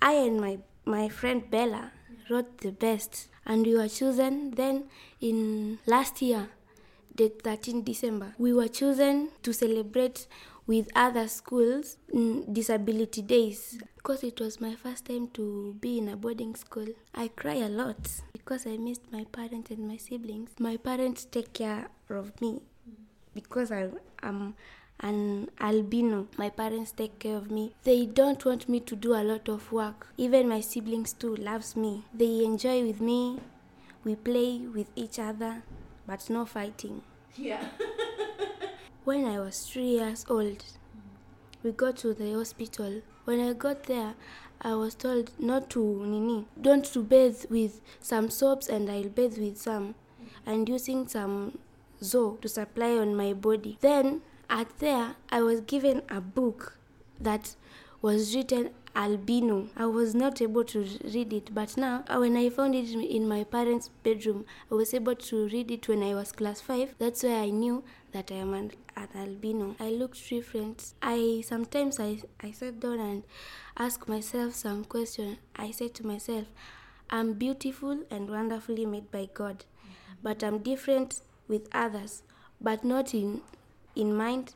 I 0.00 0.14
and 0.14 0.40
my, 0.40 0.58
my 0.84 1.08
friend 1.08 1.48
Bella 1.48 1.92
wrote 2.28 2.58
the 2.58 2.72
best, 2.72 3.28
and 3.46 3.66
we 3.66 3.74
were 3.76 3.88
chosen 3.88 4.52
then 4.52 4.84
in 5.20 5.78
last 5.86 6.22
year, 6.22 6.48
the 7.14 7.28
13 7.28 7.82
December. 7.82 8.34
We 8.38 8.52
were 8.52 8.68
chosen 8.68 9.28
to 9.42 9.52
celebrate 9.52 10.26
with 10.66 10.88
other 10.94 11.26
schools 11.28 11.98
disability 12.52 13.22
days 13.22 13.78
because 13.96 14.22
it 14.22 14.40
was 14.40 14.60
my 14.60 14.74
first 14.74 15.06
time 15.06 15.28
to 15.28 15.76
be 15.80 15.98
in 15.98 16.08
a 16.08 16.16
boarding 16.16 16.54
school 16.54 16.86
i 17.14 17.28
cry 17.28 17.54
a 17.54 17.68
lot 17.68 17.98
because 18.32 18.66
i 18.66 18.76
missed 18.76 19.10
my 19.10 19.24
parents 19.32 19.70
and 19.70 19.88
my 19.88 19.96
siblings 19.96 20.50
my 20.58 20.76
parents 20.76 21.24
take 21.24 21.52
care 21.52 21.90
of 22.10 22.40
me 22.40 22.60
because 23.34 23.72
I, 23.72 23.88
i'm 24.22 24.54
an 25.02 25.50
albino. 25.60 26.28
My 26.38 26.48
parents 26.48 26.92
take 26.92 27.18
care 27.18 27.36
of 27.36 27.50
me. 27.50 27.74
They 27.82 28.06
don't 28.06 28.44
want 28.44 28.68
me 28.68 28.80
to 28.80 28.96
do 28.96 29.14
a 29.14 29.22
lot 29.24 29.48
of 29.48 29.70
work. 29.72 30.08
Even 30.16 30.48
my 30.48 30.60
siblings 30.60 31.12
too 31.12 31.34
loves 31.36 31.76
me. 31.76 32.04
They 32.14 32.44
enjoy 32.44 32.84
with 32.86 33.00
me. 33.00 33.40
We 34.04 34.14
play 34.14 34.58
with 34.58 34.88
each 34.96 35.18
other 35.18 35.62
but 36.06 36.28
no 36.30 36.44
fighting. 36.44 37.02
Yeah. 37.36 37.64
when 39.04 39.24
I 39.24 39.38
was 39.38 39.66
three 39.66 39.98
years 39.98 40.24
old, 40.28 40.64
we 41.62 41.72
got 41.72 41.96
to 41.98 42.14
the 42.14 42.32
hospital. 42.34 43.02
When 43.24 43.40
I 43.40 43.52
got 43.52 43.84
there, 43.84 44.14
I 44.60 44.74
was 44.74 44.94
told 44.94 45.30
not 45.38 45.70
to 45.70 46.04
nini, 46.06 46.46
don't 46.60 46.84
to 46.86 47.02
bathe 47.02 47.44
with 47.50 47.80
some 48.00 48.30
soaps, 48.30 48.68
and 48.68 48.90
I'll 48.90 49.08
bathe 49.08 49.38
with 49.38 49.58
some, 49.58 49.94
and 50.46 50.68
using 50.68 51.08
some 51.08 51.58
zo 52.02 52.36
to 52.42 52.48
supply 52.48 52.96
on 52.98 53.14
my 53.14 53.32
body. 53.32 53.78
Then 53.80 54.22
at 54.52 54.78
there, 54.80 55.16
I 55.30 55.40
was 55.40 55.60
given 55.62 56.02
a 56.10 56.20
book 56.20 56.76
that 57.18 57.56
was 58.02 58.36
written 58.36 58.70
albino. 58.94 59.68
I 59.74 59.86
was 59.86 60.14
not 60.14 60.42
able 60.42 60.64
to 60.64 60.86
read 61.04 61.32
it, 61.32 61.54
but 61.54 61.78
now 61.78 62.04
uh, 62.06 62.18
when 62.18 62.36
I 62.36 62.50
found 62.50 62.74
it 62.74 62.90
in 62.90 63.26
my 63.26 63.44
parents' 63.44 63.88
bedroom, 64.02 64.44
I 64.70 64.74
was 64.74 64.92
able 64.92 65.14
to 65.14 65.48
read 65.48 65.70
it 65.70 65.88
when 65.88 66.02
I 66.02 66.14
was 66.14 66.32
class 66.32 66.60
5. 66.60 66.96
That's 66.98 67.22
why 67.22 67.36
I 67.36 67.48
knew 67.48 67.82
that 68.12 68.30
I 68.30 68.34
am 68.34 68.52
an, 68.52 68.72
an 68.94 69.08
albino. 69.16 69.74
I 69.80 69.88
looked 69.88 70.28
different. 70.28 70.92
I 71.00 71.42
sometimes 71.46 71.98
I, 71.98 72.18
I 72.38 72.50
sat 72.50 72.78
down 72.78 73.00
and 73.00 73.22
asked 73.78 74.06
myself 74.06 74.54
some 74.54 74.84
question. 74.84 75.38
I 75.56 75.70
said 75.70 75.94
to 75.94 76.06
myself, 76.06 76.44
I'm 77.08 77.32
beautiful 77.32 78.00
and 78.10 78.28
wonderfully 78.28 78.84
made 78.84 79.10
by 79.10 79.30
God, 79.32 79.64
but 80.22 80.44
I'm 80.44 80.58
different 80.58 81.22
with 81.48 81.70
others, 81.72 82.22
but 82.60 82.84
not 82.84 83.14
in 83.14 83.40
in 83.94 84.14
mind 84.14 84.54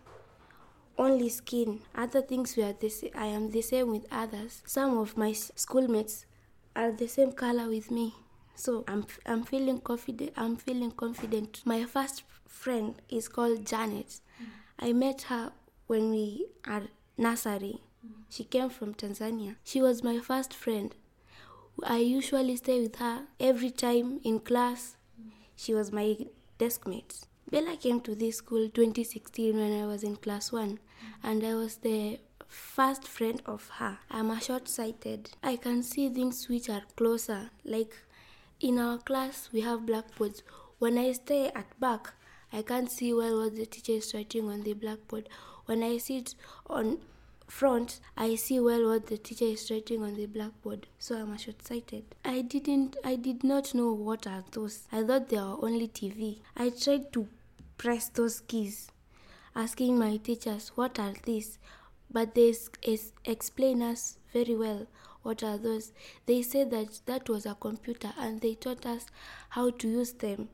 only 0.99 1.29
skin. 1.29 1.81
Other 1.95 2.23
things 2.23 2.57
were 2.57 2.73
the 2.73 2.89
sa- 2.89 3.09
I 3.15 3.27
am 3.27 3.51
the 3.51 3.63
same 3.63 3.91
with 3.91 4.07
others. 4.11 4.63
Some 4.67 4.97
of 4.99 5.17
my 5.17 5.33
schoolmates 5.33 6.27
are 6.75 6.93
the 6.93 7.09
same 7.09 7.33
color 7.33 7.69
with 7.69 7.91
me. 7.91 8.15
So 8.55 8.85
I'm 8.89 9.05
I'm 9.27 9.45
feeling 9.45 9.81
confident. 9.81 10.33
I'm 10.37 10.57
feeling 10.57 10.91
confident. 10.93 11.61
My 11.65 11.85
first 11.85 12.23
friend 12.49 12.95
is 13.09 13.29
called 13.29 13.67
Janet. 13.67 14.21
Mm. 14.41 14.47
I 14.79 14.93
met 14.93 15.23
her 15.23 15.53
when 15.87 16.11
we 16.11 16.47
are 16.67 16.85
nursery. 17.19 17.83
Mm. 18.05 18.13
She 18.31 18.45
came 18.45 18.71
from 18.71 18.95
Tanzania. 18.95 19.57
She 19.65 19.83
was 19.83 20.03
my 20.03 20.19
first 20.19 20.55
friend. 20.55 20.95
I 21.83 21.99
usually 21.99 22.57
stay 22.57 22.81
with 22.81 22.97
her 22.97 23.27
every 23.39 23.71
time 23.71 24.21
in 24.25 24.41
class. 24.41 24.97
Mm. 25.21 25.31
She 25.55 25.75
was 25.75 25.93
my 25.93 26.17
desk 26.57 26.87
mate. 26.87 27.27
Bella 27.49 27.77
came 27.77 28.01
to 28.01 28.17
this 28.17 28.39
school 28.39 28.69
2016 28.69 29.57
when 29.57 29.81
I 29.81 29.87
was 29.87 30.03
in 30.03 30.17
class 30.17 30.51
1 30.51 30.81
and 31.23 31.45
I 31.45 31.55
was 31.55 31.77
the 31.77 32.19
first 32.49 33.07
friend 33.07 33.41
of 33.47 33.69
her. 33.79 33.99
I'm 34.11 34.31
a 34.31 34.41
short 34.41 34.69
sighted. 34.69 35.31
I 35.45 35.55
can 35.55 35.85
see 35.85 36.09
things 36.09 36.49
which 36.49 36.69
are 36.69 36.83
closer. 36.97 37.51
Like 37.65 37.95
in 38.61 38.81
our 38.81 38.99
class, 38.99 39.51
we 39.53 39.61
have 39.61 39.87
blackboards. 39.87 40.43
When 40.81 40.99
I 40.99 41.13
stay 41.13 41.53
at 41.55 41.79
back, 41.79 42.15
I 42.53 42.63
can't 42.63 42.91
see 42.91 43.15
well 43.15 43.39
what 43.39 43.55
the 43.55 43.67
teacher 43.67 43.93
is 43.93 44.13
writing 44.13 44.49
on 44.49 44.65
the 44.65 44.75
blackboard. 44.75 45.29
When 45.67 45.85
I 45.85 45.99
sit 45.99 46.35
on 46.69 46.99
front, 47.47 48.01
I 48.17 48.35
see 48.35 48.59
well 48.59 48.89
what 48.89 49.07
the 49.07 49.19
teacher 49.19 49.45
is 49.45 49.71
writing 49.71 50.03
on 50.03 50.15
the 50.15 50.27
blackboard. 50.27 50.89
So 50.99 51.17
I'm 51.17 51.33
a 51.33 51.39
short 51.39 51.63
sighted. 51.65 52.05
I 52.25 52.41
didn't 52.41 52.97
I 53.05 53.15
did 53.15 53.45
not 53.45 53.73
know 53.73 53.93
what 53.93 54.27
are 54.27 54.43
those. 54.51 54.89
I 54.91 55.05
thought 55.05 55.29
they 55.29 55.37
were 55.37 55.65
only 55.65 55.89
TV. 55.89 56.41
I 56.57 56.71
tried 56.71 57.13
to 57.13 57.29
press 57.79 58.09
those 58.09 58.41
keys, 58.41 58.91
asking 59.55 59.99
my 59.99 60.17
teachers 60.17 60.73
what 60.75 60.99
are 60.99 61.15
these, 61.25 61.59
but 62.11 62.35
they 62.35 62.55
explain 63.25 63.83
us 63.83 64.19
very 64.33 64.57
well 64.57 64.87
what 65.23 65.43
are 65.43 65.59
those. 65.59 65.93
They 66.27 66.43
said 66.43 66.71
that 66.71 67.01
that 67.07 67.29
was 67.29 67.47
a 67.47 67.55
computer 67.55 68.13
and 68.19 68.41
they 68.41 68.55
taught 68.55 68.87
us 68.87 69.07
how 69.51 69.71
to 69.71 69.89
use 69.89 70.13
them, 70.13 70.49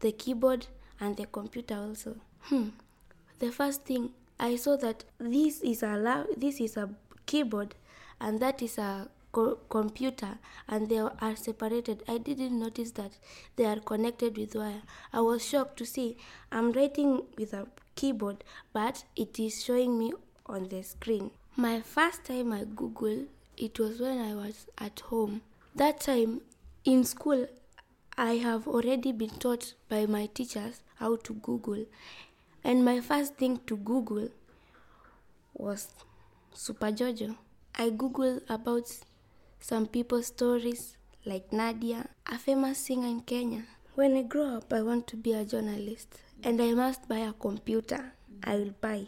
the 0.00 0.12
keyboard 0.12 0.66
and 1.00 1.16
the 1.16 1.26
computer 1.26 1.76
also. 1.76 2.16
Hmm. 2.42 2.68
The 3.38 3.52
first 3.52 3.84
thing 3.84 4.10
I 4.38 4.56
saw 4.56 4.76
that 4.78 5.04
this 5.18 5.60
is 5.60 5.82
a 5.82 6.26
this 6.36 6.60
is 6.60 6.76
a 6.76 6.88
keyboard 7.26 7.74
and 8.20 8.40
that 8.40 8.62
is 8.62 8.78
a 8.78 9.08
co- 9.34 9.58
computer 9.68 10.38
and 10.68 10.88
they 10.88 10.98
are 10.98 11.36
separated. 11.36 12.02
I 12.08 12.18
didn't 12.18 12.58
notice 12.58 12.92
that 12.92 13.12
they 13.56 13.66
are 13.66 13.80
connected 13.80 14.38
with 14.38 14.54
wire. 14.54 14.82
I 15.12 15.20
was 15.20 15.44
shocked 15.44 15.76
to 15.78 15.84
see 15.84 16.16
I'm 16.52 16.72
writing 16.72 17.22
with 17.36 17.52
a 17.52 17.66
keyboard 17.96 18.44
but 18.72 19.04
it 19.16 19.38
is 19.38 19.62
showing 19.64 19.98
me 19.98 20.12
on 20.46 20.68
the 20.68 20.82
screen. 20.82 21.30
My 21.56 21.80
first 21.80 22.24
time 22.24 22.52
I 22.52 22.64
Google 22.64 23.24
it 23.56 23.78
was 23.78 24.00
when 24.00 24.18
I 24.18 24.34
was 24.34 24.66
at 24.78 25.00
home. 25.00 25.42
That 25.74 26.00
time 26.00 26.40
in 26.84 27.04
school 27.04 27.46
I 28.16 28.34
have 28.36 28.68
already 28.68 29.10
been 29.12 29.30
taught 29.44 29.74
by 29.88 30.06
my 30.06 30.26
teachers 30.26 30.80
how 30.96 31.16
to 31.16 31.34
Google. 31.34 31.84
And 32.62 32.84
my 32.84 33.00
first 33.00 33.34
thing 33.34 33.60
to 33.66 33.76
Google 33.76 34.28
was 35.54 35.88
Super 36.52 36.92
Jojo. 36.92 37.36
I 37.76 37.90
Googled 37.90 38.42
about 38.48 38.88
some 39.64 39.86
people's 39.86 40.26
stories 40.26 40.98
like 41.24 41.50
Nadia, 41.50 42.06
a 42.26 42.36
famous 42.36 42.76
singer 42.76 43.06
in 43.06 43.22
Kenya. 43.22 43.62
When 43.94 44.14
I 44.14 44.20
grow 44.22 44.56
up, 44.58 44.70
I 44.70 44.82
want 44.82 45.06
to 45.06 45.16
be 45.16 45.32
a 45.32 45.42
journalist 45.42 46.20
and 46.42 46.60
I 46.60 46.74
must 46.74 47.08
buy 47.08 47.20
a 47.20 47.32
computer. 47.32 48.12
I 48.42 48.56
will 48.56 48.74
buy. 48.78 49.06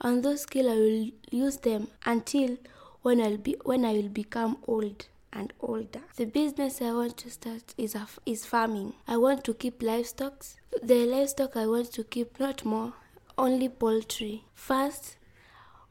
On 0.00 0.22
those 0.22 0.42
skills, 0.42 0.68
I 0.68 0.76
will 0.76 1.10
use 1.30 1.58
them 1.58 1.88
until 2.06 2.56
when 3.02 3.20
I'll 3.20 3.36
be 3.36 3.56
when 3.64 3.84
I 3.84 3.92
will 3.92 4.08
become 4.08 4.56
old 4.66 5.08
and 5.30 5.52
older. 5.60 6.00
The 6.16 6.24
business 6.24 6.80
I 6.80 6.92
want 6.92 7.18
to 7.18 7.30
start 7.30 7.74
is 7.76 7.94
a, 7.94 8.06
is 8.24 8.46
farming. 8.46 8.94
I 9.06 9.18
want 9.18 9.44
to 9.44 9.52
keep 9.52 9.82
livestock. 9.82 10.42
The 10.82 11.04
livestock 11.04 11.54
I 11.54 11.66
want 11.66 11.92
to 11.92 12.04
keep 12.04 12.40
not 12.40 12.64
more, 12.64 12.94
only 13.36 13.68
poultry. 13.68 14.44
First, 14.54 15.16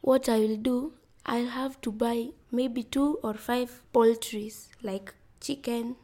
what 0.01 0.27
I 0.27 0.39
will 0.39 0.57
do, 0.57 0.93
I'll 1.25 1.47
have 1.47 1.81
to 1.81 1.91
buy 1.91 2.29
maybe 2.51 2.83
two 2.83 3.19
or 3.23 3.33
five 3.33 3.81
poultries 3.91 4.69
like 4.83 5.13
chicken, 5.41 5.95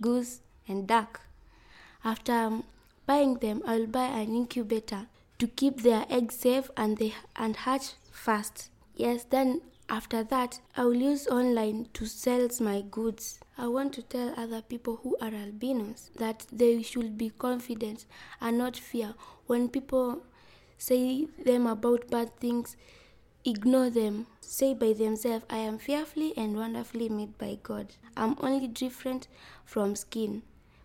goose, 0.00 0.40
and 0.66 0.86
duck. 0.86 1.20
After 2.04 2.32
um, 2.32 2.64
buying 3.06 3.34
them, 3.34 3.62
I'll 3.66 3.86
buy 3.86 4.06
an 4.06 4.34
incubator 4.34 5.06
to 5.38 5.46
keep 5.46 5.82
their 5.82 6.06
eggs 6.08 6.36
safe 6.36 6.70
and 6.76 6.96
they 6.96 7.14
and 7.34 7.56
hatch 7.56 7.92
fast. 8.10 8.70
Yes, 8.94 9.24
then 9.24 9.60
after 9.88 10.24
that, 10.24 10.60
I 10.76 10.84
will 10.84 10.94
use 10.94 11.28
online 11.28 11.88
to 11.94 12.06
sell 12.06 12.48
my 12.60 12.82
goods. 12.90 13.38
I 13.56 13.68
want 13.68 13.92
to 13.94 14.02
tell 14.02 14.34
other 14.36 14.62
people 14.62 15.00
who 15.02 15.16
are 15.20 15.30
albinos 15.34 16.10
that 16.16 16.46
they 16.50 16.82
should 16.82 17.16
be 17.16 17.30
confident 17.30 18.06
and 18.40 18.58
not 18.58 18.76
fear 18.76 19.14
when 19.46 19.68
people 19.68 20.22
say 20.78 21.26
them 21.44 21.66
about 21.66 22.10
bad 22.10 22.36
things 22.40 22.76
ignore 23.44 23.90
them. 23.90 24.26
Say 24.48 24.74
by 24.74 24.92
themselves, 24.92 25.44
I 25.50 25.58
am 25.58 25.76
fearfully 25.76 26.32
and 26.36 26.56
wonderfully 26.56 27.08
made 27.08 27.36
by 27.36 27.58
God. 27.64 27.88
I'm 28.16 28.36
only 28.40 28.68
different 28.68 29.26
from 29.64 29.96
skin, 29.96 30.42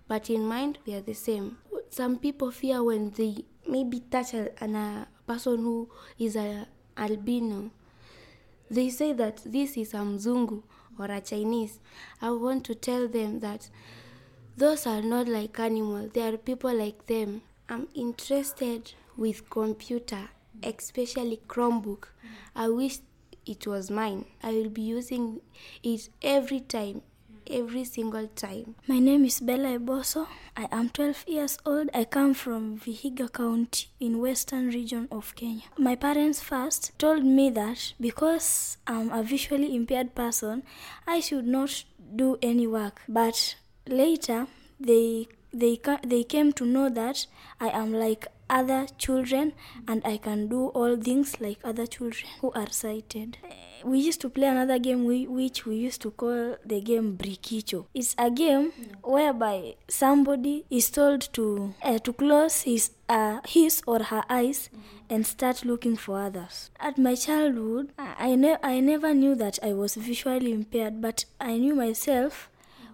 but 0.07 0.31
in 0.31 0.45
mind 0.45 0.79
we 0.83 0.95
are 0.95 1.01
the 1.01 1.13
same. 1.13 1.59
Some 1.91 2.17
people 2.17 2.49
fear 2.49 2.83
when 2.83 3.11
they 3.11 3.45
maybe 3.67 3.99
touch 3.99 4.33
a, 4.33 4.51
an, 4.63 4.75
a 4.75 5.07
person 5.27 5.59
who 5.59 5.89
is 6.17 6.35
a 6.35 6.67
albino. 6.97 7.69
They 8.71 8.89
say 8.89 9.13
that 9.13 9.41
this 9.45 9.77
is 9.77 9.93
a 9.93 9.97
mzungu 9.97 10.63
or 10.97 11.05
a 11.05 11.21
Chinese. 11.21 11.79
I 12.19 12.31
want 12.31 12.65
to 12.65 12.73
tell 12.75 13.07
them 13.07 13.41
that 13.41 13.69
those 14.57 14.87
are 14.87 15.03
not 15.03 15.27
like 15.27 15.59
animals. 15.59 16.11
They 16.13 16.27
are 16.27 16.35
people 16.35 16.73
like 16.73 17.05
them. 17.05 17.43
I'm 17.69 17.87
interested 17.93 18.91
with 19.15 19.49
computer, 19.51 20.29
especially 20.63 21.41
Chromebook. 21.47 22.05
I 22.55 22.67
wish 22.67 22.97
it 23.45 23.67
was 23.67 23.89
mine. 23.91 24.25
I 24.43 24.51
will 24.51 24.69
be 24.69 24.81
using 24.81 25.41
it 25.83 26.09
every 26.21 26.59
time, 26.59 27.01
every 27.49 27.83
single 27.83 28.27
time. 28.27 28.75
My 28.87 28.99
name 28.99 29.25
is 29.25 29.39
Bella 29.39 29.79
Eboso. 29.79 30.27
I 30.55 30.67
am 30.71 30.89
12 30.89 31.25
years 31.27 31.57
old. 31.65 31.89
I 31.93 32.03
come 32.03 32.33
from 32.33 32.79
Vihiga 32.79 33.31
County 33.31 33.87
in 33.99 34.19
western 34.19 34.69
region 34.69 35.07
of 35.11 35.33
Kenya. 35.35 35.63
My 35.77 35.95
parents 35.95 36.41
first 36.41 36.97
told 36.99 37.23
me 37.23 37.49
that 37.51 37.93
because 37.99 38.77
I'm 38.87 39.11
a 39.11 39.23
visually 39.23 39.75
impaired 39.75 40.15
person, 40.15 40.63
I 41.07 41.19
should 41.19 41.47
not 41.47 41.83
do 42.15 42.37
any 42.41 42.67
work. 42.67 43.01
But 43.07 43.55
later 43.87 44.47
they 44.79 45.27
they 45.53 45.79
they 46.03 46.23
came 46.23 46.53
to 46.53 46.65
know 46.65 46.89
that 46.89 47.27
I 47.59 47.69
am 47.69 47.93
like 47.93 48.27
other 48.51 48.85
children 48.97 49.53
and 49.87 50.01
I 50.05 50.17
can 50.17 50.47
do 50.47 50.67
all 50.67 50.95
things 50.97 51.39
like 51.39 51.59
other 51.63 51.87
children 51.87 52.29
who 52.41 52.51
are 52.51 52.69
sighted. 52.69 53.37
We 53.83 53.97
used 53.97 54.21
to 54.21 54.29
play 54.29 54.45
another 54.47 54.77
game 54.77 55.05
we, 55.05 55.25
which 55.25 55.65
we 55.65 55.77
used 55.77 56.01
to 56.03 56.11
call 56.11 56.57
the 56.63 56.81
game 56.81 57.17
Brikicho. 57.17 57.85
It's 57.95 58.13
a 58.17 58.29
game 58.29 58.71
whereby 59.03 59.75
somebody 59.87 60.65
is 60.69 60.91
told 60.91 61.21
to 61.33 61.73
uh, 61.81 61.97
to 61.99 62.13
close 62.13 62.61
his 62.61 62.91
uh, 63.09 63.39
his 63.47 63.81
or 63.87 64.03
her 64.03 64.23
eyes 64.29 64.69
and 65.09 65.25
start 65.25 65.65
looking 65.65 65.97
for 65.97 66.21
others. 66.21 66.69
At 66.79 66.97
my 66.97 67.15
childhood, 67.15 67.91
I, 67.97 68.35
ne- 68.35 68.57
I 68.63 68.79
never 68.79 69.13
knew 69.13 69.35
that 69.35 69.59
I 69.61 69.73
was 69.73 69.95
visually 69.95 70.53
impaired, 70.53 71.01
but 71.01 71.25
I 71.39 71.57
knew 71.57 71.75
myself 71.75 72.49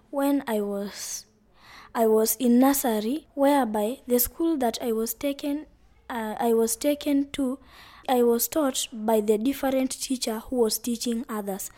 when 0.10 0.44
I 0.48 0.62
was 0.62 1.27
I 1.98 2.06
was 2.06 2.36
in 2.36 2.60
nursery, 2.60 3.26
whereby 3.34 4.02
the 4.06 4.20
school 4.20 4.56
that 4.58 4.78
I 4.80 4.92
was 4.92 5.16
taken, 5.16 5.66
uh, 6.08 6.36
I 6.40 6.54
was 6.54 6.76
taken 6.76 7.32
to, 7.32 7.58
I 8.08 8.22
was 8.22 8.48
taught 8.48 8.88
by 8.94 9.20
the 9.20 9.40
different 9.40 10.00
teacher 10.00 10.38
who 10.38 10.58
was 10.58 10.78
teaching 10.78 11.26
others. 11.28 11.72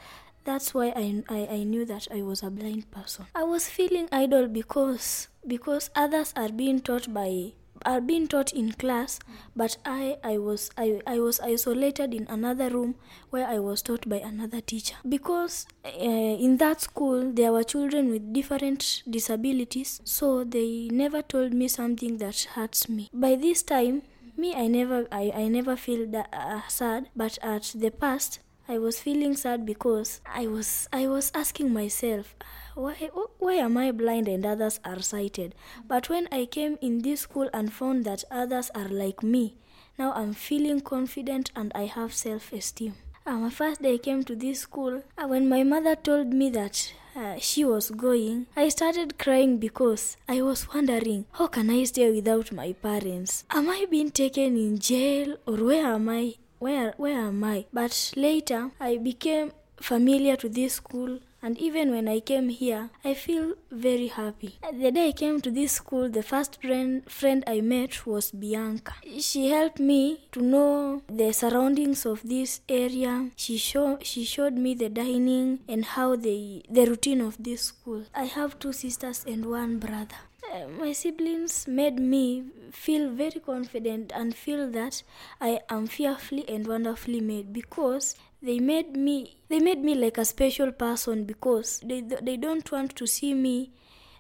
That's 0.43 0.73
why 0.73 0.87
I, 0.93 1.23
I, 1.29 1.47
I 1.49 1.63
knew 1.63 1.85
that 1.85 2.09
I 2.13 2.21
was 2.21 2.43
a 2.43 2.49
blind 2.49 2.91
person. 2.91 3.27
I 3.33 3.43
was 3.43 3.69
feeling 3.69 4.09
idle 4.11 4.49
because 4.49 5.29
because 5.47 5.89
others 5.95 6.33
are 6.35 6.49
being 6.49 6.81
taught 6.81 7.13
by 7.13 7.53
are 7.85 8.01
being 8.01 8.27
taught 8.27 8.51
in 8.53 8.71
class 8.73 9.19
but 9.55 9.77
I, 9.85 10.17
I 10.23 10.37
was 10.37 10.69
I, 10.77 11.01
I 11.05 11.19
was 11.19 11.39
isolated 11.39 12.13
in 12.13 12.27
another 12.29 12.69
room 12.69 12.95
where 13.29 13.47
I 13.47 13.59
was 13.59 13.81
taught 13.81 14.07
by 14.07 14.17
another 14.17 14.61
teacher. 14.61 14.95
Because 15.07 15.65
uh, 15.85 15.89
in 15.89 16.57
that 16.57 16.81
school 16.81 17.31
there 17.31 17.51
were 17.51 17.63
children 17.63 18.09
with 18.09 18.33
different 18.33 19.03
disabilities 19.09 20.01
so 20.03 20.43
they 20.43 20.89
never 20.91 21.21
told 21.21 21.53
me 21.53 21.67
something 21.67 22.17
that 22.17 22.47
hurts 22.55 22.89
me. 22.89 23.09
By 23.13 23.35
this 23.35 23.63
time 23.63 24.03
me 24.37 24.55
I 24.55 24.67
never 24.67 25.07
I, 25.11 25.31
I 25.35 25.47
never 25.47 25.75
feel 25.75 26.07
that, 26.11 26.29
uh, 26.33 26.61
sad 26.67 27.09
but 27.15 27.37
at 27.41 27.71
the 27.75 27.91
past 27.91 28.39
I 28.67 28.77
was 28.77 28.99
feeling 28.99 29.35
sad 29.35 29.65
because 29.65 30.21
I 30.25 30.45
was 30.45 30.87
I 30.93 31.07
was 31.07 31.31
asking 31.33 31.73
myself 31.73 32.35
why 32.79 33.09
why 33.39 33.53
am 33.55 33.77
I 33.77 33.91
blind 33.91 34.27
and 34.27 34.45
others 34.45 34.79
are 34.85 35.01
sighted? 35.01 35.53
But 35.87 36.09
when 36.09 36.27
I 36.31 36.45
came 36.45 36.77
in 36.81 37.01
this 37.01 37.21
school 37.21 37.49
and 37.53 37.73
found 37.73 38.05
that 38.05 38.23
others 38.31 38.71
are 38.73 38.87
like 38.87 39.21
me, 39.21 39.55
now 39.97 40.13
I'm 40.13 40.33
feeling 40.33 40.79
confident 40.79 41.51
and 41.55 41.71
I 41.75 41.85
have 41.85 42.13
self-esteem. 42.13 42.95
Uh, 43.25 43.33
my 43.33 43.49
first 43.49 43.81
day 43.81 43.95
I 43.95 43.97
came 43.97 44.23
to 44.23 44.35
this 44.35 44.61
school, 44.61 45.03
uh, 45.17 45.27
when 45.27 45.49
my 45.49 45.63
mother 45.63 45.95
told 45.95 46.27
me 46.27 46.49
that 46.51 46.93
uh, 47.15 47.35
she 47.37 47.65
was 47.65 47.91
going, 47.91 48.47
I 48.55 48.69
started 48.69 49.19
crying 49.19 49.57
because 49.57 50.15
I 50.27 50.41
was 50.41 50.73
wondering 50.73 51.25
how 51.33 51.47
can 51.47 51.69
I 51.69 51.83
stay 51.83 52.09
without 52.09 52.51
my 52.53 52.73
parents? 52.73 53.43
Am 53.51 53.69
I 53.69 53.85
being 53.89 54.11
taken 54.11 54.55
in 54.55 54.79
jail 54.79 55.35
or 55.45 55.57
where 55.57 55.85
am 55.85 56.07
I? 56.07 56.35
Where 56.59 56.93
where 56.97 57.19
am 57.19 57.43
I? 57.43 57.65
But 57.73 58.13
later 58.15 58.71
I 58.79 58.97
became 58.97 59.51
familiar 59.81 60.35
to 60.37 60.49
this 60.49 60.73
school 60.73 61.19
and 61.41 61.57
even 61.57 61.91
when 61.91 62.07
I 62.07 62.19
came 62.19 62.49
here, 62.49 62.89
I 63.03 63.13
feel 63.13 63.55
very 63.71 64.07
happy. 64.07 64.59
The 64.71 64.91
day 64.91 65.09
I 65.09 65.11
came 65.11 65.41
to 65.41 65.51
this 65.51 65.73
school, 65.73 66.09
the 66.09 66.23
first 66.23 66.61
friend, 66.61 67.09
friend 67.09 67.43
I 67.47 67.61
met 67.61 68.05
was 68.05 68.31
Bianca. 68.31 68.93
She 69.19 69.49
helped 69.49 69.79
me 69.79 70.27
to 70.31 70.41
know 70.41 71.01
the 71.07 71.31
surroundings 71.31 72.05
of 72.05 72.21
this 72.23 72.61
area. 72.67 73.29
She 73.35 73.57
show, 73.57 73.99
she 74.01 74.23
showed 74.23 74.53
me 74.53 74.73
the 74.73 74.89
dining 74.89 75.59
and 75.67 75.85
how 75.85 76.15
they 76.15 76.63
the 76.69 76.85
routine 76.85 77.21
of 77.21 77.41
this 77.41 77.61
school. 77.61 78.03
I 78.13 78.25
have 78.25 78.59
two 78.59 78.73
sisters 78.73 79.25
and 79.27 79.45
one 79.45 79.79
brother. 79.79 80.17
Uh, 80.51 80.67
my 80.79 80.91
siblings 80.93 81.67
made 81.67 81.99
me 81.99 82.43
feel 82.71 83.11
very 83.11 83.39
confident 83.39 84.11
and 84.15 84.33
feel 84.33 84.69
that 84.71 85.03
I 85.39 85.59
am 85.69 85.85
fearfully 85.85 86.47
and 86.49 86.65
wonderfully 86.65 87.21
made 87.21 87.53
because 87.53 88.15
they 88.41 88.59
made 88.59 88.95
me 88.95 89.37
they 89.49 89.59
made 89.59 89.79
me 89.83 89.95
like 89.95 90.17
a 90.17 90.25
special 90.25 90.71
person 90.71 91.25
because 91.25 91.79
they 91.85 92.01
they 92.01 92.37
don't 92.37 92.71
want 92.71 92.95
to 92.95 93.05
see 93.05 93.33
me 93.33 93.71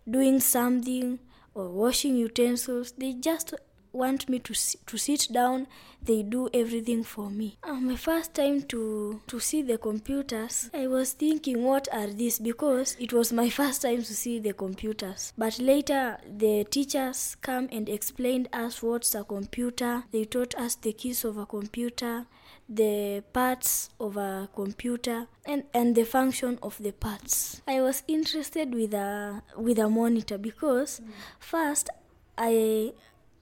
doing 0.09 0.39
something 0.39 1.19
or 1.53 1.69
washing 1.69 2.15
utensils. 2.15 2.93
They 2.97 3.13
just 3.13 3.53
want 3.91 4.29
me 4.29 4.39
to 4.39 4.53
to 4.85 4.97
sit 4.97 5.27
down. 5.31 5.67
They 6.01 6.23
do 6.23 6.49
everything 6.53 7.03
for 7.03 7.29
me. 7.29 7.57
Uh, 7.63 7.73
my 7.73 7.95
first 7.95 8.33
time 8.33 8.61
to 8.63 9.21
to 9.27 9.39
see 9.39 9.61
the 9.61 9.77
computers 9.77 10.69
i 10.73 10.87
was 10.87 11.11
thinking 11.13 11.63
what 11.63 11.87
are 11.91 12.07
these? 12.07 12.39
Because 12.39 12.95
it 12.99 13.11
was 13.13 13.33
my 13.33 13.49
first 13.49 13.81
time 13.81 14.03
to 14.03 14.13
see 14.13 14.39
the 14.39 14.53
computers. 14.53 15.33
But 15.37 15.59
later 15.59 16.17
the 16.25 16.65
teachers 16.65 17.35
come 17.41 17.67
and 17.71 17.89
explained 17.89 18.47
us 18.53 18.81
what's 18.83 19.15
a 19.15 19.23
computer. 19.23 20.03
They 20.11 20.25
taught 20.25 20.55
us 20.55 20.75
the 20.75 20.93
keys 20.93 21.25
of 21.25 21.37
a 21.37 21.45
computer 21.45 22.25
the 22.69 23.23
parts 23.33 23.89
of 23.99 24.15
a 24.15 24.47
computer 24.55 25.27
and, 25.45 25.63
and 25.73 25.95
the 25.95 26.05
function 26.05 26.59
of 26.61 26.77
the 26.77 26.91
parts. 26.91 27.61
I 27.67 27.81
was 27.81 28.03
interested 28.07 28.75
with 28.75 28.93
a 28.93 29.41
with 29.57 29.79
a 29.79 29.89
monitor 29.89 30.37
because 30.37 30.99
mm. 30.99 31.09
first 31.39 31.89
I 32.37 32.93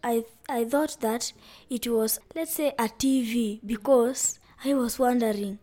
I 0.01 0.23
I 0.47 0.63
thought 0.63 0.97
that 1.01 1.34
it 1.69 1.88
was 1.88 2.19
let's 2.36 2.53
say 2.53 2.69
a 2.80 2.88
TV 2.88 3.59
because 3.65 4.39
I 4.63 4.73
was 4.73 4.97
wondering 4.97 5.59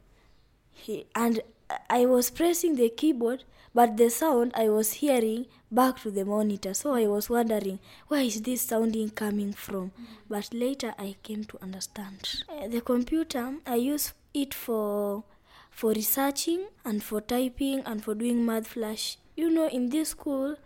and 1.15 1.41
I 1.89 2.05
was 2.05 2.31
pressing 2.31 2.77
the 2.77 2.91
keyboard 2.91 3.45
but 3.75 3.97
the 3.97 4.11
sound 4.11 4.53
I 4.55 4.69
was 4.69 4.95
hearing 4.95 5.47
back 5.75 6.01
to 6.03 6.11
the 6.11 6.25
monitor. 6.25 6.75
So 6.75 6.95
I 6.95 7.07
was 7.07 7.29
wondering, 7.29 7.81
where 8.09 8.23
is 8.23 8.43
this 8.43 8.63
sounding 8.63 9.11
coming 9.11 9.53
from? 9.53 9.93
But 10.29 10.53
later 10.55 10.95
I 10.99 11.17
came 11.23 11.45
to 11.45 11.63
understand. 11.63 12.45
Uh, 12.49 12.69
the 12.69 12.81
computer, 12.81 13.55
I 13.67 13.77
use 13.77 14.13
it 14.33 14.55
for 14.55 15.25
for 15.71 15.91
researching 15.91 16.67
and 16.85 17.03
for 17.03 17.21
typing 17.21 17.81
and 17.81 18.03
for 18.05 18.15
doing 18.15 18.47
math 18.47 18.69
flash. 18.69 19.19
You 19.37 19.51
know, 19.51 19.69
in 19.69 19.91
this 19.91 20.11
school, 20.11 20.57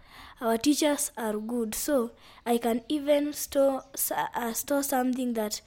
our 0.41 0.59
teachers 0.59 1.11
are 1.17 1.39
good, 1.39 1.75
so 1.75 2.11
I 2.45 2.59
can 2.59 2.83
even 2.89 3.33
store 3.33 3.85
uh, 4.15 4.53
store 4.53 4.83
something 4.83 5.33
that 5.33 5.63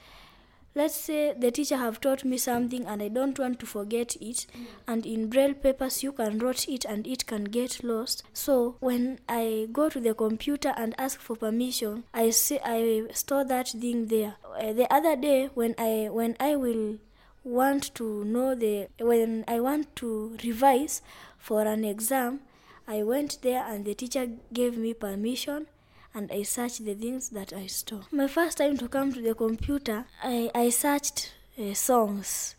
let's 0.74 0.96
say 0.96 1.34
the 1.38 1.52
teacher 1.52 1.76
have 1.76 2.00
taught 2.00 2.24
me 2.24 2.38
something 2.38 2.86
and 2.86 3.04
i 3.04 3.08
don't 3.10 3.38
want 3.38 3.60
to 3.60 3.66
forget 3.66 4.16
it 4.22 4.46
mm. 4.56 4.66
and 4.88 5.06
in 5.06 5.30
braille 5.30 5.54
papers 5.54 6.02
you 6.02 6.12
can 6.14 6.40
write 6.40 6.68
it 6.70 6.86
and 6.86 7.06
it 7.06 7.26
can 7.26 7.44
get 7.44 7.84
lost 7.84 8.24
so 8.34 8.78
when 8.80 9.20
i 9.28 9.68
go 9.74 9.90
to 9.90 10.00
the 10.00 10.14
computer 10.14 10.74
and 10.78 10.96
ask 10.98 11.20
for 11.20 11.36
permission 11.36 12.04
i 12.14 12.30
say 12.30 12.60
i 12.64 13.04
store 13.14 13.44
that 13.44 13.68
thing 13.68 14.08
there 14.08 14.36
uh, 14.60 14.72
the 14.72 14.92
other 14.94 15.16
day 15.16 15.50
when 15.54 15.76
i 15.78 16.08
when 16.10 16.38
i 16.40 16.56
will 16.56 16.98
want 17.44 17.94
to 17.96 18.24
know 18.24 18.56
the 18.56 18.88
when 19.00 19.44
i 19.48 19.60
want 19.60 19.94
to 19.96 20.38
revise 20.44 21.02
for 21.38 21.64
an 21.64 21.84
exam 21.84 22.40
i 22.88 23.04
went 23.04 23.40
there 23.42 23.66
and 23.68 23.84
the 23.84 23.94
teacher 23.94 24.28
gave 24.54 24.78
me 24.78 24.94
permission 24.94 25.68
and 26.14 26.32
I 26.32 26.44
searched 26.44 26.84
the 26.86 26.94
things 26.94 27.30
that 27.30 27.54
I 27.54 27.68
store. 27.68 28.02
My 28.12 28.28
first 28.28 28.58
time 28.58 28.78
to 28.78 28.88
come 28.88 29.14
to 29.14 29.22
the 29.22 29.34
computer, 29.36 30.06
I, 30.24 30.50
I 30.54 30.70
searched 30.70 31.34
uh, 31.60 31.74
songs. 31.74 32.56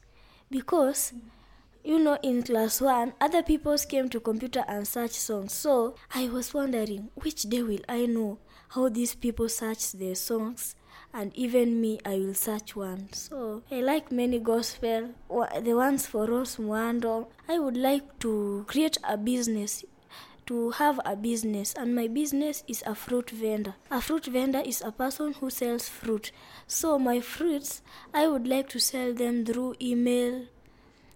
Because 0.51 1.13
you 1.85 1.99
know 1.99 2.17
in 2.23 2.43
class 2.43 2.81
1 2.81 3.15
other 3.21 3.43
people 3.43 3.77
came 3.79 4.09
to 4.09 4.21
computer 4.21 4.65
and 4.69 4.87
search 4.87 5.13
songs. 5.13 5.53
So 5.53 5.97
i 6.15 6.29
was 6.29 6.55
wondering 6.55 7.09
which 7.15 7.43
day 7.43 7.63
will 7.63 7.81
i 7.89 8.07
know 8.07 8.39
how 8.69 8.89
these 8.89 9.15
people 9.15 9.49
search 9.49 9.93
their 9.93 10.15
songs? 10.15 10.75
And 11.15 11.35
even 11.35 11.81
me 11.81 11.99
i 12.07 12.17
will 12.19 12.35
search 12.35 12.77
one. 12.77 13.13
So 13.13 13.63
i 13.71 13.81
like 13.81 14.13
many 14.13 14.39
gospel 14.39 15.11
the 15.61 15.75
ones 15.75 16.07
for 16.07 16.27
Rose 16.27 16.57
Muhando 16.57 17.27
i 17.49 17.59
would 17.59 17.77
like 17.77 18.19
to 18.21 18.65
create 18.69 18.99
a 19.03 19.17
business 19.17 19.85
to 20.47 20.71
have 20.71 21.01
a 21.05 21.17
business, 21.17 21.75
and 21.75 21.95
my 21.95 22.09
business 22.09 22.65
is 22.67 22.83
a 22.87 22.95
fruit 22.95 23.31
vendor. 23.31 23.75
A 23.91 24.01
fruit 24.01 24.27
vendor 24.27 24.61
is 24.61 24.81
a 24.81 24.93
person 24.93 25.35
who 25.35 25.51
sells 25.51 25.89
fruit. 25.89 26.33
So 26.67 26.99
my 26.99 27.21
fruits, 27.21 27.83
I 28.13 28.29
would 28.29 28.47
like 28.47 28.69
to 28.71 28.81
sell 28.81 29.15
them 29.15 29.45
through 29.45 29.77
email, 29.81 30.47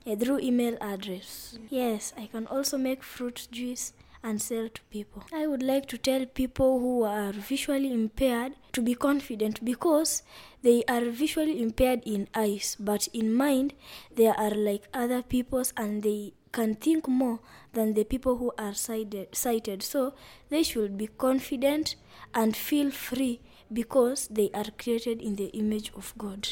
uh, 0.06 0.16
through 0.16 0.40
email 0.40 0.76
address. 0.80 1.58
Yes, 1.70 2.12
I 2.16 2.26
can 2.26 2.46
also 2.46 2.78
make 2.78 3.02
fruit 3.02 3.48
juice 3.50 3.92
and 4.22 4.42
sell 4.42 4.68
to 4.68 4.82
people. 4.90 5.22
I 5.32 5.46
would 5.46 5.62
like 5.62 5.86
to 5.88 5.98
tell 5.98 6.26
people 6.26 6.80
who 6.80 7.04
are 7.04 7.32
visually 7.32 7.92
impaired 7.92 8.54
to 8.72 8.82
be 8.82 8.94
confident 8.94 9.64
because 9.64 10.22
they 10.62 10.82
are 10.88 11.04
visually 11.04 11.62
impaired 11.62 12.02
in 12.04 12.28
eyes, 12.34 12.76
but 12.78 13.08
in 13.12 13.32
mind, 13.32 13.74
they 14.14 14.26
are 14.26 14.50
like 14.50 14.88
other 14.92 15.22
people's 15.22 15.72
and 15.76 16.02
they 16.02 16.32
can 16.56 16.74
think 16.74 17.06
more 17.06 17.38
than 17.74 17.92
the 17.92 18.02
people 18.04 18.38
who 18.38 18.50
are 18.56 18.72
sighted. 18.72 19.82
So 19.82 20.14
they 20.48 20.62
should 20.62 20.96
be 20.96 21.06
confident 21.06 21.96
and 22.32 22.56
feel 22.56 22.90
free 22.90 23.42
because 23.70 24.26
they 24.28 24.48
are 24.54 24.64
created 24.78 25.20
in 25.20 25.36
the 25.36 25.48
image 25.48 25.92
of 25.94 26.14
God. 26.16 26.48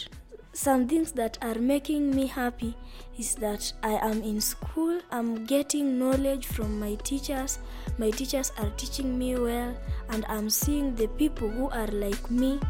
Some 0.53 0.87
things 0.87 1.13
that 1.13 1.39
are 1.41 1.55
making 1.55 2.15
me 2.15 2.27
happy 2.27 2.77
is 3.19 3.35
that 3.37 3.73
I 3.83 3.95
am 3.95 4.23
in 4.23 4.43
school, 4.43 5.01
I'm 5.11 5.47
getting 5.47 5.99
knowledge 5.99 6.47
from 6.47 6.79
my 6.79 6.97
teachers, 6.97 7.59
my 7.99 8.11
teachers 8.11 8.53
are 8.59 8.71
teaching 8.77 9.19
me 9.19 9.37
well, 9.37 9.75
and 10.11 10.27
I'm 10.29 10.51
seeing 10.51 10.95
the 10.95 11.09
people 11.09 11.49
who 11.49 11.71
are 11.71 11.89
like 11.89 12.31
me. 12.31 12.61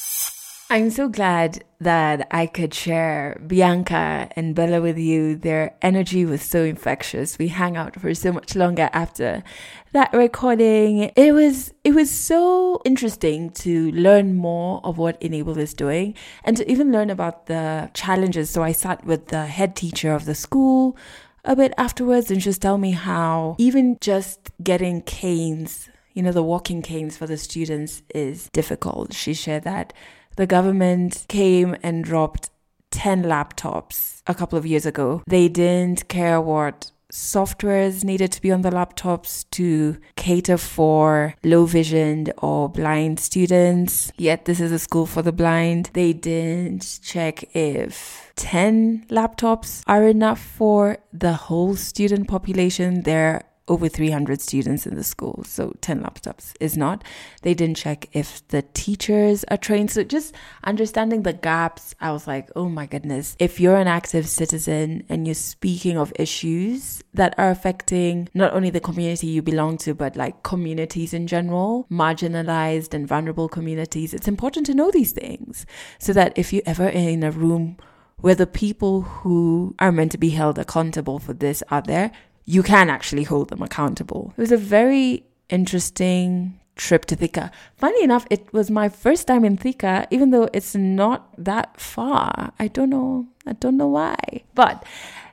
I'm 0.69 0.91
so 0.91 1.09
glad 1.09 1.62
that 1.79 2.27
I 2.33 2.47
could 2.47 2.75
share 2.75 3.41
Bianca 3.47 4.29
and 4.35 4.53
Bella 4.53 4.81
with 4.81 4.99
you. 4.99 5.37
Their 5.37 5.77
energy 5.81 6.25
was 6.25 6.43
so 6.43 6.64
infectious. 6.64 7.39
We 7.39 7.49
hung 7.49 7.77
out 7.77 8.01
for 8.01 8.12
so 8.14 8.33
much 8.33 8.57
longer 8.57 8.91
after 8.93 9.45
that 9.93 10.12
recording. 10.12 11.12
It 11.14 11.33
was 11.33 11.73
it 11.85 11.95
was 11.95 12.11
so 12.11 12.83
interesting 12.85 13.51
to 13.51 13.93
learn 13.93 14.35
more 14.35 14.81
of 14.83 14.99
what 14.99 15.21
inABLE 15.21 15.57
is 15.59 15.73
doing 15.73 16.14
and 16.43 16.57
to 16.57 16.69
even 16.69 16.91
learn 16.91 17.11
about 17.11 17.47
the 17.47 17.89
challenges. 17.95 18.51
So 18.51 18.64
I 18.64 18.73
sat 18.73 19.05
with 19.05 19.29
the 19.29 19.47
head 19.47 19.77
teacher 19.77 20.12
of 20.14 20.25
the 20.25 20.35
school 20.35 20.97
a 21.45 21.55
bit 21.55 21.75
afterwards 21.79 22.29
and 22.33 22.41
just 22.41 22.61
tell 22.61 22.77
me 22.77 22.91
how 22.91 23.55
even 23.59 23.99
just 24.01 24.51
getting 24.64 25.03
canes 25.03 25.89
you 26.17 26.23
know, 26.23 26.33
the 26.33 26.43
walking 26.43 26.81
canes 26.81 27.14
for 27.14 27.27
the 27.27 27.37
students 27.37 28.03
is 28.14 28.49
difficult. 28.55 29.12
She 29.12 29.35
shared 29.35 29.64
that 29.64 29.93
the 30.37 30.47
government 30.47 31.24
came 31.28 31.76
and 31.82 32.05
dropped 32.05 32.51
10 32.91 33.24
laptops 33.24 34.22
a 34.26 34.34
couple 34.34 34.59
of 34.59 34.66
years 34.66 34.87
ago. 34.87 35.22
They 35.26 35.49
didn't 35.49 36.09
care 36.09 36.41
what 36.41 36.93
softwares 37.12 38.05
needed 38.05 38.32
to 38.32 38.43
be 38.43 38.51
on 38.51 38.62
the 38.62 38.70
laptops 38.70 39.49
to 39.51 39.97
cater 40.16 40.57
for 40.57 41.34
low 41.45 41.64
visioned 41.64 42.32
or 42.39 42.68
blind 42.68 43.20
students. 43.20 44.12
Yet 44.16 44.45
this 44.45 44.61
is 44.61 44.72
a 44.72 44.78
school 44.78 45.07
for 45.07 45.22
the 45.22 45.32
blind. 45.32 45.91
They 45.93 46.12
didn't 46.12 47.01
check 47.03 47.55
if 47.55 48.32
10 48.37 49.07
laptops 49.09 49.82
are 49.87 50.07
enough 50.07 50.41
for 50.41 50.99
the 51.12 51.32
whole 51.32 51.76
student 51.76 52.28
population. 52.28 53.03
There 53.03 53.45
over 53.69 53.89
300 53.89 54.41
students 54.41 54.87
in 54.87 54.95
the 54.95 55.03
school, 55.03 55.43
so 55.45 55.75
10 55.81 56.03
laptops 56.03 56.53
is 56.61 56.77
not. 56.77 57.03
They 57.43 57.55
didn't 57.55 57.77
check 57.77 58.09
if 58.12 58.47
the 58.49 58.62
teachers 58.62 59.45
are 59.45 59.57
trained. 59.57 59.91
So 59.91 60.05
just 60.05 60.35
understanding 60.64 61.23
the 61.23 61.33
gaps, 61.33 61.95
I 62.01 62.12
was 62.12 62.27
like, 62.27 62.49
oh 62.55 62.69
my 62.69 62.87
goodness. 62.87 63.37
If 63.39 63.59
you're 63.59 63.77
an 63.77 63.89
active 63.89 64.29
citizen 64.29 65.05
and 65.09 65.27
you're 65.27 65.35
speaking 65.35 65.99
of 65.99 66.12
issues 66.17 67.03
that 67.14 67.35
are 67.39 67.51
affecting 67.51 68.29
not 68.35 68.53
only 68.53 68.71
the 68.71 68.81
community 68.81 69.27
you 69.27 69.43
belong 69.43 69.79
to, 69.79 69.95
but 69.95 70.17
like 70.17 70.43
communities 70.43 71.12
in 71.12 71.27
general, 71.27 71.87
marginalized 71.91 72.95
and 72.95 73.09
vulnerable 73.09 73.49
communities, 73.49 74.14
it's 74.14 74.29
important 74.29 74.67
to 74.67 74.75
know 74.75 74.91
these 74.91 75.12
things 75.12 75.67
so 75.99 76.12
that 76.12 76.33
if 76.37 76.53
you're 76.53 76.62
ever 76.67 76.89
in 76.89 77.23
a 77.23 77.31
room 77.31 77.77
where 78.19 78.35
the 78.35 78.47
people 78.47 79.03
who 79.03 79.75
are 79.79 79.93
meant 79.93 80.12
to 80.12 80.19
be 80.19 80.31
held 80.31 80.59
accountable 80.59 81.19
for 81.19 81.35
this 81.35 81.62
are 81.71 81.83
there, 81.83 82.11
you 82.47 82.62
can 82.62 82.88
actually 82.88 83.24
hold 83.24 83.51
them 83.51 83.61
accountable. 83.61 84.32
It 84.36 84.40
was 84.40 84.53
a 84.53 84.57
very 84.57 85.24
interesting 85.49 86.59
trip 86.76 87.05
to 87.07 87.16
Thika. 87.16 87.51
Funny 87.76 88.03
enough, 88.05 88.26
it 88.30 88.53
was 88.53 88.70
my 88.70 88.88
first 88.88 89.26
time 89.26 89.44
in 89.44 89.57
Thika, 89.57 90.07
even 90.11 90.30
though 90.30 90.49
it's 90.53 90.74
not 90.74 91.28
that 91.36 91.80
far. 91.80 92.53
I 92.59 92.68
don't 92.68 92.90
know. 92.90 93.26
I 93.47 93.55
don't 93.55 93.76
know 93.76 93.88
why. 93.88 94.16
But 94.55 94.84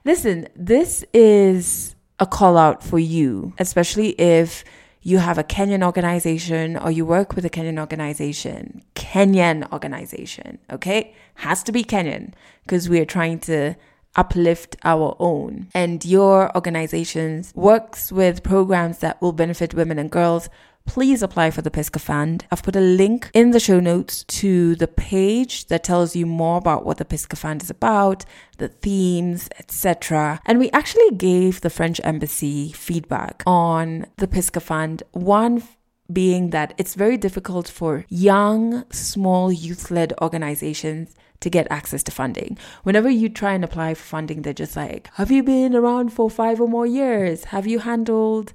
listen, 0.04 0.48
this 0.56 1.06
is 1.14 1.96
a 2.20 2.26
call 2.26 2.58
out 2.58 2.84
for 2.84 3.00
you, 3.00 3.54
especially 3.60 4.10
if 4.20 4.64
you 5.02 5.18
have 5.18 5.38
a 5.38 5.44
Kenyan 5.44 5.84
organization 5.84 6.78
or 6.78 6.90
you 6.90 7.06
work 7.06 7.36
with 7.36 7.46
a 7.46 7.50
Kenyan 7.50 7.78
organization. 7.78 8.82
Kenyan 8.96 9.72
organization, 9.72 10.60
okay? 10.72 11.14
Has 11.36 11.62
to 11.64 11.72
be 11.72 11.84
Kenyan 11.84 12.34
because 12.64 12.88
we 12.88 13.00
are 13.02 13.06
trying 13.06 13.40
to 13.40 13.76
uplift 14.16 14.76
our 14.84 15.16
own. 15.20 15.68
And 15.74 16.04
your 16.06 16.56
organizations 16.56 17.52
works 17.56 18.12
with 18.12 18.44
programs 18.44 19.00
that 19.00 19.22
will 19.22 19.34
benefit 19.34 19.74
women 19.74 20.00
and 20.00 20.12
girls 20.12 20.50
please 20.86 21.24
apply 21.24 21.52
for 21.52 21.62
the 21.62 21.72
Pisca 21.72 22.00
Fund. 22.00 22.46
I've 22.52 22.64
put 22.64 22.76
a 22.76 22.82
link 22.82 23.30
in 23.34 23.52
the 23.52 23.60
show 23.60 23.80
notes 23.80 24.24
to 24.26 24.76
the 24.76 24.88
page 24.88 25.68
that 25.68 25.84
tells 25.84 26.16
you 26.16 26.26
more 26.26 26.58
about 26.58 26.86
what 26.86 26.98
the 26.98 27.06
Pisca 27.06 27.38
Fund 27.38 27.64
is 27.64 27.70
about, 27.70 28.26
the 28.58 28.68
themes, 28.68 29.50
etc. 29.60 30.40
And 30.46 30.60
we 30.60 30.70
actually 30.72 31.12
gave 31.12 31.62
the 31.62 31.70
French 31.70 32.02
embassy 32.04 32.72
feedback 32.72 33.44
on 33.46 34.08
the 34.18 34.28
Pisca 34.28 34.62
Fund. 34.62 35.04
One 35.12 35.64
being 36.12 36.50
that 36.50 36.74
it's 36.78 36.96
very 36.96 37.18
difficult 37.18 37.68
for 37.68 38.06
young, 38.10 38.84
small 38.92 39.52
youth 39.52 39.90
led 39.90 40.14
organizations 40.22 41.16
to 41.44 41.50
get 41.50 41.68
access 41.70 42.04
to 42.04 42.12
funding. 42.12 42.58
Whenever 42.84 43.10
you 43.10 43.30
try 43.30 43.54
and 43.54 43.64
apply 43.64 43.94
for 43.94 44.04
funding, 44.04 44.42
they're 44.42 44.54
just 44.54 44.76
like, 44.76 45.10
have 45.14 45.32
you 45.32 45.44
been 45.44 45.76
around 45.76 46.10
for 46.12 46.30
five 46.30 46.60
or 46.60 46.68
more 46.68 46.88
years? 46.88 47.46
Have 47.46 47.68
you 47.68 47.80
handled 47.80 48.54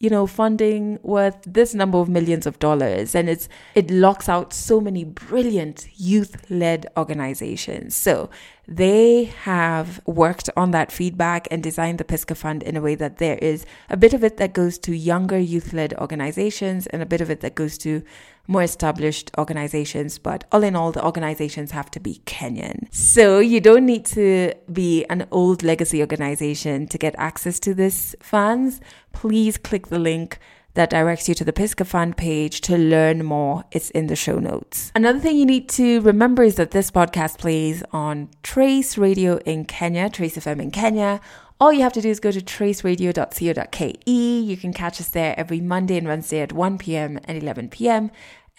you 0.00 0.08
know 0.08 0.26
funding 0.26 0.98
worth 1.02 1.36
this 1.46 1.74
number 1.74 1.98
of 1.98 2.08
millions 2.08 2.46
of 2.46 2.58
dollars 2.58 3.14
and 3.14 3.28
it's 3.28 3.48
it 3.74 3.90
locks 3.90 4.30
out 4.30 4.52
so 4.52 4.80
many 4.80 5.04
brilliant 5.04 5.86
youth-led 5.94 6.86
organizations 6.96 7.94
so 7.94 8.30
they 8.66 9.24
have 9.24 10.00
worked 10.06 10.48
on 10.56 10.70
that 10.70 10.90
feedback 10.90 11.46
and 11.50 11.62
designed 11.62 11.98
the 11.98 12.04
pisca 12.04 12.34
fund 12.34 12.62
in 12.62 12.76
a 12.76 12.80
way 12.80 12.94
that 12.94 13.18
there 13.18 13.36
is 13.38 13.66
a 13.90 13.96
bit 13.96 14.14
of 14.14 14.24
it 14.24 14.38
that 14.38 14.54
goes 14.54 14.78
to 14.78 14.96
younger 14.96 15.38
youth-led 15.38 15.92
organizations 15.94 16.86
and 16.86 17.02
a 17.02 17.06
bit 17.06 17.20
of 17.20 17.30
it 17.30 17.40
that 17.40 17.54
goes 17.54 17.76
to 17.76 18.02
more 18.46 18.62
established 18.62 19.30
organizations, 19.38 20.18
but 20.18 20.44
all 20.50 20.62
in 20.62 20.74
all, 20.74 20.92
the 20.92 21.04
organizations 21.04 21.70
have 21.70 21.90
to 21.92 22.00
be 22.00 22.20
Kenyan. 22.26 22.92
So 22.92 23.38
you 23.38 23.60
don't 23.60 23.86
need 23.86 24.04
to 24.06 24.54
be 24.72 25.04
an 25.06 25.26
old 25.30 25.62
legacy 25.62 26.00
organization 26.00 26.86
to 26.88 26.98
get 26.98 27.14
access 27.16 27.60
to 27.60 27.74
this 27.74 28.16
funds. 28.20 28.80
Please 29.12 29.56
click 29.56 29.88
the 29.88 29.98
link 29.98 30.38
that 30.74 30.90
directs 30.90 31.28
you 31.28 31.34
to 31.34 31.44
the 31.44 31.52
Pisca 31.52 31.84
Fund 31.86 32.16
page 32.16 32.60
to 32.62 32.76
learn 32.76 33.24
more. 33.24 33.64
It's 33.72 33.90
in 33.90 34.06
the 34.06 34.16
show 34.16 34.38
notes. 34.38 34.92
Another 34.94 35.18
thing 35.18 35.36
you 35.36 35.46
need 35.46 35.68
to 35.70 36.00
remember 36.00 36.42
is 36.42 36.56
that 36.56 36.70
this 36.70 36.90
podcast 36.90 37.38
plays 37.38 37.82
on 37.92 38.28
Trace 38.42 38.96
Radio 38.96 39.38
in 39.38 39.64
Kenya, 39.64 40.08
Trace 40.08 40.36
FM 40.36 40.60
in 40.62 40.70
Kenya. 40.70 41.20
All 41.60 41.74
you 41.74 41.82
have 41.82 41.92
to 41.92 42.00
do 42.00 42.08
is 42.08 42.20
go 42.20 42.30
to 42.30 42.40
traceradio.co.ke. 42.40 44.08
You 44.08 44.56
can 44.56 44.72
catch 44.72 44.98
us 44.98 45.08
there 45.08 45.38
every 45.38 45.60
Monday 45.60 45.98
and 45.98 46.08
Wednesday 46.08 46.40
at 46.40 46.54
1 46.54 46.78
p.m. 46.78 47.20
and 47.24 47.36
11 47.36 47.68
p.m 47.68 48.10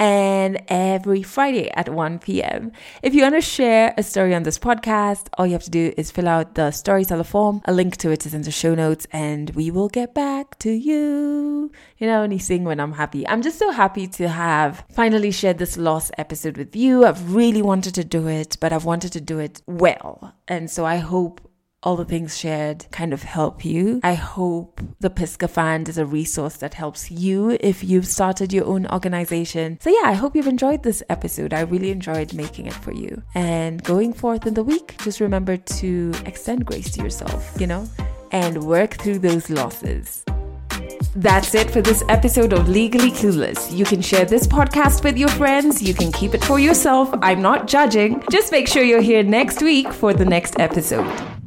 and 0.01 0.63
every 0.67 1.21
Friday 1.21 1.69
at 1.75 1.87
1 1.87 2.19
p.m. 2.19 2.71
If 3.03 3.13
you 3.13 3.21
want 3.21 3.35
to 3.35 3.41
share 3.41 3.93
a 3.97 4.01
story 4.01 4.33
on 4.33 4.41
this 4.41 4.57
podcast, 4.57 5.27
all 5.37 5.45
you 5.45 5.53
have 5.53 5.63
to 5.63 5.69
do 5.69 5.93
is 5.95 6.09
fill 6.09 6.27
out 6.27 6.55
the 6.55 6.71
storyteller 6.71 7.23
form. 7.23 7.61
A 7.65 7.71
link 7.71 7.97
to 7.97 8.09
it 8.09 8.25
is 8.25 8.33
in 8.33 8.41
the 8.41 8.49
show 8.49 8.73
notes, 8.73 9.05
and 9.11 9.51
we 9.51 9.69
will 9.69 9.89
get 9.89 10.15
back 10.15 10.57
to 10.59 10.71
you. 10.71 11.71
You 11.99 12.07
know, 12.07 12.23
only 12.23 12.39
sing 12.39 12.63
when 12.63 12.79
I'm 12.79 12.93
happy. 12.93 13.27
I'm 13.27 13.43
just 13.43 13.59
so 13.59 13.69
happy 13.69 14.07
to 14.07 14.27
have 14.27 14.83
finally 14.91 15.29
shared 15.29 15.59
this 15.59 15.77
lost 15.77 16.11
episode 16.17 16.57
with 16.57 16.75
you. 16.75 17.05
I've 17.05 17.35
really 17.35 17.61
wanted 17.61 17.93
to 17.95 18.03
do 18.03 18.27
it, 18.27 18.57
but 18.59 18.73
I've 18.73 18.85
wanted 18.85 19.11
to 19.13 19.21
do 19.21 19.37
it 19.37 19.61
well. 19.67 20.33
And 20.47 20.71
so 20.71 20.83
I 20.83 20.97
hope 20.97 21.50
all 21.83 21.95
the 21.95 22.05
things 22.05 22.37
shared 22.37 22.85
kind 22.91 23.11
of 23.11 23.23
help 23.23 23.65
you. 23.65 23.99
I 24.03 24.13
hope 24.13 24.81
the 24.99 25.09
Pisca 25.09 25.49
Fund 25.49 25.89
is 25.89 25.97
a 25.97 26.05
resource 26.05 26.57
that 26.57 26.75
helps 26.75 27.09
you 27.09 27.57
if 27.59 27.83
you've 27.83 28.05
started 28.05 28.53
your 28.53 28.65
own 28.65 28.85
organization. 28.87 29.79
So, 29.81 29.89
yeah, 29.89 30.03
I 30.05 30.13
hope 30.13 30.35
you've 30.35 30.47
enjoyed 30.47 30.83
this 30.83 31.01
episode. 31.09 31.53
I 31.53 31.61
really 31.61 31.89
enjoyed 31.89 32.33
making 32.33 32.67
it 32.67 32.73
for 32.73 32.93
you. 32.93 33.23
And 33.33 33.83
going 33.83 34.13
forth 34.13 34.45
in 34.45 34.53
the 34.53 34.63
week, 34.63 34.95
just 35.03 35.19
remember 35.19 35.57
to 35.57 36.13
extend 36.25 36.65
grace 36.65 36.91
to 36.91 37.03
yourself, 37.03 37.59
you 37.59 37.65
know, 37.65 37.87
and 38.31 38.63
work 38.63 38.93
through 38.93 39.19
those 39.19 39.49
losses. 39.49 40.23
That's 41.15 41.55
it 41.55 41.71
for 41.71 41.81
this 41.81 42.03
episode 42.07 42.53
of 42.53 42.69
Legally 42.69 43.11
Clueless. 43.11 43.75
You 43.75 43.85
can 43.85 44.01
share 44.01 44.23
this 44.23 44.47
podcast 44.47 45.03
with 45.03 45.17
your 45.17 45.29
friends. 45.29 45.81
You 45.81 45.93
can 45.93 46.11
keep 46.11 46.35
it 46.35 46.43
for 46.43 46.59
yourself. 46.59 47.09
I'm 47.21 47.41
not 47.41 47.67
judging. 47.67 48.23
Just 48.31 48.51
make 48.51 48.67
sure 48.67 48.83
you're 48.83 49.01
here 49.01 49.23
next 49.23 49.61
week 49.61 49.91
for 49.91 50.13
the 50.13 50.25
next 50.25 50.59
episode. 50.59 51.40